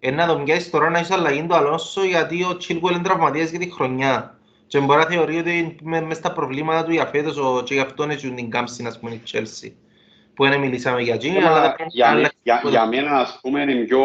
[0.00, 3.50] Ε, να τον πιάσεις τώρα να έχεις αλλαγή του Αλόνσο γιατί ο Chilwell είναι τραυματίας
[3.50, 4.38] για τη χρονιά.
[4.66, 7.80] Και μπορεί να θεωρεί ότι με, μες στα προβλήματα του για φέτος ο, και γι'
[7.80, 9.72] αυτό είναι και την κάμψη, ας πούμε, η Chelsea.
[10.34, 12.70] Που δεν μιλήσαμε για εκείνη, αλλά Μα, δεν πρέπει για, να μέ- αλλάξει για, τίποτα.
[12.70, 14.02] για μένα, ας πούμε, είναι πιο,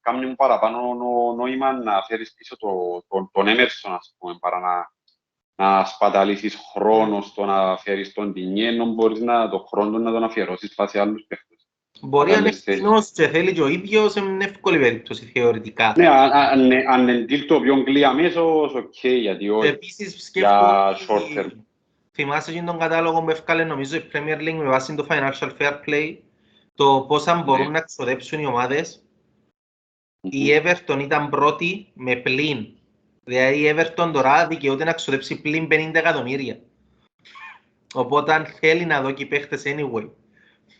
[0.00, 2.68] κάνει μου παραπάνω νο- νόημα να φέρεις πίσω το,
[3.08, 4.92] το, τον Emerson, ας πούμε, παρά να,
[5.66, 10.12] να σπαταλήσεις χρόνο στο να φέρεις τον Ντινιέ, ενώ μπορείς να, το χρόνο του να
[10.12, 11.59] τον αφιερώσεις πας σε άλλους παίχτες.
[12.02, 12.70] Μπορεί αν είναι Κατάληξε.
[12.70, 15.94] φθηνός και θέλει και ο ίδιος, είναι εύκολη περίπτωση θεωρητικά.
[15.96, 19.68] Ναι, αν- αν αν είναι deal το οποίο κλει αμέσως, οκ, γιατί όχι.
[19.68, 21.44] Επίσης Για σκέφτομαι short term.
[21.44, 21.64] ότι
[22.12, 25.72] θυμάσαι και τον κατάλογο που έφκαλε νομίζω η Premier League με βάση το Financial Fair
[25.86, 26.16] Play
[26.74, 27.72] το πόσα μπορούν Ναι.
[27.72, 29.02] να ξοδέψουν οι ομάδες.
[30.20, 32.66] Η Everton ήταν πρώτη με πλήν.
[33.24, 36.60] Δηλαδή η Everton τώρα δικαιούται να ξοδέψει πλήν 50 εκατομμύρια.
[37.94, 40.08] Οπότε αν θέλει να δώσει παίχτες anyway,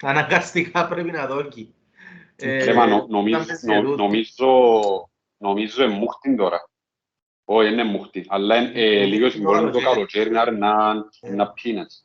[0.02, 1.74] αναγκαστικά πρέπει να δώσει.
[2.36, 3.96] Ε, Ε, μα, νο- νομίζω, ήταν πες νο- για τούτο.
[4.02, 4.48] νομίζω,
[5.36, 6.68] νομίζω είναι μούχτιν τώρα.
[7.44, 8.24] Όχι, είναι μούχτιν.
[8.28, 10.94] Αλλά είναι ε, λίγο συμβόλαιο το καλοκαίρι να να
[11.34, 12.04] να peanuts.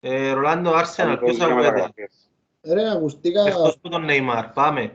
[0.00, 1.72] Ε, Ρολάντο Άρσεναλ, Αν ποιος το δούμε ακούγεται.
[1.72, 2.28] μεταγραφές.
[2.62, 4.92] Ρε, ακουστήκα, Εκτός που τον Neymar, πάμε.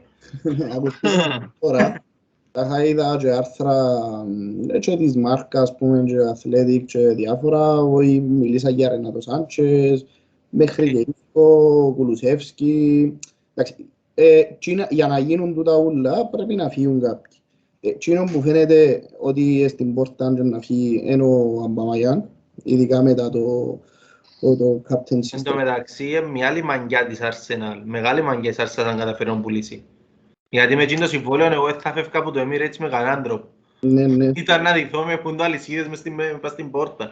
[0.76, 2.04] ακουστήκα τώρα.
[2.52, 3.74] Τα είδα και άρθρα
[4.74, 7.76] ε, και της Μάρκας, ας πούμε, και Athletic και διάφορα.
[7.78, 10.06] Όχι, μιλήσα για Ρενάτο Σάντσες,
[10.50, 13.14] μέχρι και Ίσκο, Κουλουσεύσκι.
[13.54, 17.38] Εντάξει, ε, τσίνα- για να γίνουν τούτα ούλα πρέπει να φύγουν κάποιοι.
[17.80, 22.30] Ε, Εκείνο που φαίνεται ότι στην πόρτα και να φύγει είναι ο Αμπαμαγιάν,
[22.64, 23.80] ειδικά μετά το,
[24.40, 25.56] το, το captain Εν τω system.
[25.56, 27.82] μεταξύ, είναι μια άλλη μαγκιά της Arsenal.
[27.86, 29.84] Μεγάλη μαγκιά της Arsenal αν καταφέρει να πουλήσει.
[30.50, 33.48] Γιατί με εκείνο το συμβόλαιο εγώ δεν θα φεύγα από το Emirates με κανέναν τρόπο.
[33.80, 34.32] Ναι, ναι.
[34.36, 37.12] Ήταν να δειθώ με πούντο αλυσίδες μες στην, μες στην πόρτα.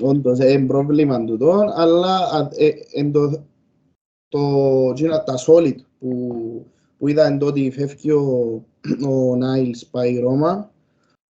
[0.00, 3.44] Όντως, είναι πρόβλημα τούτο, αλλά α, ε, εν το,
[4.38, 6.66] το, εκείνα τα solid που,
[6.98, 8.62] που είδαν τότε φεύγει ο,
[9.08, 10.70] ο Νάιλς πάει η Ρώμα,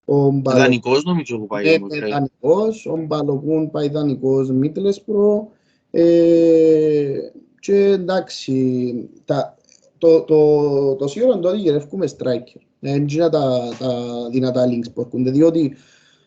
[0.05, 1.89] ο Μπαλο- Δανεικός νομίζω που πάει ναι, όμως.
[1.91, 2.09] ναι, ρε.
[2.09, 5.49] δανεικός, ο Μπαλοκούν πάει δανεικός Μίτλεσπρο
[5.91, 7.19] ε,
[7.61, 8.95] και εντάξει,
[9.25, 9.57] τα,
[9.99, 12.61] το, το, το σίγουρο είναι ότι γυρεύκουμε striker.
[12.81, 13.93] Δεν είναι τα, τα
[14.31, 15.77] δυνατά links που έρχονται, διότι ε,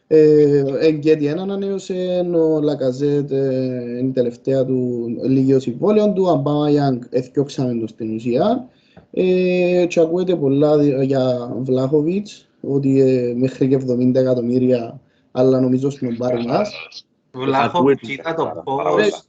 [0.08, 7.01] Εγκέτη ένα ανανέωσε, ο Λακαζέτ ε, είναι η τελευταία του λίγιο συμβόλαιο του, Αμπάμα Ιάνγκ
[7.10, 8.68] εθιώξαμε το στην ουσία
[9.12, 15.01] ε, και ακούεται πολλά δι- για Βλάχοβιτς, ότι ε, μέχρι και 70 εκατομμύρια,
[15.32, 16.72] αλλά νομίζω στον πάρει μας.
[17.32, 18.05] Βλάχοβιτς, Ακούεται.
[18.05, 19.24] κοίτα το Πάρα Ρε, πώς...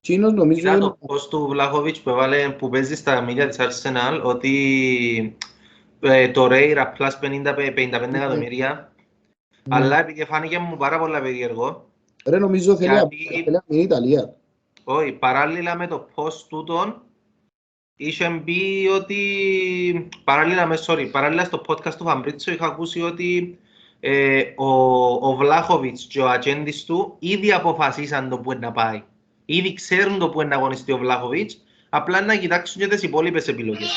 [0.00, 3.58] Τσίνος νομίζω Κοίτα είναι το πώς του Βλάχοβιτς που, έβαλε, που παίζει στα μίλια της
[3.60, 5.36] Arsenal ότι
[6.00, 7.28] ε, το Rare απλά 50-55
[8.14, 8.92] εκατομμύρια
[9.68, 11.86] αλλά επειδή φάνηκε μου πάρα πολλά περίεργο
[12.26, 14.34] Ρε νομίζω θέλει Γιατί- να θέλει να μείνει η Ιταλία.
[14.84, 17.02] Όχι, παράλληλα με το post τούτον,
[17.96, 23.58] είχε μπει ότι, παράλληλα με, sorry, παράλληλα στο podcast του Φαμπρίτσο είχα ακούσει ότι
[24.00, 24.66] ε, ο,
[25.28, 29.02] ο Βλάχοβιτς και ο ατζέντης του ήδη αποφασίσαν το που είναι να πάει.
[29.44, 33.48] Ήδη ξέρουν το που είναι να αγωνιστεί ο Βλάχοβιτς, απλά να κοιτάξουν και τις υπόλοιπες
[33.48, 33.90] επιλογές.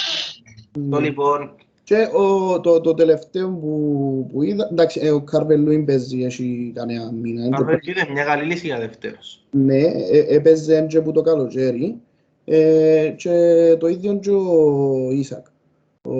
[0.89, 5.85] Το λοιπόν, Και ο, το, το τελευταίο που, που είδα, εντάξει, ε, ο Κάλβερτ Λιούιν
[5.85, 7.45] παίζει, έχει κανένα μήνα.
[7.45, 9.43] είναι αν και- είναι μια καλή λύση για δευτέρος.
[9.51, 9.77] Ναι,
[10.11, 11.95] ε, έπαιζε και που το καλοκαίρι.
[12.45, 13.31] Ε, και
[13.79, 15.45] το ίδιο και ο Ίσακ.
[16.01, 16.13] Ο...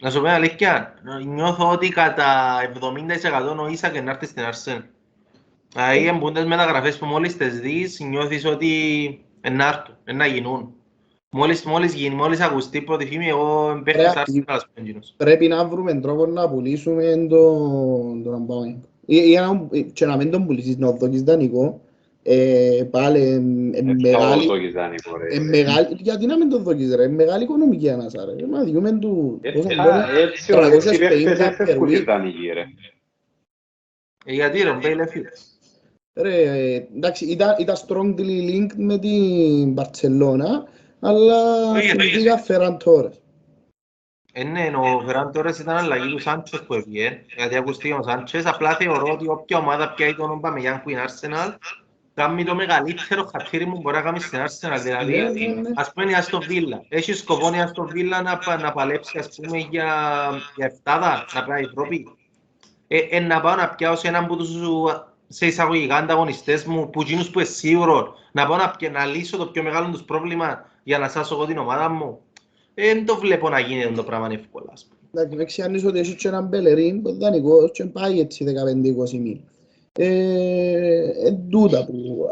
[0.00, 0.94] Να σου πω την αλήθεια,
[1.34, 2.60] νιώθω ότι κατά
[3.56, 4.84] 70% ο Ίσακ να έρθει στην Αρσέν.
[5.74, 8.68] Δηλαδή, εμπούντες μεταγραφές που μόλις τις δεις, νιώθεις ότι
[9.52, 10.74] να έρθουν, να γίνουν.
[11.34, 15.14] Μόλις, μόλις γίνει, μόλις ακουστεί η πρώτη φήμη, εγώ παίχτες Ρε, Arsenal, ας πούμε, εκείνος.
[15.16, 18.76] Πρέπει να βρούμε τρόπο να πουλήσουμε τον, τον Αμπάουινγκ.
[19.06, 21.80] Ή, ή να, και να μην τον πουλήσεις, να δώσεις δανεικό.
[22.22, 23.34] Ε, πάλι ε,
[23.78, 25.34] ε, Θα μεγάλη, το έχεις δανεικό, ρε.
[25.34, 28.46] ε, μεγάλη, γιατί να μην τον δώσεις ρε, μεγάλη οικονομική ανάσα ρε.
[28.46, 31.88] Μα διούμε του, Ε, πόσο ε, μπορεί, Έτσι, ο- έτσι οι 350 παίχτες δεν φεύγουν
[31.88, 32.04] per οι week.
[32.04, 32.60] δανεικοί, ρε.
[34.24, 35.28] Ε, γιατί ρε, ο Μπέιλ έφυγε.
[36.14, 40.48] Ρε, ε, εντάξει, ήταν, ήταν strongly linked με την Barcelona,
[41.02, 42.16] αλλά Όχι, στην όχι.
[42.16, 43.12] Λίγα φέραν τώρα.
[44.32, 48.46] Ε, ναι, ο Φεράν Τόρες ήταν αλλαγή του Σάντσες που έφυγε, γιατί ακούστηκε ο Σάντσες,
[48.46, 51.54] απλά θεωρώ ότι όποια ομάδα πιάει τον Ομπαμεγιάν που είναι Arsenal,
[52.14, 55.70] κάνει το μεγαλύτερο χατήρι που μπορεί να κάνει στην Arsenal, δηλαδή, Ναι, ναι, ναι.
[55.74, 56.84] ας πούμε η Αστον Βίλα.
[56.88, 59.94] Έχεις σκοπό η Αστον Βίλα να, πα- να παλέψει, ας πούμε, για,
[60.56, 62.06] για εφτάδα, να πάει Ευρώπη;
[62.88, 64.50] Ε, ε, να πάω να πιάω σε έναν από τους
[65.28, 69.36] σε εισαγωγικά ανταγωνιστές μου, που εκείνους που είναι σίγουρο, να πάω να, πια- να λύσω
[69.36, 72.18] το πιο μεγάλο τους πρόβλημα για να σάσω εγώ την ομάδα μου.
[72.74, 74.66] Ε, Δεν το βλέπω να γίνεται το πράγμα εύκολα.
[74.72, 75.00] ας πούμε.
[75.14, 79.18] Εντάξει, με ξέρεις ότι έχει και έναν Μπελερίν που είναι δανεικός και πάει έτσι 15-20
[79.18, 79.40] μίλ.
[79.98, 82.26] Ε, εν τούτα που...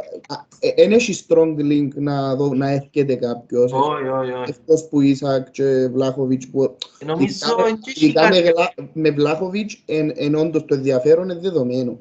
[0.75, 3.73] Εν έχει strong link να, δω, να έρχεται κάποιος.
[3.73, 4.51] Όχι, όχι, όχι.
[4.51, 6.77] Εκτός που Ισακ και Βλάχοβιτς που...
[7.07, 8.53] Νομίζω Ειδικά με- δεν έχει ειδικά με, κάτι.
[8.53, 11.99] Βλα- με Βλάχοβιτς εν, εν όντως το ενδιαφέρον είναι δεδομένο.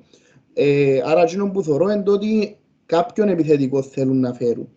[0.53, 4.67] Ε, άρα εκείνο που θεωρώ είναι το ότι κάποιον επιθετικό θέλουν να φέρουν.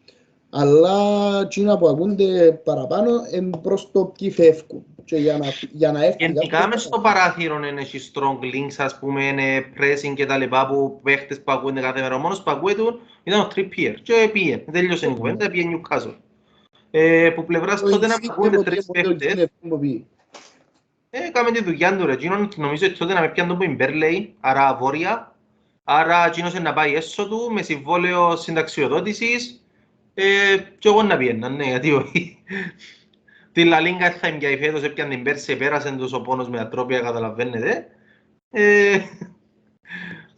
[0.54, 0.96] Αλλά
[1.40, 4.84] εκείνα που ακούνται παραπάνω είναι προς το ποιοι φεύγουν.
[5.04, 8.74] Και για να, για να έρθει Γενικά κάποιος- μες στο παράθυρο δεν έχει strong links,
[8.78, 12.14] ας πούμε, είναι pressing και τα λοιπά που παίχτες που ακούγονται κάθε μέρα.
[12.14, 12.82] Ο μόνος που ακούγεται
[13.22, 14.56] είναι ο Trippier και πήγε.
[14.72, 16.14] Τέλειωσε η κουβέντα, πήγε Newcastle.
[16.90, 19.26] Ε, που πλευράς Το τότε να Insigne ακούγονται ποτέ τρεις ποτέ παίχτες.
[19.28, 20.06] γίνεται που πει.
[21.10, 22.12] Ε, Έκαμε τη δουλειά του ρε.
[22.12, 25.34] Εκείνον νομίζω ότι τότε να με πιάνε τον που είναι Μπέρλεϊ, άρα βόρεια.
[25.84, 29.61] Άρα εκείνος είναι να πάει έσω του με συμβόλαιο συνταξιοδότησης.
[30.14, 32.42] Ε, και εγώ να πιένα, ναι, γιατί όχι.
[33.52, 36.60] Τη Λα Λίγκα θα είμαι και φέτος έπιαν την πέρσι, πέρασε τους ο πόνος με
[36.60, 37.86] ατρόπια, καταλαβαίνετε.
[38.50, 38.98] Ε,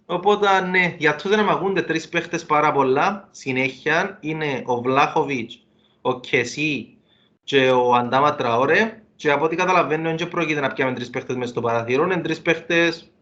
[0.06, 5.66] οπότε, ναι, για τότε να μ' ακούνται τρεις παίχτες πάρα πολλά, συνέχεια, είναι ο Βλάχοβιτς,
[6.00, 6.98] ο Κεσί
[7.44, 9.02] και ο Αντάμα Τραόρε.
[9.16, 12.40] Και από ό,τι καταλαβαίνω, δεν πρόκειται να πιάμε τρεις παίχτες μες στο παραθύρο, είναι τρεις
[12.40, 13.12] παίχτες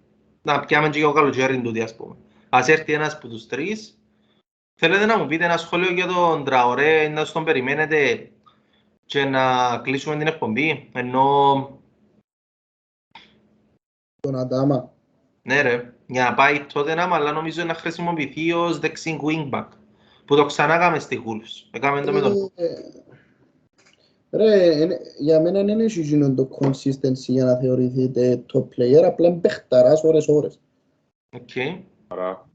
[0.42, 2.16] να πιάμε και ο καλοκαίρι τούτοι, ας πούμε.
[2.48, 4.01] Ας έρθει ένας από τους τρεις.
[4.74, 8.30] Θέλετε να μου πείτε ένα σχόλιο για τον Τραωρέ, να στον περιμένετε
[9.06, 11.80] και να κλείσουμε την εκπομπή, ενώ,
[14.20, 14.92] Τον Αντάμα.
[15.42, 19.68] ναι ρε, για να πάει τότε να αλλά νομίζω να χρησιμοποιηθεί ως δεξί wingback,
[20.24, 21.68] που το ξανά έκαμε στη Wolves.
[21.70, 22.52] Έκαμε το με τον...
[22.54, 22.66] Ε,
[24.34, 29.28] Ρε, είναι- για μένα δεν έχει εκείνο το consistency για να θεωρηθείτε top player, απλά
[29.28, 30.60] είναι παιχταράς ώρες ώρες.
[31.36, 31.50] Οκ.
[32.08, 32.50] Άρα,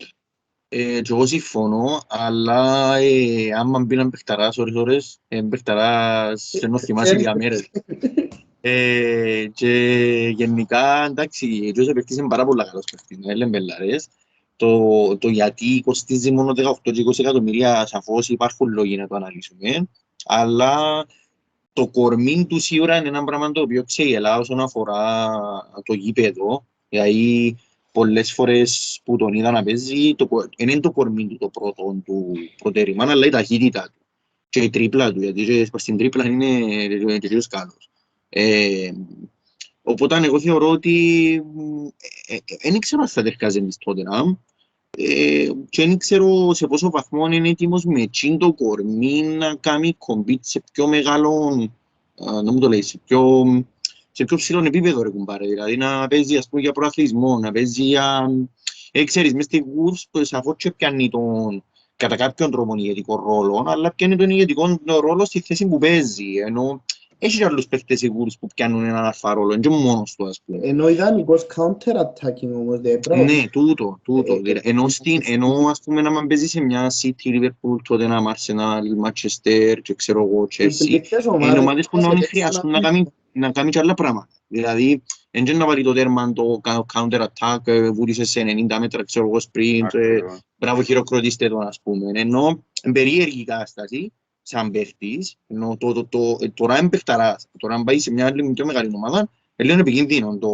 [0.70, 6.80] Ε, και εγώ συμφωνώ, αλλά ε, άμα μπει έναν παιχταράς ώρες ώρες, ε, παιχταράς ενώ
[6.80, 7.24] θυμάσαι ξέρεις.
[7.24, 7.70] για μέρες.
[8.62, 14.08] Ε, και γενικά, εντάξει, ο Τζόσεφ παίκτης είναι πάρα πολλά καλός παίκτης, δεν λέμε μπελαρές.
[14.56, 19.88] Το, το γιατί κοστίζει μόνο 18 και 20 εκατομμύρια, σαφώς υπάρχουν λόγοι να το αναλύσουμε,
[20.26, 21.06] αλλά
[21.74, 25.30] το κορμί του σίγουρα είναι ένα πράγμα το οποίο ξεγελά όσον αφορά
[25.84, 27.56] το γήπεδο, δηλαδή
[27.98, 31.50] πολλές φορές που τον είδα να παίζει, το, κο- δεν είναι το κορμί του το
[31.50, 34.06] πρώτο του προτερήμα, αλλά η ταχύτητα του
[34.50, 37.90] και η τρίπλα του, γιατί και στην τρίπλα είναι τελείως καλός.
[38.30, 38.92] Ε,
[39.82, 41.42] οπότε εγώ θεωρώ ότι
[42.62, 44.38] δεν ξέρω αν θα ταιριάζει με στο Tottenham
[44.98, 49.94] ε, και δεν ξέρω σε πόσο βαθμό είναι έτοιμος με τσιν το κορμί να κάνει
[49.98, 51.64] κομπίτ σε πιο μεγάλο,
[52.26, 53.44] α, να μου το λέει, σε πιο,
[54.18, 57.84] σε πιο ψηλό επίπεδο ρε κουμπάρε, δηλαδή να παίζει ας πούμε για προαθλισμό, να παίζει
[57.84, 58.30] για,
[58.92, 61.64] ε, ξέρεις, μες στη Wolves που σαφώς και πιάνει τον,
[61.96, 66.84] κατά κάποιον τρόπο ηγετικό ρόλο, αλλά πιάνει τον ηγετικό ρόλο στη θέση που παίζει, ενώ
[67.20, 70.28] έχει και άλλους παίχτες οι Wolves που πιάνουν έναν αλφα ρόλο, είναι και μόνος του
[70.28, 70.60] ας πούμε.
[70.62, 73.24] Ενώ ιδανικός counter-attacking όμως, δεν πρέπει.
[73.24, 74.34] Ναι, τούτο, τούτο.
[74.34, 78.08] Ε, Δηλαδή, ενώ, στην, ενώ ας πούμε να μην παίζει σε μια City, Liverpool, τότε
[78.08, 82.10] να Arsenal, Manchester και ξέρω εγώ, Οι Chelsea, πληκτές είναι ομάδες ομάδες που να θα
[82.10, 84.28] μην σε χρειαστούν να παίξουν κάνει, να κάνει και άλλα πράγματα.
[84.48, 88.80] Δηλαδή, δεν είναι να βάλει το τέρμα το κα- counter attack, ε, βούτησε σε 90
[88.80, 90.40] μέτρα, ξέρω εγώ, sprint, ε, ακριβώς.
[90.56, 92.20] μπράβο χειροκροτήστε τον, ας πούμε.
[92.20, 94.12] Ενώ είναι περίεργη η κατάσταση,
[94.42, 97.48] σαν παίχτης, ενώ το, το, το, ε, τώρα είναι παιχταράς.
[97.58, 100.52] Τώρα αν πάει σε μια άλλη πιο μεγάλη ομάδα, είναι λίγο επικίνδυνο το,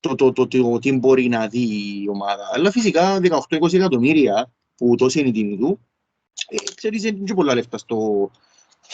[0.00, 1.60] το, το, το, το, τι μπορεί να δει
[2.02, 2.50] η ομάδα.
[2.52, 5.80] Αλλά φυσικά 18-20 εκατομμύρια που τόσο είναι η τιμή του,
[6.48, 8.30] ε, ξέρεις, είναι και πολλά λεφτά στο,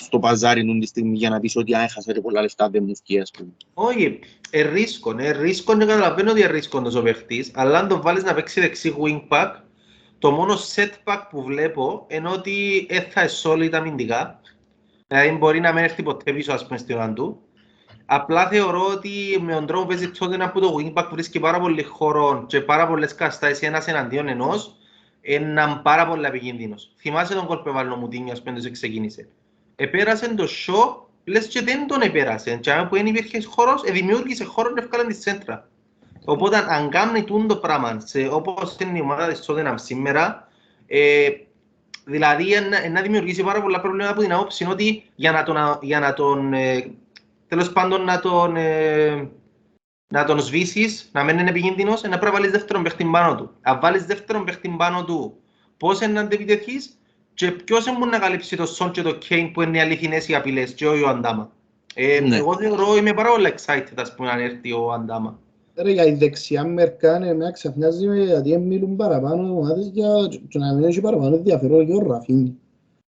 [0.02, 2.84] στο παζάρι του τη στιγμή για να πεις ότι αν έχασα και πολλά λεφτά δεν
[2.86, 3.50] μου βγει, ας πούμε.
[3.74, 4.18] Όχι,
[4.50, 8.22] ε, ρίσκον, ε, ρίσκον και καταλαβαίνω ότι είναι ρίσκον ο παίχτης, αλλά αν τον βάλεις
[8.22, 9.50] να παίξει δεξί wingback,
[10.18, 14.40] το μόνο setback που βλέπω είναι ότι δεν θα είναι solid αμυντικά.
[15.06, 17.40] Δηλαδή μπορεί να μην έρθει ποτέ πίσω ας πούμε στην ώρα του.
[18.06, 21.82] Απλά θεωρώ ότι με τον τρόπο που παίζει τότε από το wingback βρίσκει πάρα πολύ
[21.82, 24.76] χώρο και πάρα πολλές καστάσεις ένας εναντίον ενός,
[25.20, 26.92] είναι πάρα πολύ επικίνδυνος.
[26.96, 29.28] Θυμάσαι τον κόλπο έβαλε ο Μουτίνιο ας πούμε, ξεκίνησε.
[29.76, 32.56] Επέρασε το show, λες και δεν τον επέρασε.
[32.56, 35.68] Και αν που δεν υπήρχες χώρος, ε, δημιούργησε χώρο να βγάλει τη σέντρα.
[36.24, 40.48] Οπότε αν κάνει τούν το πράγμα, σε, όπως είναι η ομάδα της Tottenham σήμερα,
[40.86, 41.28] ε,
[42.04, 45.42] δηλαδή εν- εν να δημιουργήσει πάρα πολλά προβλήματα από την άποψη είναι ότι για να
[45.42, 46.90] τον, α- για να τον ε,
[47.48, 49.28] τέλος πάντων να τον, ε,
[50.08, 53.34] να τον σβήσεις, να μην είναι επικίνδυνος, ε, να πρέπει να βάλεις δεύτερον παίχτη πάνω
[53.36, 53.50] του.
[53.62, 55.36] Αν βάλεις δεύτερον παίχτη πάνω του,
[55.76, 56.98] πώς είναι να αντεπιτεθείς;
[57.36, 60.34] Και ποιος μπορεί να καλύψει το Σον και το Κέιν που είναι οι αληθινές οι
[60.34, 61.50] απειλές και όχι ο Αντάμα.
[61.94, 62.36] Ε, Ναι.
[62.36, 65.38] Εγώ θεωρώ, είμαι πάρα πολύ excited ας πούμε αν έρθει ο Αντάμα.
[65.76, 70.08] Ρε, για η δεξιά μερκά ναι, με ξαφνιάζει με γιατί δεν μιλούν παραπάνω ομάδες για
[70.48, 72.56] και να μην έχει παραπάνω ενδιαφέρον για ο Ραφίνη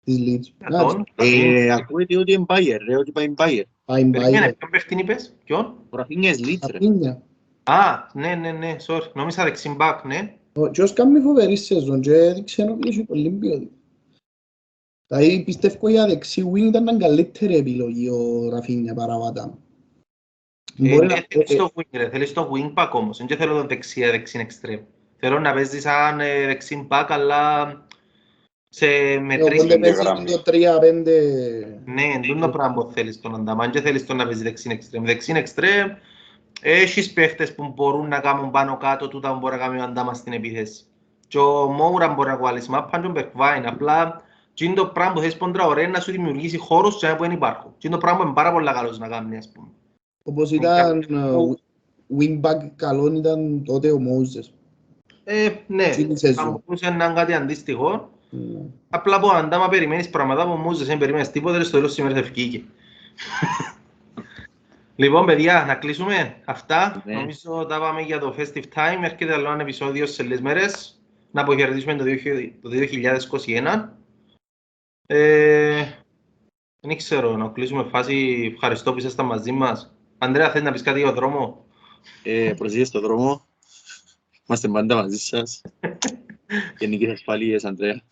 [0.04, 0.66] της Leeds.
[0.68, 3.62] Για τον- Ε, ακούγεται ότι είναι Bayer, ρε, ότι πάει Bayer.
[3.84, 4.52] Πάει Περίμενε, μπάει.
[4.52, 6.72] ποιον παίχτη είπες, ποιον; Ο Ραφίνια είναι Leeds, ρε.
[6.72, 7.22] Ραφίνια.
[7.62, 10.32] Α, ναι, ναι, ναι, sorry, νόμιζα δεξιμπάκ, ναι.
[10.54, 13.72] Ο Τζος κάνει φοβερή σεζόν και έδειξε ότι έχει πολύ ποιότητα.
[15.08, 19.58] Δηλαδή πιστεύω για δεξί wing ήταν καλύτερη επιλογή ο Ραφίνια παρά ο Αντάμα.
[20.82, 23.36] Ε, Μπορεί ναι, να- θέλεις ε, το wing, ρε, θέλεις το wing back όμως, δεν
[23.36, 24.80] θέλω το δεξιά, δεξί εξτρέμ.
[25.16, 27.72] Θέλω να παίζει σαν ε, δεξί back, αλλά
[28.68, 28.86] σε,
[29.20, 29.62] με ε, τρεις...
[29.62, 30.24] Οπότε παίζει γραμμή.
[30.24, 30.52] το 3-5
[31.84, 34.68] Ναι, δεν το πράγμα που θέλεις τον Αντάμα, αν και θέλεις τον να παίζει δεξί
[34.72, 35.04] εξτρέμ.
[35.04, 35.88] Δεξί εξτρέμ,
[36.60, 40.14] έχεις παίχτες που μπορούν να κάνουν πάνω κάτω τούτα που μπορεί να κάνει ο Αντάμα
[40.14, 40.84] στην επίθεση.
[41.28, 44.22] Και ο Μόουρα μπορεί να κουβάλει μάπα και ο Μπεκβάιν, απλά
[44.58, 47.22] Τι είναι το πράγμα που θες πόντρα ωραία είναι να σου δημιουργήσει χώρους και που
[47.22, 47.70] δεν υπάρχουν.
[47.70, 49.68] Τι είναι το πράγμα που είναι πάρα πολύ καλός να κάνει, ας πούμε.
[50.22, 51.56] Όπως ήταν ε,
[52.18, 54.52] wingback καλό ήταν τότε ο Μόουζες.
[55.24, 56.62] Ε, ναι, Εκείνη τη θα σεζόν.
[56.66, 58.10] μπορούσε να είναι κάτι αντίστοιχο.
[58.30, 58.60] Ναι.
[58.90, 62.62] Απλά από αντάμα περιμένεις πράγματα που μου δεν περιμένεις τίποτα, στο τέλος της ημέρας ευκήκε.
[65.02, 67.02] λοιπόν, παιδιά, να κλείσουμε αυτά.
[67.06, 67.14] Ναι.
[67.14, 69.02] Νομίζω τα πάμε για το Festive Time.
[69.02, 71.00] Έρχεται άλλο ένα επεισόδιο σε λίγες μέρες.
[71.30, 72.70] Να αποχαιρετήσουμε το 2000 το
[73.46, 73.97] 2021.
[75.10, 75.84] Ε,
[76.80, 78.50] δεν ξέρω, να κλείσουμε φάση.
[78.54, 79.94] Ευχαριστώ που ήσασταν μαζί μας.
[80.18, 81.66] Ανδρέα, θέλεις να πεις κάτι για τον δρόμο;
[82.22, 83.46] Ε, προσοχή στον δρόμο.
[84.46, 85.60] Είμαστε πάντα μαζί σας.
[86.78, 88.02] Γενικές ασφαλείες, Αντρέα.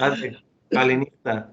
[0.00, 0.38] Άντε,
[0.68, 1.52] καληνύχτα.